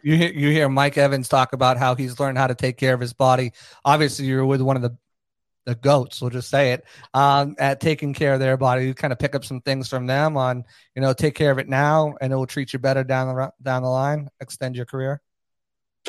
You 0.02 0.18
hear, 0.18 0.34
you 0.34 0.50
hear 0.50 0.68
Mike 0.68 0.98
Evans 0.98 1.30
talk 1.30 1.54
about 1.54 1.78
how 1.78 1.96
he's 1.96 2.20
learned 2.20 2.38
how 2.38 2.48
to 2.48 2.56
take 2.56 2.78
care 2.78 2.94
of 2.94 3.00
his 3.00 3.14
body. 3.14 3.54
Obviously, 3.86 4.26
you're 4.26 4.46
with 4.46 4.62
one 4.62 4.76
of 4.76 4.82
the 4.82 4.98
the 5.66 5.76
goats, 5.76 6.22
we'll 6.22 6.30
just 6.30 6.50
say 6.50 6.74
it, 6.74 6.84
um, 7.14 7.56
at 7.58 7.80
taking 7.80 8.14
care 8.14 8.34
of 8.34 8.40
their 8.40 8.58
body. 8.58 8.86
You 8.86 8.94
kind 8.94 9.14
of 9.14 9.20
pick 9.20 9.36
up 9.36 9.46
some 9.46 9.62
things 9.62 9.88
from 9.88 10.08
them 10.08 10.36
on, 10.36 10.64
you 10.96 11.02
know, 11.02 11.14
take 11.14 11.36
care 11.36 11.52
of 11.52 11.60
it 11.60 11.70
now, 11.70 12.16
and 12.22 12.34
it 12.34 12.36
will 12.36 12.46
treat 12.46 12.74
you 12.74 12.80
better 12.80 13.04
down 13.04 13.34
the 13.34 13.52
down 13.62 13.84
the 13.84 13.90
line, 13.90 14.30
extend 14.42 14.76
your 14.76 14.86
career. 14.86 15.22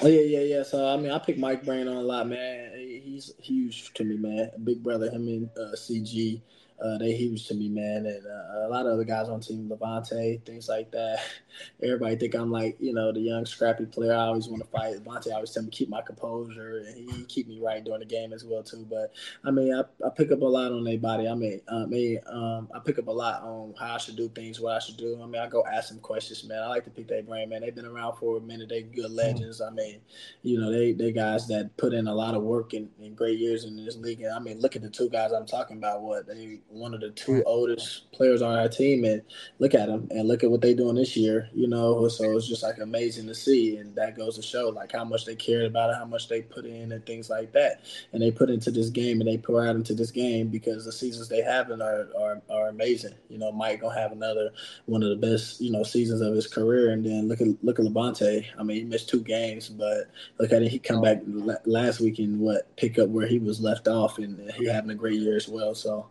Oh 0.02 0.08
yeah, 0.08 0.20
yeah, 0.22 0.56
yeah. 0.56 0.62
So 0.64 0.86
I 0.88 0.96
mean, 0.96 1.10
I 1.10 1.18
pick 1.18 1.38
Mike 1.38 1.64
Brain 1.64 1.86
on 1.88 1.96
a 1.96 2.02
lot, 2.02 2.28
man. 2.28 2.72
He's 2.76 3.32
huge 3.38 3.92
to 3.94 4.04
me, 4.04 4.16
man. 4.16 4.50
Big 4.64 4.82
brother, 4.82 5.10
him 5.10 5.28
and 5.28 5.50
uh, 5.56 5.76
CG. 5.76 6.42
Uh, 6.82 6.98
they 6.98 7.14
huge 7.14 7.46
to 7.46 7.54
me, 7.54 7.68
man, 7.68 8.04
and 8.04 8.26
uh, 8.26 8.66
a 8.66 8.68
lot 8.68 8.84
of 8.84 8.92
other 8.92 9.04
guys 9.04 9.28
on 9.28 9.40
team, 9.40 9.68
Lavonte, 9.68 10.44
things 10.44 10.68
like 10.68 10.90
that. 10.90 11.20
Everybody 11.82 12.16
think 12.16 12.34
I'm 12.34 12.50
like, 12.50 12.76
you 12.80 12.92
know, 12.92 13.12
the 13.12 13.20
young 13.20 13.46
scrappy 13.46 13.86
player. 13.86 14.12
I 14.12 14.26
always 14.26 14.48
want 14.48 14.62
to 14.62 14.68
fight. 14.68 14.96
Lavonte 14.96 15.32
always 15.32 15.50
tell 15.50 15.62
me 15.62 15.70
keep 15.70 15.88
my 15.88 16.02
composure, 16.02 16.78
and 16.78 16.96
he 16.96 17.24
keep 17.24 17.46
me 17.46 17.60
right 17.60 17.82
during 17.84 18.00
the 18.00 18.06
game 18.06 18.32
as 18.32 18.44
well 18.44 18.62
too. 18.62 18.86
But 18.90 19.12
I 19.44 19.50
mean, 19.52 19.72
I, 19.72 19.82
I 20.04 20.10
pick 20.10 20.32
up 20.32 20.42
a 20.42 20.44
lot 20.44 20.72
on 20.72 20.82
their 20.82 20.98
body. 20.98 21.28
I 21.28 21.34
mean, 21.34 21.60
I 21.68 21.86
mean, 21.86 22.18
um, 22.26 22.68
I 22.74 22.80
pick 22.80 22.98
up 22.98 23.06
a 23.06 23.12
lot 23.12 23.42
on 23.42 23.74
how 23.78 23.94
I 23.94 23.98
should 23.98 24.16
do 24.16 24.28
things, 24.28 24.60
what 24.60 24.74
I 24.74 24.80
should 24.80 24.96
do. 24.96 25.20
I 25.22 25.26
mean, 25.26 25.40
I 25.40 25.48
go 25.48 25.64
ask 25.64 25.90
them 25.90 26.00
questions, 26.00 26.44
man. 26.44 26.62
I 26.62 26.68
like 26.68 26.84
to 26.84 26.90
pick 26.90 27.06
their 27.06 27.22
brain, 27.22 27.50
man. 27.50 27.60
They've 27.60 27.74
been 27.74 27.86
around 27.86 28.16
for 28.16 28.36
a 28.36 28.40
minute. 28.40 28.68
They 28.68 28.82
good 28.82 29.06
mm-hmm. 29.06 29.14
legends. 29.14 29.60
I 29.60 29.70
mean, 29.70 30.00
you 30.42 30.60
know, 30.60 30.72
they 30.72 30.92
they 30.92 31.12
guys 31.12 31.46
that 31.48 31.76
put 31.76 31.94
in 31.94 32.08
a 32.08 32.14
lot 32.14 32.34
of 32.34 32.42
work 32.42 32.72
and, 32.72 32.88
and 33.00 33.16
great 33.16 33.38
years 33.38 33.64
in 33.64 33.76
this 33.76 33.96
league. 33.96 34.22
And 34.22 34.34
I 34.34 34.40
mean, 34.40 34.60
look 34.60 34.74
at 34.74 34.82
the 34.82 34.90
two 34.90 35.08
guys 35.08 35.32
I'm 35.32 35.46
talking 35.46 35.78
about. 35.78 36.02
What 36.02 36.26
they 36.26 36.60
one 36.68 36.92
of 36.92 37.00
the 37.00 37.10
two 37.10 37.42
oldest 37.44 38.10
players 38.12 38.42
on 38.42 38.58
our 38.58 38.68
team, 38.68 39.04
and 39.04 39.22
look 39.58 39.74
at 39.74 39.86
them 39.86 40.08
and 40.10 40.26
look 40.26 40.42
at 40.42 40.50
what 40.50 40.60
they're 40.60 40.74
doing 40.74 40.96
this 40.96 41.16
year. 41.16 41.48
You 41.54 41.68
know, 41.68 42.08
so 42.08 42.36
it's 42.36 42.48
just 42.48 42.62
like 42.62 42.78
amazing 42.78 43.26
to 43.28 43.34
see, 43.34 43.76
and 43.76 43.94
that 43.96 44.16
goes 44.16 44.36
to 44.36 44.42
show 44.42 44.68
like 44.68 44.92
how 44.92 45.04
much 45.04 45.24
they 45.24 45.36
cared 45.36 45.64
about 45.64 45.90
it, 45.90 45.96
how 45.96 46.04
much 46.04 46.28
they 46.28 46.42
put 46.42 46.64
in, 46.64 46.92
and 46.92 47.04
things 47.06 47.30
like 47.30 47.52
that. 47.52 47.82
And 48.12 48.20
they 48.20 48.30
put 48.30 48.50
into 48.50 48.70
this 48.70 48.90
game, 48.90 49.20
and 49.20 49.28
they 49.28 49.38
pour 49.38 49.66
out 49.66 49.76
into 49.76 49.94
this 49.94 50.10
game 50.10 50.48
because 50.48 50.84
the 50.84 50.92
seasons 50.92 51.28
they 51.28 51.42
have 51.42 51.70
are 51.70 52.08
are, 52.18 52.42
are 52.50 52.68
amazing. 52.68 53.14
You 53.28 53.38
know, 53.38 53.52
Mike 53.52 53.80
gonna 53.80 53.98
have 53.98 54.12
another 54.12 54.50
one 54.86 55.02
of 55.02 55.10
the 55.10 55.26
best 55.26 55.60
you 55.60 55.70
know 55.70 55.82
seasons 55.82 56.20
of 56.20 56.34
his 56.34 56.46
career, 56.46 56.90
and 56.90 57.04
then 57.04 57.28
look 57.28 57.40
at 57.40 57.48
look 57.62 57.78
at 57.78 57.84
Lavonte. 57.84 58.44
I 58.58 58.62
mean, 58.62 58.76
he 58.76 58.84
missed 58.84 59.08
two 59.08 59.22
games, 59.22 59.68
but 59.68 60.08
look 60.38 60.52
at 60.52 60.62
it. 60.62 60.68
He 60.68 60.78
come 60.78 61.02
back 61.02 61.22
last 61.64 62.00
week 62.00 62.18
and 62.18 62.40
what 62.40 62.74
pick 62.76 62.98
up 62.98 63.08
where 63.08 63.26
he 63.26 63.38
was 63.38 63.60
left 63.60 63.88
off, 63.88 64.18
and 64.18 64.50
he 64.52 64.66
having 64.66 64.90
a 64.90 64.94
great 64.94 65.20
year 65.20 65.36
as 65.36 65.48
well. 65.48 65.74
So 65.74 66.06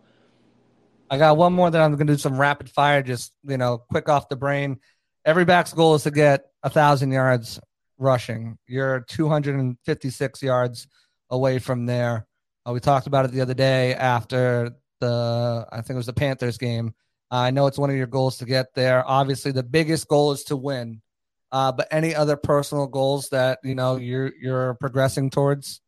I 1.10 1.18
got 1.18 1.38
one 1.38 1.54
more 1.54 1.70
that 1.70 1.82
I'm 1.82 1.96
going 1.96 2.08
to 2.08 2.14
do 2.14 2.20
some 2.20 2.40
rapid 2.40 2.70
fire, 2.70 3.04
just 3.04 3.34
you 3.44 3.58
know, 3.58 3.80
quick 3.90 4.10
off 4.10 4.30
the 4.30 4.36
brain. 4.36 4.80
Every 5.26 5.46
back's 5.46 5.74
goal 5.74 5.96
is 5.96 6.04
to 6.04 6.12
get 6.12 6.46
a 6.64 6.70
thousand 6.70 7.12
yards 7.12 7.60
rushing. 7.98 8.58
You're 8.68 9.02
256 9.02 10.44
yards 10.44 10.88
away 11.30 11.60
from 11.60 11.86
there. 11.86 12.26
Uh, 12.68 12.74
we 12.74 12.80
talked 12.80 13.08
about 13.08 13.26
it 13.26 13.32
the 13.32 13.42
other 13.42 13.54
day 13.54 13.94
after 13.94 14.72
the, 15.00 15.68
I 15.72 15.78
think 15.78 15.92
it 15.92 15.96
was 15.96 16.06
the 16.06 16.14
Panthers 16.14 16.58
game. 16.58 16.94
Uh, 17.32 17.38
I 17.38 17.52
know 17.52 17.68
it's 17.68 17.80
one 17.80 17.90
of 17.90 17.96
your 17.96 18.08
goals 18.08 18.38
to 18.38 18.46
get 18.46 18.74
there. 18.76 19.04
Obviously, 19.08 19.52
the 19.52 19.64
biggest 19.64 20.08
goal 20.08 20.32
is 20.32 20.44
to 20.46 20.56
win. 20.56 21.02
Uh, 21.52 21.72
but 21.72 21.88
any 21.92 22.16
other 22.16 22.36
personal 22.36 22.88
goals 22.88 23.30
that 23.30 23.60
you 23.64 23.76
know 23.76 23.98
you're 23.98 24.32
you're 24.42 24.74
progressing 24.76 25.30
towards? 25.30 25.82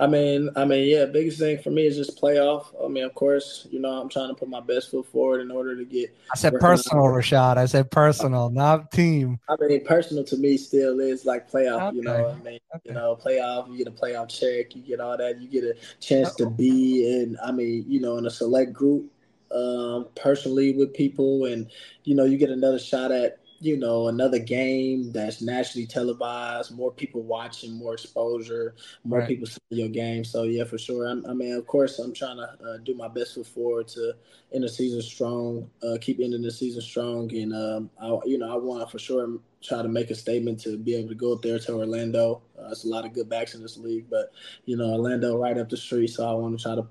I 0.00 0.06
mean, 0.06 0.50
I 0.56 0.64
mean, 0.64 0.88
yeah. 0.88 1.04
Biggest 1.06 1.38
thing 1.38 1.58
for 1.58 1.70
me 1.70 1.86
is 1.86 1.96
just 1.96 2.20
playoff. 2.20 2.66
I 2.82 2.88
mean, 2.88 3.04
of 3.04 3.14
course, 3.14 3.66
you 3.70 3.78
know, 3.78 3.90
I'm 3.90 4.08
trying 4.08 4.28
to 4.28 4.34
put 4.34 4.48
my 4.48 4.60
best 4.60 4.90
foot 4.90 5.06
forward 5.06 5.40
in 5.40 5.50
order 5.50 5.76
to 5.76 5.84
get. 5.84 6.16
I 6.32 6.36
said 6.36 6.54
personal, 6.58 7.04
Rachaad. 7.04 7.56
I 7.56 7.66
said 7.66 7.90
personal, 7.90 8.50
not 8.50 8.90
team. 8.90 9.38
I 9.48 9.56
mean, 9.60 9.84
personal 9.84 10.24
to 10.24 10.36
me 10.36 10.56
still 10.56 11.00
is 11.00 11.24
like 11.24 11.50
playoff. 11.50 11.88
Okay. 11.88 11.96
You 11.96 12.02
know, 12.02 12.28
I 12.28 12.42
mean, 12.42 12.60
okay. 12.74 12.82
you 12.84 12.92
know, 12.92 13.18
playoff. 13.22 13.70
You 13.70 13.78
get 13.78 13.86
a 13.86 13.90
playoff 13.90 14.28
check. 14.28 14.74
You 14.74 14.82
get 14.82 15.00
all 15.00 15.16
that. 15.16 15.40
You 15.40 15.48
get 15.48 15.64
a 15.64 15.74
chance 16.00 16.34
to 16.36 16.48
be 16.48 17.20
in. 17.20 17.36
I 17.44 17.52
mean, 17.52 17.84
you 17.86 18.00
know, 18.00 18.16
in 18.16 18.26
a 18.26 18.30
select 18.30 18.72
group, 18.72 19.10
um, 19.52 20.06
personally 20.14 20.72
with 20.72 20.94
people, 20.94 21.44
and 21.44 21.70
you 22.04 22.14
know, 22.14 22.24
you 22.24 22.38
get 22.38 22.50
another 22.50 22.78
shot 22.78 23.12
at 23.12 23.41
you 23.62 23.76
know, 23.76 24.08
another 24.08 24.40
game 24.40 25.12
that's 25.12 25.40
nationally 25.40 25.86
televised, 25.86 26.76
more 26.76 26.90
people 26.90 27.22
watching, 27.22 27.72
more 27.74 27.94
exposure, 27.94 28.74
more 29.04 29.20
right. 29.20 29.28
people 29.28 29.46
seeing 29.46 29.80
your 29.80 29.88
game. 29.88 30.24
So 30.24 30.42
yeah, 30.42 30.64
for 30.64 30.78
sure. 30.78 31.06
I'm, 31.06 31.24
i 31.26 31.32
mean, 31.32 31.52
of 31.52 31.66
course, 31.66 31.98
I'm 32.00 32.12
trying 32.12 32.38
to 32.38 32.42
uh, 32.42 32.78
do 32.84 32.94
my 32.94 33.08
best 33.08 33.34
foot 33.34 33.46
forward 33.46 33.88
to 33.88 34.14
end 34.52 34.64
the 34.64 34.68
season 34.68 35.00
strong, 35.00 35.70
uh, 35.82 35.96
keep 36.00 36.18
ending 36.20 36.42
the 36.42 36.50
season 36.50 36.82
strong, 36.82 37.32
and 37.34 37.54
um, 37.54 37.90
I, 38.00 38.18
you 38.24 38.36
know, 38.36 38.52
I 38.52 38.56
want 38.56 38.90
for 38.90 38.98
sure 38.98 39.38
try 39.62 39.80
to 39.80 39.88
make 39.88 40.10
a 40.10 40.14
statement 40.14 40.60
to 40.60 40.76
be 40.76 40.94
able 40.94 41.08
to 41.08 41.14
go 41.14 41.32
up 41.32 41.42
there 41.42 41.58
to 41.58 41.72
Orlando. 41.74 42.42
Uh, 42.58 42.68
it's 42.70 42.84
a 42.84 42.88
lot 42.88 43.04
of 43.04 43.12
good 43.12 43.28
backs 43.28 43.54
in 43.54 43.62
this 43.62 43.76
league, 43.76 44.06
but 44.10 44.32
you 44.64 44.76
know 44.76 44.92
Orlando 44.92 45.38
right 45.38 45.56
up 45.56 45.68
the 45.68 45.76
street, 45.76 46.08
so 46.08 46.28
I 46.28 46.34
want 46.34 46.58
to 46.58 46.62
try 46.62 46.74
to 46.74 46.86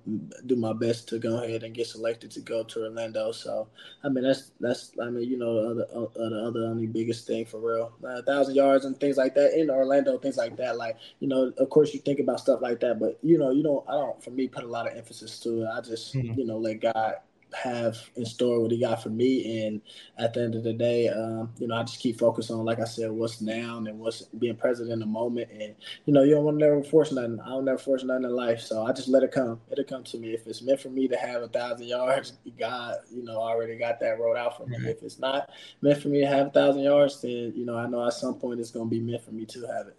do 0.46 0.56
my 0.56 0.74
best 0.74 1.08
to 1.10 1.20
go 1.20 1.44
ahead 1.44 1.64
and 1.64 1.76
get 1.76 1.88
selected 1.88 2.32
to 2.32 2.40
go 2.40 2.64
to 2.64 2.84
Orlando. 2.84 3.32
So 3.32 3.68
I 4.04 4.10
mean 4.10 4.24
that's 4.24 4.52
that's 4.60 4.92
I 5.02 5.10
mean 5.10 5.30
you 5.30 5.38
know 5.38 5.76
the 5.76 5.86
other 5.86 6.08
uh, 6.16 6.30
the 6.30 6.44
other 6.48 6.66
only 6.66 6.88
biggest 6.88 7.28
thing 7.28 7.46
for 7.46 7.60
real, 7.60 7.94
a 8.04 8.08
uh, 8.08 8.22
thousand 8.24 8.56
yards 8.56 8.86
and 8.86 9.00
things 9.00 9.18
like 9.18 9.36
that 9.36 9.54
in 9.54 9.70
Orlando, 9.70 10.18
things 10.18 10.38
like 10.38 10.58
that. 10.58 10.78
Like 10.78 10.98
you 11.20 11.28
know, 11.28 11.54
of 11.58 11.70
course 11.70 11.94
you 11.94 12.00
think 12.00 12.20
about 12.20 12.40
stuff 12.40 12.62
like 12.62 12.80
that, 12.80 13.00
but 13.00 13.20
you 13.22 13.38
know 13.38 13.52
you 13.52 13.64
don't 13.64 13.88
I 13.88 13.94
don't 13.94 14.24
for 14.24 14.32
me 14.32 14.48
put 14.48 14.64
a 14.64 14.68
lot 14.68 14.90
of 14.90 14.98
emphasis 14.98 15.40
to 15.42 15.64
it. 15.64 15.68
I 15.68 15.82
just 15.82 16.16
mm-hmm. 16.16 16.40
you 16.40 16.46
know 16.46 16.58
let 16.58 16.82
God 16.82 17.16
have 17.54 17.98
in 18.16 18.26
store 18.26 18.62
what 18.62 18.72
he 18.72 18.80
got 18.80 19.04
for 19.04 19.10
me. 19.10 19.66
And 19.66 19.82
at 20.18 20.34
the 20.34 20.44
end 20.44 20.56
of 20.56 20.64
the 20.64 20.74
day, 20.74 21.10
um, 21.10 21.52
you 21.58 21.68
know, 21.68 21.76
I 21.76 21.84
just 21.84 22.00
keep 22.00 22.20
focused 22.20 22.52
on, 22.52 22.66
like 22.66 22.80
I 22.80 22.86
said, 22.86 23.12
what's 23.12 23.42
now 23.42 23.78
and 23.78 24.00
what's 24.00 24.22
being 24.22 24.56
present 24.56 24.92
in 24.92 25.00
the 25.00 25.06
moment. 25.06 25.50
And, 25.52 25.76
you 26.06 26.14
know, 26.14 26.24
you 26.24 26.36
don't 26.36 26.46
want 26.46 26.60
to 26.60 26.66
never 26.66 26.84
force 26.84 27.12
nothing. 27.12 27.40
I 27.40 27.50
don't 27.50 27.66
never 27.66 27.78
force 27.78 28.04
nothing 28.04 28.24
in 28.24 28.36
life. 28.36 28.62
So 28.62 28.84
I 28.86 28.94
just 28.94 29.08
let 29.08 29.24
it 29.24 29.32
come. 29.32 29.60
It'll 29.72 29.84
come 29.84 30.04
to 30.06 30.18
me. 30.18 30.34
If 30.34 30.48
it's 30.48 30.62
meant 30.62 30.80
for 30.80 30.90
me 30.90 31.08
to 31.08 31.18
have 31.18 31.42
a 31.42 31.48
thousand 31.48 31.88
yards, 31.88 32.34
God, 32.60 32.98
you 33.12 33.24
know, 33.24 33.38
already 33.38 33.78
got 33.78 34.00
that 34.00 34.20
road 34.20 34.38
out 34.38 34.58
for 34.58 34.66
me. 34.66 34.78
Mm-hmm. 34.78 34.88
If 34.88 35.04
it's 35.04 35.20
not 35.20 35.50
meant 35.82 36.02
for 36.02 36.08
me 36.08 36.22
to 36.22 36.28
have 36.28 36.48
a 36.48 36.52
thousand 36.52 36.84
yards, 36.84 37.22
then, 37.22 37.54
you 37.56 37.66
know, 37.66 37.78
I 37.78 37.88
know 37.88 38.06
at 38.06 38.14
some 38.14 38.36
point 38.36 38.60
it's 38.60 38.72
going 38.72 38.90
to 38.90 38.90
be 38.90 39.00
meant 39.00 39.24
for 39.24 39.32
me 39.32 39.46
to 39.46 39.62
have 39.68 39.88
it. 39.88 39.98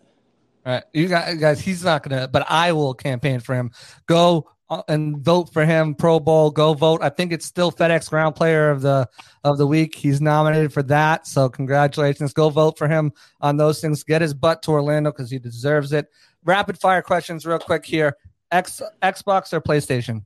All 0.64 0.74
right, 0.74 0.84
you 0.92 1.08
guys, 1.08 1.60
he's 1.60 1.82
not 1.82 2.04
gonna, 2.04 2.28
but 2.28 2.48
I 2.48 2.70
will 2.70 2.94
campaign 2.94 3.40
for 3.40 3.52
him. 3.52 3.72
Go 4.06 4.48
and 4.88 5.18
vote 5.18 5.52
for 5.52 5.64
him 5.64 5.94
Pro 5.94 6.20
Bowl. 6.20 6.50
Go 6.50 6.74
vote. 6.74 7.02
I 7.02 7.08
think 7.08 7.32
it's 7.32 7.46
still 7.46 7.72
FedEx 7.72 8.08
Ground 8.08 8.34
Player 8.34 8.70
of 8.70 8.82
the 8.82 9.08
of 9.44 9.58
the 9.58 9.66
week. 9.66 9.94
He's 9.94 10.20
nominated 10.20 10.72
for 10.72 10.82
that. 10.84 11.26
So 11.26 11.48
congratulations. 11.48 12.32
Go 12.32 12.50
vote 12.50 12.78
for 12.78 12.88
him 12.88 13.12
on 13.40 13.56
those 13.56 13.80
things. 13.80 14.02
Get 14.04 14.22
his 14.22 14.34
butt 14.34 14.62
to 14.62 14.72
Orlando 14.72 15.10
because 15.10 15.30
he 15.30 15.38
deserves 15.38 15.92
it. 15.92 16.08
Rapid 16.44 16.78
fire 16.78 17.02
questions, 17.02 17.46
real 17.46 17.58
quick 17.58 17.84
here. 17.84 18.16
X 18.50 18.82
Xbox 19.02 19.52
or 19.52 19.60
PlayStation? 19.60 20.24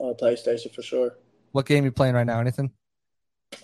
Uh, 0.00 0.14
PlayStation 0.14 0.72
for 0.74 0.82
sure. 0.82 1.16
What 1.52 1.66
game 1.66 1.84
you 1.84 1.92
playing 1.92 2.14
right 2.14 2.26
now? 2.26 2.40
Anything? 2.40 2.70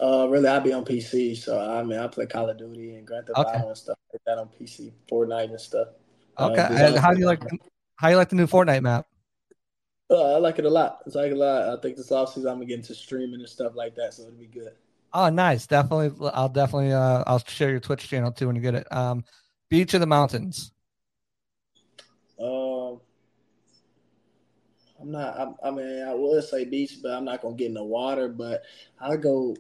Uh, 0.01 0.27
really, 0.29 0.49
I'll 0.49 0.61
be 0.61 0.73
on 0.73 0.85
PC. 0.85 1.37
So 1.37 1.59
I 1.59 1.83
mean, 1.83 1.99
I 1.99 2.07
play 2.07 2.27
Call 2.27 2.49
of 2.49 2.59
Duty 2.59 2.95
and 2.95 3.07
Grand 3.07 3.27
Theft 3.27 3.39
okay. 3.39 3.59
Auto 3.59 3.69
and 3.69 3.77
stuff 3.77 3.99
like 4.13 4.23
that 4.27 4.39
on 4.39 4.49
PC, 4.49 4.93
Fortnite 5.11 5.51
and 5.51 5.61
stuff. 5.61 5.89
Okay. 6.39 6.61
Uh, 6.61 7.01
how 7.01 7.13
do 7.13 7.21
you 7.21 7.27
like? 7.27 7.43
How 7.97 8.09
do 8.09 8.13
you 8.13 8.17
like 8.17 8.29
the 8.29 8.37
new 8.37 8.47
Fortnite 8.47 8.83
map? 8.83 9.07
Uh, 10.11 10.35
I 10.35 10.39
like 10.39 10.59
it 10.59 10.65
a 10.65 10.71
lot. 10.71 11.01
It's 11.07 11.15
like 11.15 11.31
a 11.31 11.37
lot. 11.37 11.79
I 11.79 11.81
think 11.81 11.97
this 11.97 12.11
offseason 12.11 12.51
I'm 12.51 12.57
gonna 12.57 12.65
get 12.65 12.81
into 12.81 12.95
streaming 12.95 13.41
and 13.41 13.49
stuff 13.49 13.77
like 13.77 13.95
that, 13.95 14.13
so 14.15 14.23
it'll 14.23 14.35
be 14.35 14.47
good. 14.47 14.73
Oh, 15.13 15.29
nice. 15.29 15.67
Definitely. 15.67 16.31
I'll 16.35 16.49
definitely. 16.49 16.93
Uh, 16.93 17.23
I'll 17.27 17.39
share 17.39 17.71
your 17.71 17.81
Twitch 17.81 18.09
channel 18.09 18.33
too 18.33 18.47
when 18.47 18.57
you 18.57 18.63
get 18.63 18.75
it. 18.75 18.93
Um, 18.93 19.25
beach 19.69 19.95
or 19.95 19.99
the 20.01 20.07
mountains? 20.07 20.73
Um, 22.41 23.01
I'm 25.01 25.13
not. 25.13 25.39
I, 25.39 25.69
I 25.69 25.71
mean, 25.71 26.03
I 26.03 26.15
would 26.15 26.43
say 26.45 26.65
beach, 26.65 26.99
but 27.03 27.13
I'm 27.13 27.25
not 27.25 27.43
gonna 27.43 27.55
get 27.55 27.69
in 27.69 27.75
the 27.75 27.85
water. 27.85 28.29
But 28.29 28.63
I 29.01 29.17
go. 29.17 29.57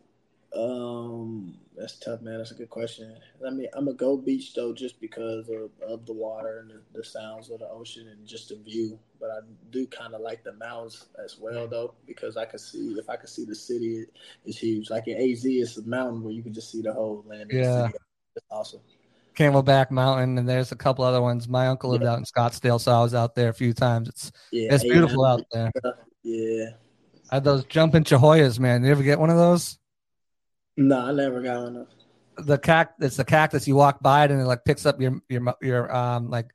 Um, 0.54 1.56
that's 1.80 1.98
tough, 1.98 2.20
man. 2.20 2.38
That's 2.38 2.50
a 2.50 2.54
good 2.54 2.68
question. 2.68 3.16
I 3.44 3.50
mean, 3.50 3.68
I'm 3.74 3.86
gonna 3.86 3.96
go 3.96 4.16
beach 4.16 4.52
though, 4.54 4.74
just 4.74 5.00
because 5.00 5.48
of, 5.48 5.70
of 5.86 6.04
the 6.04 6.12
water 6.12 6.58
and 6.58 6.70
the, 6.70 6.98
the 6.98 7.04
sounds 7.04 7.50
of 7.50 7.60
the 7.60 7.68
ocean 7.70 8.08
and 8.08 8.26
just 8.26 8.50
the 8.50 8.56
view. 8.56 8.98
But 9.18 9.30
I 9.30 9.38
do 9.70 9.86
kind 9.86 10.14
of 10.14 10.20
like 10.20 10.44
the 10.44 10.52
mountains 10.52 11.06
as 11.22 11.38
well, 11.40 11.66
though, 11.66 11.94
because 12.06 12.36
I 12.36 12.44
can 12.44 12.58
see 12.58 12.94
if 12.98 13.08
I 13.08 13.16
can 13.16 13.28
see 13.28 13.46
the 13.46 13.54
city, 13.54 14.04
it's 14.44 14.58
huge. 14.58 14.90
Like 14.90 15.08
in 15.08 15.16
AZ, 15.16 15.44
it's 15.44 15.78
a 15.78 15.82
mountain 15.82 16.22
where 16.22 16.34
you 16.34 16.42
can 16.42 16.52
just 16.52 16.70
see 16.70 16.82
the 16.82 16.92
whole 16.92 17.24
land. 17.26 17.50
Yeah, 17.50 17.88
it's 18.36 18.46
awesome. 18.50 18.80
Camelback 19.34 19.90
Mountain, 19.90 20.36
and 20.36 20.46
there's 20.46 20.72
a 20.72 20.76
couple 20.76 21.04
other 21.04 21.22
ones. 21.22 21.48
My 21.48 21.68
uncle 21.68 21.90
lived 21.90 22.04
yeah. 22.04 22.12
out 22.12 22.18
in 22.18 22.24
Scottsdale, 22.24 22.80
so 22.80 22.92
I 22.92 23.02
was 23.02 23.14
out 23.14 23.34
there 23.34 23.48
a 23.48 23.54
few 23.54 23.72
times. 23.72 24.10
It's 24.10 24.32
yeah, 24.52 24.74
it's 24.74 24.84
beautiful 24.84 25.24
out 25.24 25.42
there. 25.50 25.70
Yeah, 26.22 26.72
I 27.30 27.36
had 27.36 27.44
those 27.44 27.64
jumping 27.64 28.04
Chollas, 28.04 28.58
man. 28.58 28.84
You 28.84 28.90
ever 28.90 29.02
get 29.02 29.18
one 29.18 29.30
of 29.30 29.38
those? 29.38 29.79
No, 30.80 30.98
I 30.98 31.12
never 31.12 31.42
got 31.42 31.62
one 31.62 31.76
of. 31.76 32.46
the 32.46 32.56
cact 32.56 33.02
it's 33.02 33.16
the 33.16 33.24
cactus. 33.24 33.68
You 33.68 33.76
walk 33.76 34.00
by 34.00 34.24
it 34.24 34.30
and 34.30 34.40
it 34.40 34.46
like 34.46 34.64
picks 34.64 34.86
up 34.86 34.98
your 34.98 35.20
your 35.28 35.54
your 35.60 35.94
um 35.94 36.30
like 36.30 36.46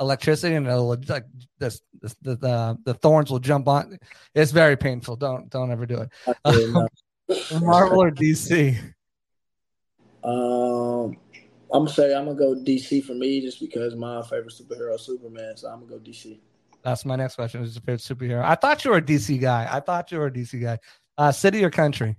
electricity 0.00 0.54
and 0.54 0.66
it'll 0.66 0.88
like 0.88 1.24
this, 1.58 1.82
this 2.00 2.16
the, 2.22 2.36
the 2.36 2.78
the 2.84 2.94
thorns 2.94 3.30
will 3.30 3.40
jump 3.40 3.68
on. 3.68 3.98
It's 4.34 4.52
very 4.52 4.78
painful. 4.78 5.16
Don't 5.16 5.50
don't 5.50 5.70
ever 5.70 5.84
do 5.84 5.98
it. 5.98 6.08
Yeah, 6.46 6.86
Marvel 7.60 8.02
or 8.02 8.10
DC? 8.10 8.78
Um, 10.24 11.18
I'm 11.70 11.84
gonna 11.84 11.90
say 11.90 12.14
I'm 12.14 12.24
gonna 12.24 12.38
go 12.38 12.54
DC 12.54 13.04
for 13.04 13.12
me 13.12 13.42
just 13.42 13.60
because 13.60 13.94
my 13.94 14.22
favorite 14.22 14.54
superhero 14.54 14.94
is 14.94 15.02
Superman, 15.02 15.58
so 15.58 15.68
I'm 15.68 15.80
gonna 15.80 15.92
go 15.92 15.98
DC. 15.98 16.38
That's 16.82 17.04
my 17.04 17.16
next 17.16 17.34
question. 17.34 17.62
Is 17.62 17.74
your 17.74 17.82
favorite 17.82 18.00
superhero? 18.00 18.42
I 18.42 18.54
thought 18.54 18.82
you 18.82 18.92
were 18.92 18.96
a 18.98 19.02
DC 19.02 19.38
guy. 19.38 19.68
I 19.70 19.80
thought 19.80 20.10
you 20.10 20.18
were 20.18 20.28
a 20.28 20.32
DC 20.32 20.62
guy. 20.62 20.78
Uh, 21.18 21.30
city 21.30 21.62
or 21.62 21.70
country? 21.70 22.16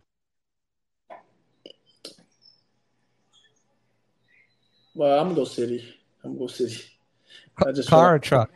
Well, 4.95 5.19
I'm 5.19 5.27
gonna 5.27 5.35
go 5.35 5.43
city. 5.43 5.83
I'm 6.23 6.31
gonna 6.31 6.39
go 6.39 6.47
city. 6.47 6.81
I 7.57 7.71
just 7.73 7.89
Car 7.89 8.15
or 8.15 8.19
truck? 8.19 8.49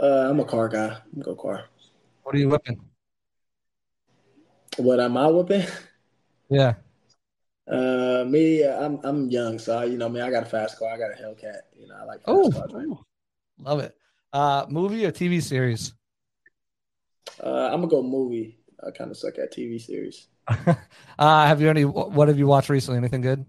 Uh, 0.00 0.28
I'm 0.28 0.40
a 0.40 0.44
car 0.44 0.68
guy. 0.68 0.88
I'm 0.88 1.22
gonna 1.22 1.24
go 1.24 1.34
car. 1.36 1.64
What 2.24 2.34
are 2.34 2.38
you 2.38 2.48
whipping? 2.48 2.80
What 4.76 5.00
am 5.00 5.16
I 5.16 5.28
whipping? 5.28 5.64
Yeah. 6.50 6.74
Uh, 7.66 8.24
me, 8.26 8.66
I'm 8.66 8.98
I'm 9.04 9.28
young, 9.30 9.58
so 9.58 9.82
you 9.82 9.98
know 9.98 10.08
me. 10.08 10.20
I 10.20 10.30
got 10.30 10.42
a 10.42 10.46
fast 10.46 10.78
car. 10.78 10.88
I 10.88 10.98
got 10.98 11.10
a 11.10 11.22
Hellcat. 11.22 11.60
You 11.78 11.88
know, 11.88 11.94
I 12.00 12.04
like 12.04 12.24
fast 12.24 12.74
Oh, 12.74 13.00
love 13.58 13.80
it. 13.80 13.94
Uh, 14.32 14.66
movie 14.68 15.06
or 15.06 15.12
TV 15.12 15.40
series? 15.42 15.94
Uh, 17.42 17.70
I'm 17.72 17.80
gonna 17.80 17.88
go 17.88 18.02
movie. 18.02 18.58
I 18.84 18.90
kind 18.90 19.10
of 19.10 19.16
suck 19.16 19.38
at 19.38 19.52
TV 19.52 19.80
series. 19.80 20.28
uh, 21.18 21.46
have 21.46 21.60
you 21.60 21.68
any? 21.68 21.84
What 21.84 22.28
have 22.28 22.38
you 22.38 22.46
watched 22.46 22.68
recently? 22.68 22.98
Anything 22.98 23.20
good? 23.20 23.44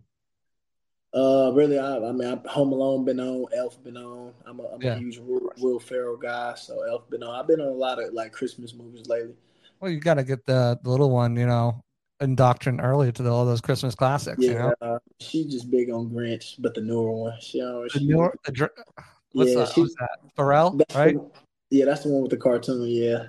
Uh, 1.13 1.51
really, 1.55 1.79
I, 1.79 1.97
I 1.97 2.11
mean, 2.11 2.27
I, 2.27 2.49
Home 2.49 2.71
Alone 2.71 3.03
been 3.03 3.19
on, 3.19 3.45
Elf 3.55 3.83
been 3.83 3.97
on. 3.97 4.31
I'm 4.45 4.59
a, 4.59 4.63
I'm 4.63 4.81
Yeah. 4.81 4.93
a 4.93 4.99
huge 4.99 5.17
Will, 5.17 5.51
Will 5.59 5.79
Ferrell 5.79 6.17
guy, 6.17 6.53
so 6.53 6.83
Elf 6.83 7.09
been 7.09 7.23
on. 7.23 7.39
I've 7.39 7.47
been 7.47 7.61
on 7.61 7.67
a 7.67 7.71
lot 7.71 8.01
of 8.01 8.13
like 8.13 8.31
Christmas 8.31 8.75
movies 8.75 9.07
lately. 9.07 9.33
Well, 9.79 9.89
you 9.89 9.99
got 9.99 10.15
to 10.15 10.23
get 10.23 10.45
the, 10.45 10.79
the 10.83 10.89
little 10.89 11.09
one, 11.09 11.35
you 11.35 11.47
know, 11.47 11.83
indoctrined 12.19 12.81
early 12.81 13.11
to 13.11 13.23
the, 13.23 13.31
all 13.31 13.45
those 13.45 13.61
Christmas 13.61 13.95
classics. 13.95 14.43
You 14.43 14.53
know, 14.53 14.73
uh, 14.81 14.99
she 15.19 15.45
just 15.47 15.71
big 15.71 15.89
on 15.89 16.09
Grinch, 16.09 16.55
but 16.59 16.75
the 16.75 16.81
newer 16.81 17.11
one. 17.11 17.33
She, 17.39 17.59
uh, 17.59 17.81
the 17.81 17.89
she, 17.89 18.05
newer, 18.05 18.35
the, 18.45 18.69
what's, 19.31 19.51
yeah, 19.51 19.59
that? 19.61 19.73
she, 19.73 19.81
what's 19.81 19.95
that? 19.95 20.19
Pharrell, 20.37 20.79
right? 20.93 21.15
the, 21.15 21.31
yeah, 21.71 21.85
that's 21.85 22.03
the 22.03 22.09
one 22.09 22.21
with 22.21 22.31
the 22.31 22.37
cartoon. 22.37 22.83
Yeah, 22.87 23.27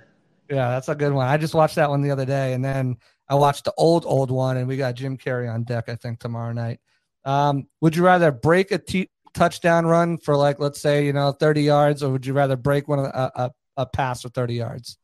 Yeah, 0.50 0.68
that's 0.70 0.88
a 0.88 0.94
good 0.94 1.12
one. 1.12 1.28
I 1.28 1.38
just 1.38 1.54
watched 1.54 1.76
that 1.76 1.88
one 1.88 2.02
the 2.02 2.10
other 2.10 2.26
day, 2.26 2.52
and 2.52 2.62
then 2.62 2.96
I 3.30 3.36
watched 3.36 3.64
the 3.64 3.72
old 3.78 4.04
old 4.04 4.30
one, 4.30 4.56
and 4.56 4.66
we 4.66 4.76
got 4.76 4.96
Jim 4.96 5.16
Carrey 5.16 5.52
on 5.52 5.62
deck. 5.62 5.88
I 5.88 5.94
think 5.94 6.18
tomorrow 6.18 6.52
night. 6.52 6.80
Um, 7.24 7.68
would 7.80 7.94
you 7.94 8.04
rather 8.04 8.32
break 8.32 8.72
a 8.72 8.78
t- 8.78 9.08
touchdown 9.34 9.86
run 9.86 10.18
for 10.18 10.36
like 10.36 10.58
let's 10.58 10.80
say 10.80 11.06
you 11.06 11.12
know 11.12 11.30
thirty 11.30 11.62
yards, 11.62 12.02
or 12.02 12.10
would 12.10 12.26
you 12.26 12.32
rather 12.32 12.56
break 12.56 12.88
one 12.88 12.98
of 12.98 13.04
a, 13.06 13.32
a 13.36 13.50
a 13.76 13.86
pass 13.86 14.22
for 14.22 14.30
thirty 14.30 14.54
yards? 14.54 14.98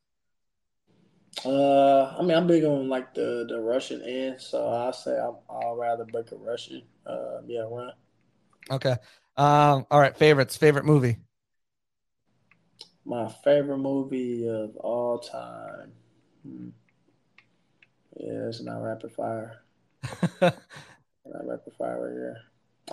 uh, 1.45 2.17
I 2.19 2.23
mean, 2.23 2.37
I'm 2.37 2.47
big 2.49 2.65
on 2.65 2.89
like 2.89 3.15
the 3.15 3.47
the 3.49 3.61
rushing 3.61 4.03
end, 4.03 4.41
so 4.41 4.69
I 4.69 4.91
say 4.91 5.17
I'm, 5.19 5.37
I'll 5.49 5.77
rather 5.77 6.05
break 6.05 6.33
a 6.33 6.37
rushing. 6.37 6.83
Uh, 7.07 7.43
yeah, 7.47 7.67
run. 7.71 7.93
Okay. 8.71 8.97
Um, 9.37 9.87
all 9.91 10.01
right. 10.01 10.17
Favorites. 10.17 10.57
Favorite 10.57 10.85
movie. 10.85 11.19
My 13.05 13.29
favorite 13.45 13.79
movie 13.79 14.49
of 14.49 14.75
all 14.79 15.21
time. 15.21 15.93
Hmm. 16.43 16.69
Yeah, 18.19 18.49
it's 18.49 18.63
not 18.63 18.83
rapid 18.83 19.13
fire. 19.13 19.63
Not 20.41 21.45
rapid 21.45 21.73
fire 21.77 22.05
right 22.07 22.13
here. 22.13 22.37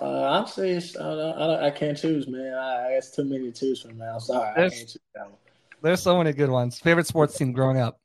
Uh, 0.00 0.24
I'm 0.28 0.46
serious. 0.48 0.96
I 0.96 1.02
don't 1.04 1.16
know. 1.18 1.34
I, 1.36 1.38
don't, 1.46 1.62
I 1.64 1.70
can't 1.70 1.96
choose, 1.96 2.26
man. 2.26 2.52
I, 2.52 2.88
I 2.88 2.88
it's 2.94 3.10
too 3.10 3.22
many 3.24 3.52
to 3.52 3.52
choose 3.52 3.80
from. 3.82 4.02
I'm 4.02 4.18
sorry. 4.20 4.50
I 4.50 4.54
There's- 4.56 4.74
can't 4.76 4.88
choose 4.88 4.98
that 5.14 5.24
one. 5.26 5.38
There's 5.82 6.02
so 6.02 6.16
many 6.18 6.32
good 6.32 6.48
ones. 6.50 6.78
Favorite 6.80 7.06
sports 7.06 7.36
team 7.36 7.52
growing 7.52 7.78
up. 7.78 8.00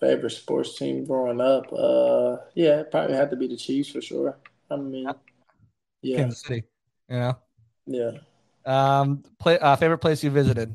Favorite 0.00 0.30
sports 0.30 0.76
team 0.76 1.04
growing 1.04 1.40
up? 1.40 1.72
Uh, 1.72 2.38
yeah, 2.54 2.80
it 2.80 2.90
probably 2.90 3.14
had 3.14 3.30
to 3.30 3.36
be 3.36 3.46
the 3.46 3.56
Chiefs 3.56 3.90
for 3.90 4.00
sure. 4.00 4.36
I 4.70 4.76
mean, 4.76 5.06
yeah, 6.02 6.16
Kansas 6.16 6.40
City. 6.42 6.64
You 7.08 7.16
know. 7.18 7.38
yeah. 7.86 8.10
Um, 8.66 9.22
play, 9.38 9.58
uh, 9.58 9.76
favorite 9.76 9.98
place 9.98 10.24
you 10.24 10.30
visited. 10.30 10.74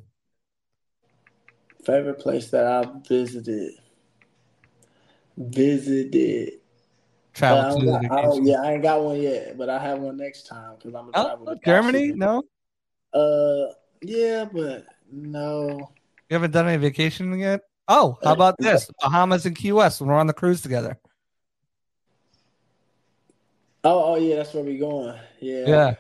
Favorite 1.84 2.20
place 2.20 2.50
that 2.52 2.66
I 2.68 2.86
visited. 3.08 3.74
Visited. 5.40 6.60
Travel 7.34 7.80
to. 7.80 7.86
got- 7.86 8.12
I 8.12 8.40
yeah, 8.44 8.62
I 8.62 8.74
ain't 8.74 8.84
got 8.84 9.02
one 9.02 9.22
yet, 9.22 9.58
but 9.58 9.70
I 9.70 9.80
have 9.80 10.00
one 10.00 10.18
next 10.18 10.48
time 10.48 10.76
because 10.76 10.94
I'm 10.94 11.12
gonna 11.12 11.14
travel 11.14 11.46
Oh, 11.48 11.54
to 11.54 11.60
Germany? 11.64 12.12
No, 12.12 12.44
Uh, 13.14 13.74
yeah, 14.02 14.46
but 14.52 14.86
no. 15.10 15.92
you 16.30 16.34
haven't 16.36 16.52
done 16.52 16.68
any 16.68 16.78
vacation 16.78 17.40
yet. 17.40 17.62
Oh, 17.88 18.18
how 18.24 18.34
about 18.34 18.56
this? 18.60 18.90
Bahamas 19.02 19.46
and 19.46 19.56
Key 19.56 19.72
West 19.72 20.02
when 20.02 20.10
we're 20.10 20.16
on 20.18 20.28
the 20.28 20.34
cruise 20.34 20.62
together. 20.62 21.00
Oh, 23.86 24.14
oh 24.14 24.16
yeah, 24.18 24.36
that's 24.36 24.54
where 24.54 24.64
we 24.64 24.78
going. 24.78 25.18
Yeah, 25.40 25.66
Yeah. 25.66 25.96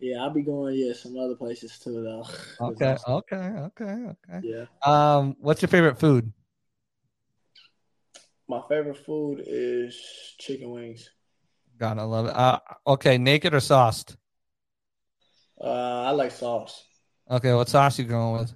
yeah. 0.00 0.22
I'll 0.22 0.30
be 0.30 0.42
going. 0.42 0.74
Yeah, 0.76 0.92
some 0.92 1.16
other 1.16 1.36
places 1.36 1.78
too, 1.78 2.02
though. 2.02 2.26
Okay. 2.60 2.96
Okay. 3.06 3.36
Okay. 3.36 3.84
Okay. 3.84 4.40
Yeah, 4.42 4.64
Um, 4.82 5.36
what's 5.38 5.62
your 5.62 5.68
favorite 5.68 6.00
food? 6.00 6.32
My 8.48 8.60
favorite 8.68 8.98
food 9.04 9.42
is 9.46 10.00
chicken 10.38 10.70
wings. 10.70 11.10
God, 11.78 11.98
I 11.98 12.02
love 12.02 12.26
it. 12.26 12.34
Uh, 12.34 12.58
okay, 12.86 13.18
naked 13.18 13.54
or 13.54 13.60
sauced? 13.60 14.16
Uh, 15.60 16.02
I 16.02 16.10
like 16.10 16.30
sauce. 16.30 16.84
Okay, 17.30 17.52
what 17.52 17.68
sauce 17.68 17.98
you 17.98 18.04
going 18.04 18.40
with? 18.40 18.54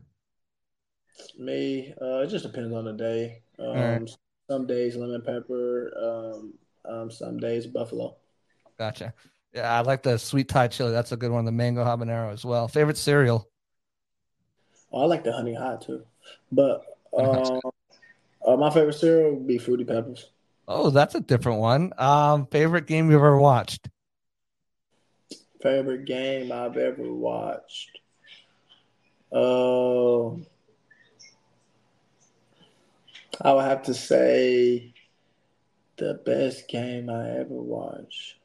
Me, 1.39 1.93
uh, 2.01 2.21
it 2.21 2.29
just 2.29 2.45
depends 2.45 2.75
on 2.75 2.85
the 2.85 2.93
day. 2.93 3.43
Um, 3.59 3.67
Alright. 3.67 4.11
some 4.49 4.67
days 4.67 4.97
lemon 4.97 5.23
pepper. 5.23 5.93
Um, 6.01 6.55
um, 6.85 7.11
some 7.11 7.39
days 7.39 7.67
buffalo. 7.67 8.17
Gotcha. 8.79 9.13
Yeah, 9.53 9.71
I 9.71 9.81
like 9.81 10.03
the 10.03 10.19
sweet 10.19 10.49
Thai 10.49 10.69
chili. 10.69 10.93
That's 10.93 11.13
a 11.13 11.17
good 11.17 11.31
one. 11.31 11.45
The 11.45 11.53
mango 11.53 11.85
habanero 11.85 12.33
as 12.33 12.45
well. 12.45 12.69
Favorite 12.69 12.97
cereal? 12.97 13.49
Oh, 14.93 15.03
I 15.03 15.05
like 15.07 15.25
the 15.25 15.33
honey 15.33 15.55
hot 15.55 15.83
too, 15.83 16.05
but 16.51 16.85
um, 17.17 17.61
uh, 18.47 18.57
my 18.57 18.71
favorite 18.71 18.95
cereal 18.95 19.35
would 19.35 19.47
be 19.47 19.59
fruity 19.59 19.85
pebbles. 19.85 20.31
Oh, 20.67 20.91
that's 20.91 21.15
a 21.15 21.21
different 21.21 21.61
one. 21.61 21.93
Um, 21.99 22.47
favorite 22.47 22.87
game 22.87 23.11
you've 23.11 23.19
ever 23.19 23.39
watched? 23.39 23.89
Favorite 25.61 26.05
game 26.05 26.53
I've 26.53 26.77
ever 26.77 27.13
watched. 27.13 27.99
Uh, 29.33 30.31
I 33.43 33.53
would 33.53 33.65
have 33.65 33.83
to 33.85 33.95
say 33.95 34.93
the 35.97 36.15
best 36.25 36.69
game 36.69 37.11
I 37.11 37.31
ever 37.39 37.55
watched. 37.55 38.37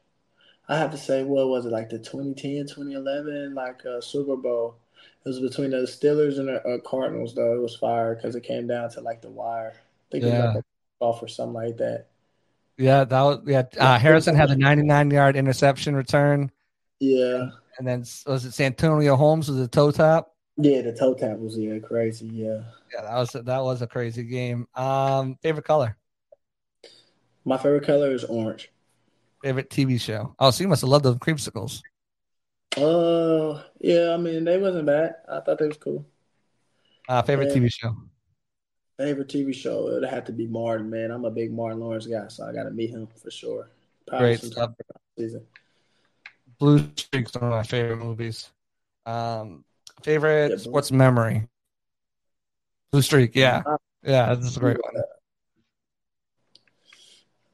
I 0.68 0.76
have 0.76 0.90
to 0.90 0.98
say, 0.98 1.22
what 1.22 1.48
was 1.48 1.64
it, 1.64 1.72
like 1.72 1.90
the 1.90 1.98
2010, 1.98 2.66
2011, 2.66 3.54
like 3.54 3.86
uh, 3.86 4.00
Super 4.00 4.36
Bowl? 4.36 4.76
It 5.24 5.28
was 5.28 5.40
between 5.40 5.70
the 5.70 5.78
Steelers 5.78 6.38
and 6.38 6.48
the 6.48 6.62
uh, 6.62 6.78
Cardinals, 6.78 7.34
though. 7.34 7.54
It 7.54 7.62
was 7.62 7.76
fire 7.76 8.14
because 8.14 8.34
it 8.34 8.42
came 8.42 8.66
down 8.66 8.90
to 8.90 9.00
like 9.00 9.22
the 9.22 9.30
wire. 9.30 9.74
Think 10.10 10.24
it 10.24 10.28
Yeah. 10.28 10.46
was 10.46 10.54
like 10.56 10.64
a 10.64 11.04
off 11.04 11.22
or 11.22 11.28
something 11.28 11.54
like 11.54 11.76
that. 11.78 12.06
Yeah, 12.78 13.04
that 13.04 13.22
was 13.22 13.40
yeah. 13.46 13.62
Uh, 13.78 13.98
Harrison 13.98 14.34
had 14.34 14.50
the 14.50 14.56
99 14.56 15.10
yard 15.10 15.36
interception 15.36 15.96
return, 15.96 16.50
Yeah. 17.00 17.50
and 17.78 17.86
then 17.86 18.00
was 18.26 18.44
it 18.44 18.52
Santonio 18.52 19.16
Holmes 19.16 19.48
with 19.48 19.58
the 19.58 19.68
toe 19.68 19.90
tap? 19.90 20.28
Yeah, 20.58 20.82
the 20.82 20.92
toe 20.92 21.14
tap 21.14 21.38
was 21.38 21.56
yeah 21.58 21.78
crazy. 21.78 22.26
Yeah. 22.28 22.62
Yeah, 22.94 23.02
that 23.02 23.14
was 23.14 23.34
a, 23.34 23.42
that 23.42 23.58
was 23.62 23.82
a 23.82 23.86
crazy 23.86 24.24
game. 24.24 24.68
Um, 24.74 25.36
favorite 25.42 25.64
color, 25.64 25.96
My 27.44 27.56
favorite 27.56 27.84
color 27.84 28.12
is 28.12 28.24
orange. 28.24 28.70
favorite 29.42 29.70
TV 29.70 29.98
show. 30.00 30.34
Oh, 30.38 30.50
so 30.50 30.62
you 30.62 30.68
must 30.68 30.82
have 30.82 30.90
loved 30.90 31.04
those 31.04 31.16
creamsicles. 31.16 31.82
Uh, 32.76 33.62
yeah, 33.80 34.12
I 34.12 34.16
mean, 34.18 34.44
they 34.44 34.58
wasn't 34.58 34.86
bad. 34.86 35.16
I 35.30 35.40
thought 35.40 35.58
they 35.58 35.66
was 35.68 35.78
cool. 35.78 36.04
Uh, 37.08 37.22
favorite 37.22 37.48
Yeah. 37.48 37.54
TV 37.62 37.68
show. 37.72 37.96
Favorite 38.98 39.28
TV 39.28 39.54
show, 39.54 39.88
it'd 39.88 40.08
have 40.08 40.24
to 40.24 40.32
be 40.32 40.46
Martin, 40.46 40.88
man. 40.88 41.10
I'm 41.10 41.24
a 41.26 41.30
big 41.30 41.52
Martin 41.52 41.80
Lawrence 41.80 42.06
guy, 42.06 42.28
so 42.28 42.44
I 42.44 42.52
got 42.52 42.64
to 42.64 42.70
meet 42.70 42.90
him 42.90 43.06
for 43.22 43.30
sure. 43.30 43.68
Probably 44.06 44.36
Great 44.36 44.40
this 44.40 44.54
season. 45.18 45.46
Blue 46.58 46.78
Streak's 46.96 47.34
one 47.34 47.44
of 47.44 47.50
my 47.50 47.62
favorite 47.62 47.98
movies. 47.98 48.50
Um, 49.04 49.64
favorite 50.02 50.52
Yeah, 50.52 50.56
sports 50.56 50.90
memory. 50.90 51.46
Blue 52.90 53.02
Streak, 53.02 53.34
yeah, 53.34 53.62
yeah, 54.02 54.34
that's 54.34 54.56
a 54.56 54.60
great 54.60 54.78
one. 54.82 55.02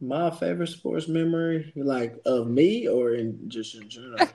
My 0.01 0.31
favorite 0.31 0.69
sports 0.69 1.09
memory, 1.09 1.73
like 1.75 2.21
of 2.25 2.49
me 2.49 2.87
or 2.89 3.15
in 3.15 3.49
just 3.49 3.75
in 3.75 3.89
general. 3.89 4.29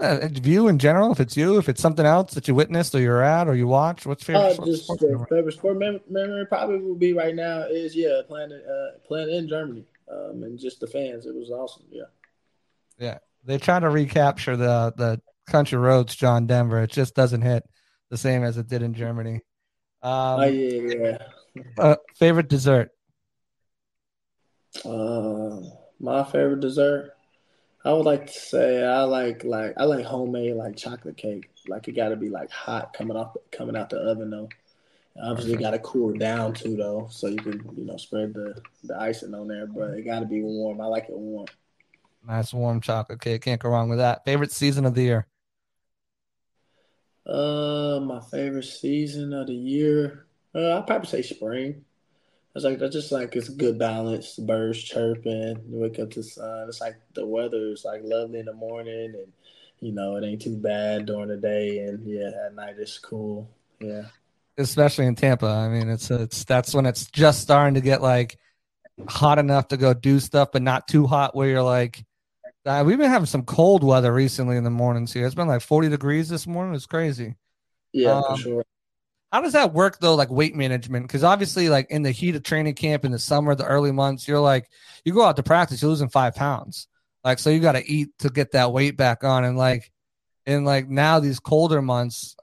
Uh, 0.00 0.26
view 0.28 0.66
in 0.66 0.78
general, 0.78 1.12
if 1.12 1.20
it's 1.20 1.36
you, 1.36 1.56
if 1.56 1.68
it's 1.68 1.80
something 1.80 2.04
else 2.04 2.34
that 2.34 2.48
you 2.48 2.54
witnessed 2.54 2.94
or 2.96 3.00
you're 3.00 3.22
at 3.22 3.46
or 3.46 3.54
you 3.54 3.68
watch, 3.68 4.04
what's 4.04 4.24
favorite? 4.24 4.42
Uh, 4.42 4.54
sport- 4.54 4.68
just 4.68 4.84
sport 4.84 5.02
memory? 5.02 5.26
favorite 5.30 5.52
sport 5.52 5.78
mem- 5.78 6.00
memory 6.10 6.46
probably 6.46 6.78
will 6.78 6.96
be 6.96 7.12
right 7.12 7.34
now 7.34 7.60
is 7.62 7.94
yeah 7.94 8.20
playing 8.26 8.50
uh, 8.52 8.98
playing 9.06 9.30
in 9.30 9.48
Germany 9.48 9.84
um, 10.10 10.42
and 10.42 10.58
just 10.58 10.80
the 10.80 10.86
fans. 10.88 11.26
It 11.26 11.34
was 11.34 11.50
awesome. 11.50 11.84
Yeah. 11.90 12.04
Yeah. 12.98 13.18
they 13.44 13.58
try 13.58 13.78
to 13.78 13.88
recapture 13.88 14.56
the 14.56 14.92
the 14.96 15.20
country 15.46 15.78
roads, 15.78 16.14
John 16.16 16.46
Denver. 16.46 16.82
It 16.82 16.90
just 16.90 17.14
doesn't 17.14 17.42
hit 17.42 17.62
the 18.10 18.16
same 18.18 18.42
as 18.42 18.56
it 18.58 18.68
did 18.68 18.82
in 18.82 18.94
Germany. 18.94 19.42
Um, 20.02 20.40
oh 20.40 20.44
yeah, 20.44 21.18
yeah. 21.54 21.62
uh, 21.78 21.96
favorite 22.16 22.48
dessert? 22.48 22.90
Uh, 24.84 25.60
my 26.00 26.24
favorite 26.24 26.60
dessert, 26.60 27.13
I 27.84 27.92
would 27.92 28.06
like 28.06 28.26
to 28.26 28.32
say 28.32 28.82
I 28.84 29.02
like 29.02 29.44
like 29.44 29.74
I 29.76 29.84
like 29.84 30.04
homemade 30.06 30.56
like 30.56 30.76
chocolate 30.76 31.16
cake. 31.16 31.50
Like 31.68 31.86
it 31.88 31.92
got 31.92 32.10
to 32.10 32.16
be 32.16 32.30
like 32.30 32.50
hot 32.50 32.94
coming 32.94 33.16
off 33.16 33.36
coming 33.52 33.76
out 33.76 33.90
the 33.90 33.98
oven 33.98 34.30
though. 34.30 34.48
Obviously, 35.22 35.56
got 35.56 35.70
to 35.72 35.78
cool 35.80 36.12
down 36.12 36.54
too 36.54 36.76
though, 36.76 37.08
so 37.10 37.28
you 37.28 37.36
can 37.36 37.52
you 37.76 37.84
know 37.84 37.96
spread 37.96 38.34
the 38.34 38.60
the 38.84 38.98
icing 38.98 39.34
on 39.34 39.48
there. 39.48 39.66
But 39.66 39.90
it 39.90 40.02
got 40.02 40.20
to 40.20 40.26
be 40.26 40.42
warm. 40.42 40.80
I 40.80 40.86
like 40.86 41.04
it 41.04 41.16
warm. 41.16 41.46
Nice 42.26 42.54
warm 42.54 42.80
chocolate 42.80 43.20
cake. 43.20 43.42
Can't 43.42 43.60
go 43.60 43.68
wrong 43.68 43.88
with 43.90 43.98
that. 43.98 44.24
Favorite 44.24 44.50
season 44.50 44.86
of 44.86 44.94
the 44.94 45.02
year? 45.02 45.26
Uh, 47.26 48.00
my 48.02 48.20
favorite 48.20 48.64
season 48.64 49.32
of 49.32 49.46
the 49.46 49.54
year, 49.54 50.26
uh, 50.54 50.78
I'd 50.78 50.86
probably 50.86 51.08
say 51.08 51.22
spring. 51.22 51.84
It's 52.54 52.64
like 52.64 52.78
that's 52.78 52.94
just 52.94 53.10
like 53.12 53.34
it's 53.36 53.48
a 53.48 53.52
good 53.52 53.78
balance. 53.78 54.36
Birds 54.36 54.82
chirping, 54.82 55.56
you 55.68 55.78
wake 55.78 55.98
up 55.98 56.10
to 56.10 56.20
the 56.20 56.22
sun. 56.24 56.68
It's 56.68 56.80
like 56.80 56.96
the 57.14 57.26
weather 57.26 57.72
is 57.72 57.84
like 57.84 58.02
lovely 58.04 58.38
in 58.40 58.46
the 58.46 58.52
morning, 58.52 59.14
and 59.14 59.32
you 59.80 59.92
know 59.92 60.16
it 60.16 60.24
ain't 60.24 60.42
too 60.42 60.56
bad 60.56 61.06
during 61.06 61.28
the 61.28 61.36
day, 61.36 61.78
and 61.78 62.06
yeah, 62.06 62.30
at 62.46 62.54
night 62.54 62.76
it's 62.78 62.98
cool. 62.98 63.50
Yeah, 63.80 64.04
Especially 64.56 65.06
in 65.06 65.16
Tampa. 65.16 65.46
I 65.46 65.68
mean, 65.68 65.88
it's 65.88 66.10
it's 66.10 66.44
that's 66.44 66.72
when 66.74 66.86
it's 66.86 67.10
just 67.10 67.40
starting 67.40 67.74
to 67.74 67.80
get 67.80 68.00
like 68.02 68.38
hot 69.08 69.38
enough 69.38 69.68
to 69.68 69.76
go 69.76 69.94
do 69.94 70.20
stuff, 70.20 70.50
but 70.52 70.62
not 70.62 70.88
too 70.88 71.06
hot 71.06 71.36
where 71.36 71.48
you're 71.48 71.62
like. 71.62 72.04
Uh, 72.66 72.84
we've 72.86 72.98
been 72.98 73.10
having 73.10 73.26
some 73.26 73.44
cold 73.44 73.84
weather 73.84 74.12
recently 74.12 74.56
in 74.56 74.64
the 74.64 74.70
mornings 74.70 75.12
here. 75.12 75.26
It's 75.26 75.34
been 75.34 75.48
like 75.48 75.62
40 75.62 75.88
degrees 75.90 76.28
this 76.28 76.46
morning. 76.46 76.74
It's 76.74 76.86
crazy. 76.86 77.36
yeah, 77.92 78.14
Um, 78.14 78.22
for 78.22 78.36
sure. 78.36 78.64
How 79.34 79.40
does 79.40 79.54
that 79.54 79.72
work 79.72 79.98
though, 79.98 80.14
like 80.14 80.30
weight 80.30 80.54
management? 80.54 81.08
Because 81.08 81.24
obviously, 81.24 81.68
like 81.68 81.90
in 81.90 82.02
the 82.02 82.12
heat 82.12 82.36
of 82.36 82.44
training 82.44 82.76
camp 82.76 83.04
in 83.04 83.10
the 83.10 83.18
summer, 83.18 83.56
the 83.56 83.64
early 83.64 83.90
months, 83.90 84.28
you're 84.28 84.38
like, 84.38 84.68
you 85.04 85.12
go 85.12 85.24
out 85.24 85.34
to 85.34 85.42
practice, 85.42 85.82
you're 85.82 85.90
losing 85.90 86.08
five 86.08 86.36
pounds. 86.36 86.86
Like, 87.24 87.40
so 87.40 87.50
you 87.50 87.58
got 87.58 87.72
to 87.72 87.84
eat 87.84 88.10
to 88.20 88.28
get 88.28 88.52
that 88.52 88.72
weight 88.72 88.96
back 88.96 89.24
on. 89.24 89.42
And 89.42 89.58
like, 89.58 89.90
in 90.46 90.64
like 90.64 90.88
now 90.88 91.18
these 91.18 91.40
colder 91.40 91.82
months, 91.82 92.36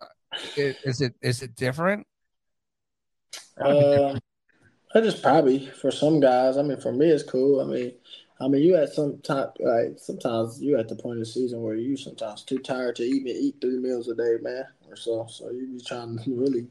i- 0.58 0.76
is 0.84 1.00
it 1.00 1.16
is 1.22 1.42
it 1.42 1.56
different? 1.56 2.06
Um, 3.62 4.20
I 4.94 5.00
just 5.00 5.24
probably 5.24 5.68
for 5.68 5.92
some 5.92 6.20
guys. 6.20 6.58
I 6.58 6.62
mean, 6.62 6.82
for 6.82 6.92
me, 6.92 7.06
it's 7.06 7.24
cool. 7.24 7.62
I 7.62 7.64
mean, 7.64 7.94
I 8.42 8.50
mean, 8.50 8.64
you 8.64 8.76
at 8.76 8.90
some 8.92 9.20
time 9.20 9.48
like 9.62 9.98
sometimes 9.98 10.62
you 10.62 10.78
at 10.78 10.90
the 10.90 10.98
point 10.98 11.20
of 11.20 11.26
the 11.26 11.26
season 11.32 11.62
where 11.62 11.76
you 11.76 11.96
sometimes 11.96 12.44
too 12.44 12.60
tired 12.60 12.98
to 12.98 13.04
even 13.04 13.28
eat 13.28 13.56
three 13.62 13.78
meals 13.78 14.10
a 14.10 14.14
day, 14.16 14.36
man, 14.42 14.66
so. 14.96 15.28
So 15.30 15.50
you 15.50 15.68
be 15.68 15.84
trying 15.84 16.18
to 16.20 16.36
really 16.36 16.68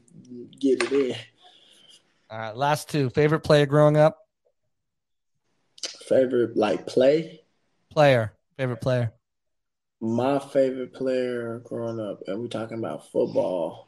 get 0.59 0.83
it 0.83 0.91
in. 0.91 1.15
All 2.29 2.39
right, 2.39 2.55
last 2.55 2.89
two. 2.89 3.09
Favorite 3.09 3.41
player 3.41 3.65
growing 3.65 3.97
up? 3.97 4.17
Favorite 6.07 6.55
like 6.55 6.87
play. 6.87 7.41
Player. 7.89 8.33
Favorite 8.57 8.81
player. 8.81 9.13
My 9.99 10.39
favorite 10.39 10.93
player 10.93 11.59
growing 11.59 11.99
up, 11.99 12.23
and 12.27 12.39
we're 12.39 12.47
talking 12.47 12.79
about 12.79 13.11
football. 13.11 13.87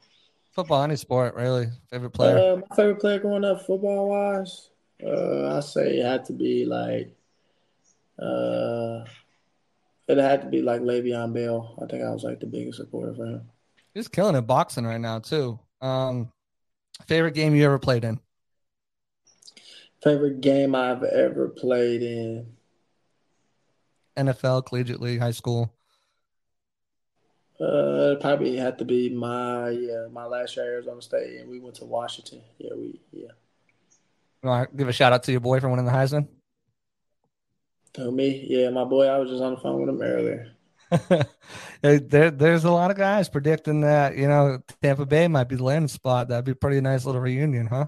Football, 0.52 0.84
any 0.84 0.96
sport, 0.96 1.34
really. 1.34 1.68
Favorite 1.90 2.12
player. 2.12 2.38
Uh, 2.38 2.56
my 2.58 2.76
favorite 2.76 3.00
player 3.00 3.20
growing 3.20 3.44
up, 3.44 3.66
football 3.66 4.10
wise, 4.10 4.70
uh, 5.04 5.58
I 5.58 5.60
say 5.62 5.98
it 5.98 6.06
had 6.06 6.26
to 6.26 6.34
be 6.34 6.66
like, 6.66 7.16
uh, 8.20 9.04
it 10.08 10.18
had 10.18 10.42
to 10.42 10.48
be 10.50 10.62
like 10.62 10.82
Le'Veon 10.82 11.34
Bell. 11.34 11.80
I 11.82 11.88
think 11.88 12.04
I 12.04 12.12
was 12.12 12.24
like 12.24 12.40
the 12.40 12.46
biggest 12.46 12.78
supporter 12.78 13.16
for 13.16 13.26
him. 13.26 13.50
He's 13.94 14.08
killing 14.08 14.36
it 14.36 14.42
boxing 14.42 14.86
right 14.86 15.00
now 15.00 15.20
too. 15.20 15.60
Um, 15.82 16.32
favorite 17.08 17.34
game 17.34 17.56
you 17.56 17.66
ever 17.66 17.80
played 17.80 18.04
in? 18.04 18.20
Favorite 20.04 20.42
game 20.42 20.76
I've 20.76 21.04
ever 21.04 21.50
played 21.50 22.02
in. 22.02 22.48
NFL, 24.18 24.66
collegiate 24.66 25.02
league, 25.02 25.20
high 25.20 25.32
school. 25.32 25.74
Uh, 27.60 28.16
probably 28.20 28.58
had 28.58 28.78
to 28.80 28.86
be 28.86 29.10
my 29.10 29.70
yeah 29.70 30.08
my 30.12 30.26
last 30.26 30.58
year 30.58 30.66
at 30.66 30.72
Arizona 30.72 31.02
State, 31.02 31.40
and 31.40 31.50
we 31.50 31.60
went 31.60 31.76
to 31.76 31.86
Washington. 31.86 32.42
Yeah, 32.58 32.74
we 32.76 33.00
yeah. 33.12 33.32
You 34.42 34.50
want 34.50 34.70
to 34.70 34.76
give 34.76 34.90
a 34.90 34.94
shout 34.94 35.14
out 35.14 35.24
to 35.24 35.32
your 35.32 35.40
boy 35.40 35.60
for 35.60 35.70
winning 35.70 35.86
the 35.86 35.92
Heisman? 35.92 36.28
To 37.94 38.12
me, 38.12 38.46
yeah, 38.50 38.70
my 38.72 38.84
boy. 38.84 39.06
I 39.06 39.18
was 39.20 39.30
just 39.30 39.42
on 39.42 39.54
the 39.54 39.62
phone 39.62 39.80
with 39.80 39.90
him 39.90 40.02
earlier. 40.02 40.52
there, 41.84 42.32
there's 42.32 42.64
a 42.64 42.72
lot 42.72 42.92
of 42.92 42.98
guys 42.98 43.28
predicting 43.28 43.82
that 43.82 44.16
you 44.16 44.28
know 44.28 44.62
Tampa 44.82 45.06
Bay 45.06 45.28
might 45.28 45.50
be 45.50 45.58
the 45.58 45.64
landing 45.64 45.90
spot. 45.90 46.30
That'd 46.30 46.46
be 46.46 46.54
a 46.54 46.56
pretty 46.56 46.80
nice 46.82 47.06
little 47.06 47.22
reunion, 47.22 47.68
huh? 47.68 47.88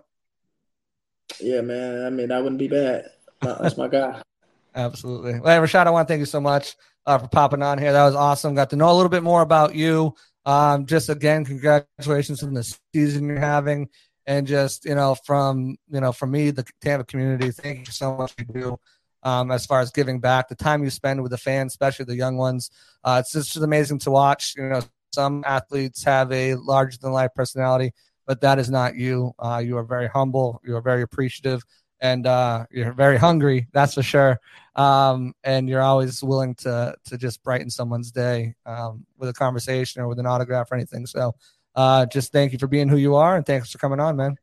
Yeah, 1.40 1.62
man. 1.62 2.06
I 2.06 2.10
mean, 2.10 2.28
that 2.28 2.44
wouldn't 2.44 2.60
be 2.60 2.68
bad. 2.68 3.10
That's 3.42 3.78
my 3.78 3.88
guy. 3.88 4.22
Absolutely. 4.76 5.40
Well, 5.40 5.62
Rachaad, 5.62 5.88
I 5.88 5.92
want 5.92 6.08
to 6.08 6.12
thank 6.12 6.20
you 6.20 6.26
so 6.26 6.42
much 6.42 6.76
uh, 7.06 7.18
for 7.18 7.28
popping 7.30 7.64
on 7.64 7.78
here. 7.78 7.94
That 7.94 8.04
was 8.04 8.16
awesome. 8.16 8.56
Got 8.56 8.72
to 8.72 8.76
know 8.76 8.92
a 8.92 8.96
little 8.96 9.10
bit 9.10 9.24
more 9.24 9.42
about 9.42 9.74
you. 9.74 10.14
Um, 10.46 10.86
just 10.86 11.10
again, 11.10 11.46
congratulations 11.46 12.44
on 12.44 12.54
the 12.54 12.78
season 12.94 13.28
you're 13.28 13.40
having, 13.40 13.90
and 14.28 14.46
just 14.46 14.86
you 14.86 14.94
know 14.94 15.16
from 15.26 15.78
you 15.90 16.02
know 16.02 16.12
from 16.12 16.32
me, 16.32 16.52
the 16.52 16.66
Tampa 16.82 17.06
community. 17.06 17.52
Thank 17.52 17.88
you 17.88 17.94
so 17.94 18.16
much 18.16 18.34
you 18.38 18.46
do. 18.46 18.80
Um, 19.26 19.52
as 19.52 19.66
far 19.66 19.82
as 19.82 19.92
giving 19.92 20.20
back, 20.22 20.48
the 20.48 20.56
time 20.56 20.84
you 20.84 20.90
spend 20.90 21.22
with 21.22 21.32
the 21.32 21.38
fans, 21.38 21.74
especially 21.74 22.06
the 22.06 22.16
young 22.16 22.38
ones, 22.38 22.72
uh, 23.04 23.18
it's 23.24 23.34
just 23.34 23.58
amazing 23.58 24.00
to 24.00 24.12
watch. 24.12 24.54
You 24.56 24.70
know, 24.70 24.82
some 25.14 25.44
athletes 25.46 26.04
have 26.04 26.32
a 26.32 26.56
larger 26.56 26.98
than 27.00 27.12
life 27.12 27.32
personality, 27.36 27.94
but 28.26 28.40
that 28.42 28.60
is 28.60 28.70
not 28.70 28.96
you. 28.96 29.34
Uh, 29.40 29.62
you 29.66 29.78
are 29.78 29.84
very 29.84 30.08
humble. 30.08 30.62
You 30.64 30.76
are 30.78 30.82
very 30.82 31.02
appreciative, 31.02 31.64
and 32.00 32.26
uh, 32.28 32.66
you're 32.72 32.94
very 32.94 33.18
hungry. 33.18 33.68
That's 33.74 33.96
for 33.96 34.04
sure 34.04 34.40
um, 34.76 35.34
and 35.44 35.70
you're 35.70 35.82
always 35.82 36.24
willing 36.24 36.56
to 36.56 36.96
to 37.06 37.18
just 37.18 37.44
brighten 37.44 37.70
someone's 37.70 38.12
day 38.12 38.56
um, 38.66 39.06
with 39.18 39.30
a 39.30 39.34
conversation 39.34 40.02
or 40.02 40.08
with 40.08 40.20
an 40.20 40.26
autograph 40.26 40.72
or 40.72 40.76
anything. 40.76 41.06
So, 41.06 41.34
uh, 41.76 42.06
just 42.06 42.32
thank 42.32 42.52
you 42.54 42.60
for 42.60 42.68
being 42.68 42.90
who 42.90 42.98
you 42.98 43.16
are, 43.16 43.36
and 43.36 43.46
thanks 43.46 43.72
for 43.72 43.78
coming 43.78 44.00
on, 44.00 44.16
man. 44.16 44.36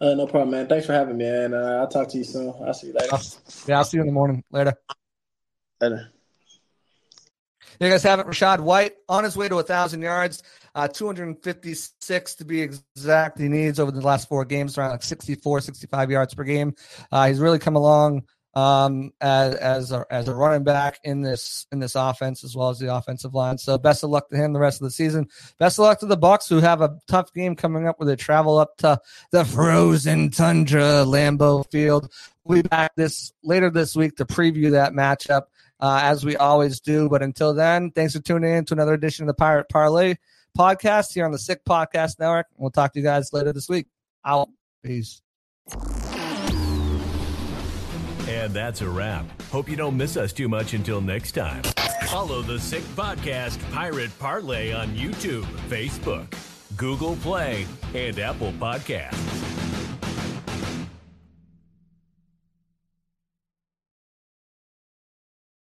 Uh, 0.00 0.14
no 0.14 0.26
problem, 0.26 0.50
man. 0.50 0.66
Thanks 0.66 0.86
for 0.86 0.92
having 0.92 1.16
me, 1.16 1.26
and 1.26 1.54
uh, 1.54 1.80
I'll 1.80 1.88
talk 1.88 2.08
to 2.08 2.18
you 2.18 2.24
soon. 2.24 2.54
I'll 2.64 2.74
see 2.74 2.88
you 2.88 2.92
later. 2.94 3.16
Yeah, 3.66 3.78
I'll 3.78 3.84
see 3.84 3.98
you 3.98 4.02
in 4.02 4.06
the 4.06 4.12
morning. 4.12 4.42
Later. 4.50 4.74
Later. 5.80 6.10
There 7.78 7.88
you 7.88 7.94
guys 7.94 8.02
have 8.02 8.20
it. 8.20 8.26
Rachaad 8.26 8.60
White 8.60 8.92
on 9.08 9.24
his 9.24 9.36
way 9.36 9.48
to 9.48 9.58
a 9.58 9.62
thousand 9.62 10.02
yards, 10.02 10.42
uh, 10.74 10.86
256 10.86 12.34
to 12.34 12.44
be 12.44 12.60
exact. 12.60 13.38
He 13.38 13.48
needs 13.48 13.80
over 13.80 13.90
the 13.90 14.02
last 14.02 14.28
four 14.28 14.44
games 14.44 14.76
around 14.76 14.90
like 14.90 15.02
64, 15.02 15.62
65 15.62 16.10
yards 16.10 16.34
per 16.34 16.44
game. 16.44 16.74
Uh, 17.10 17.28
he's 17.28 17.40
really 17.40 17.58
come 17.58 17.76
along 17.76 18.24
um, 18.54 19.12
as 19.20 19.54
as 19.54 19.92
a, 19.92 20.04
as 20.10 20.28
a 20.28 20.34
running 20.34 20.64
back 20.64 20.98
in 21.04 21.22
this 21.22 21.66
in 21.70 21.78
this 21.78 21.94
offense 21.94 22.42
as 22.44 22.56
well 22.56 22.70
as 22.70 22.78
the 22.78 22.94
offensive 22.94 23.34
line. 23.34 23.58
So 23.58 23.78
best 23.78 24.02
of 24.02 24.10
luck 24.10 24.28
to 24.30 24.36
him 24.36 24.52
the 24.52 24.58
rest 24.58 24.80
of 24.80 24.86
the 24.86 24.90
season. 24.90 25.28
Best 25.58 25.78
of 25.78 25.84
luck 25.84 26.00
to 26.00 26.06
the 26.06 26.16
Bucs 26.16 26.48
who 26.48 26.60
have 26.60 26.80
a 26.80 26.98
tough 27.08 27.32
game 27.32 27.54
coming 27.56 27.86
up 27.86 27.98
where 27.98 28.06
they 28.06 28.16
travel 28.16 28.58
up 28.58 28.76
to 28.78 29.00
the 29.30 29.44
frozen 29.44 30.30
tundra 30.30 31.04
Lambeau 31.06 31.70
Field. 31.70 32.12
We'll 32.44 32.62
be 32.62 32.68
back 32.68 32.92
this 32.96 33.32
later 33.42 33.70
this 33.70 33.94
week 33.94 34.16
to 34.16 34.24
preview 34.24 34.72
that 34.72 34.92
matchup 34.92 35.42
uh, 35.78 36.00
as 36.02 36.24
we 36.24 36.36
always 36.36 36.80
do. 36.80 37.08
But 37.08 37.22
until 37.22 37.54
then, 37.54 37.90
thanks 37.90 38.14
for 38.14 38.22
tuning 38.22 38.52
in 38.52 38.64
to 38.66 38.74
another 38.74 38.94
edition 38.94 39.24
of 39.24 39.28
the 39.28 39.34
Pirate 39.34 39.68
Parlay 39.68 40.16
podcast 40.58 41.12
here 41.14 41.24
on 41.24 41.32
the 41.32 41.38
Sick 41.38 41.64
Podcast 41.64 42.18
Network. 42.18 42.46
We'll 42.56 42.70
talk 42.70 42.92
to 42.94 42.98
you 42.98 43.04
guys 43.04 43.32
later 43.32 43.52
this 43.52 43.68
week. 43.68 43.86
Out. 44.24 44.48
Peace. 44.82 45.20
And 48.40 48.54
that's 48.54 48.80
a 48.80 48.88
wrap. 48.88 49.26
Hope 49.50 49.68
you 49.68 49.76
don't 49.76 49.98
miss 49.98 50.16
us 50.16 50.32
too 50.32 50.48
much 50.48 50.72
until 50.72 51.02
next 51.02 51.32
time. 51.32 51.62
Follow 52.06 52.40
the 52.40 52.58
Sick 52.58 52.82
Podcast 52.96 53.58
Pirate 53.70 54.10
Parlay 54.18 54.72
on 54.72 54.88
YouTube, 54.96 55.44
Facebook, 55.68 56.26
Google 56.74 57.16
Play, 57.16 57.66
and 57.94 58.18
Apple 58.18 58.52
Podcasts. 58.52 59.79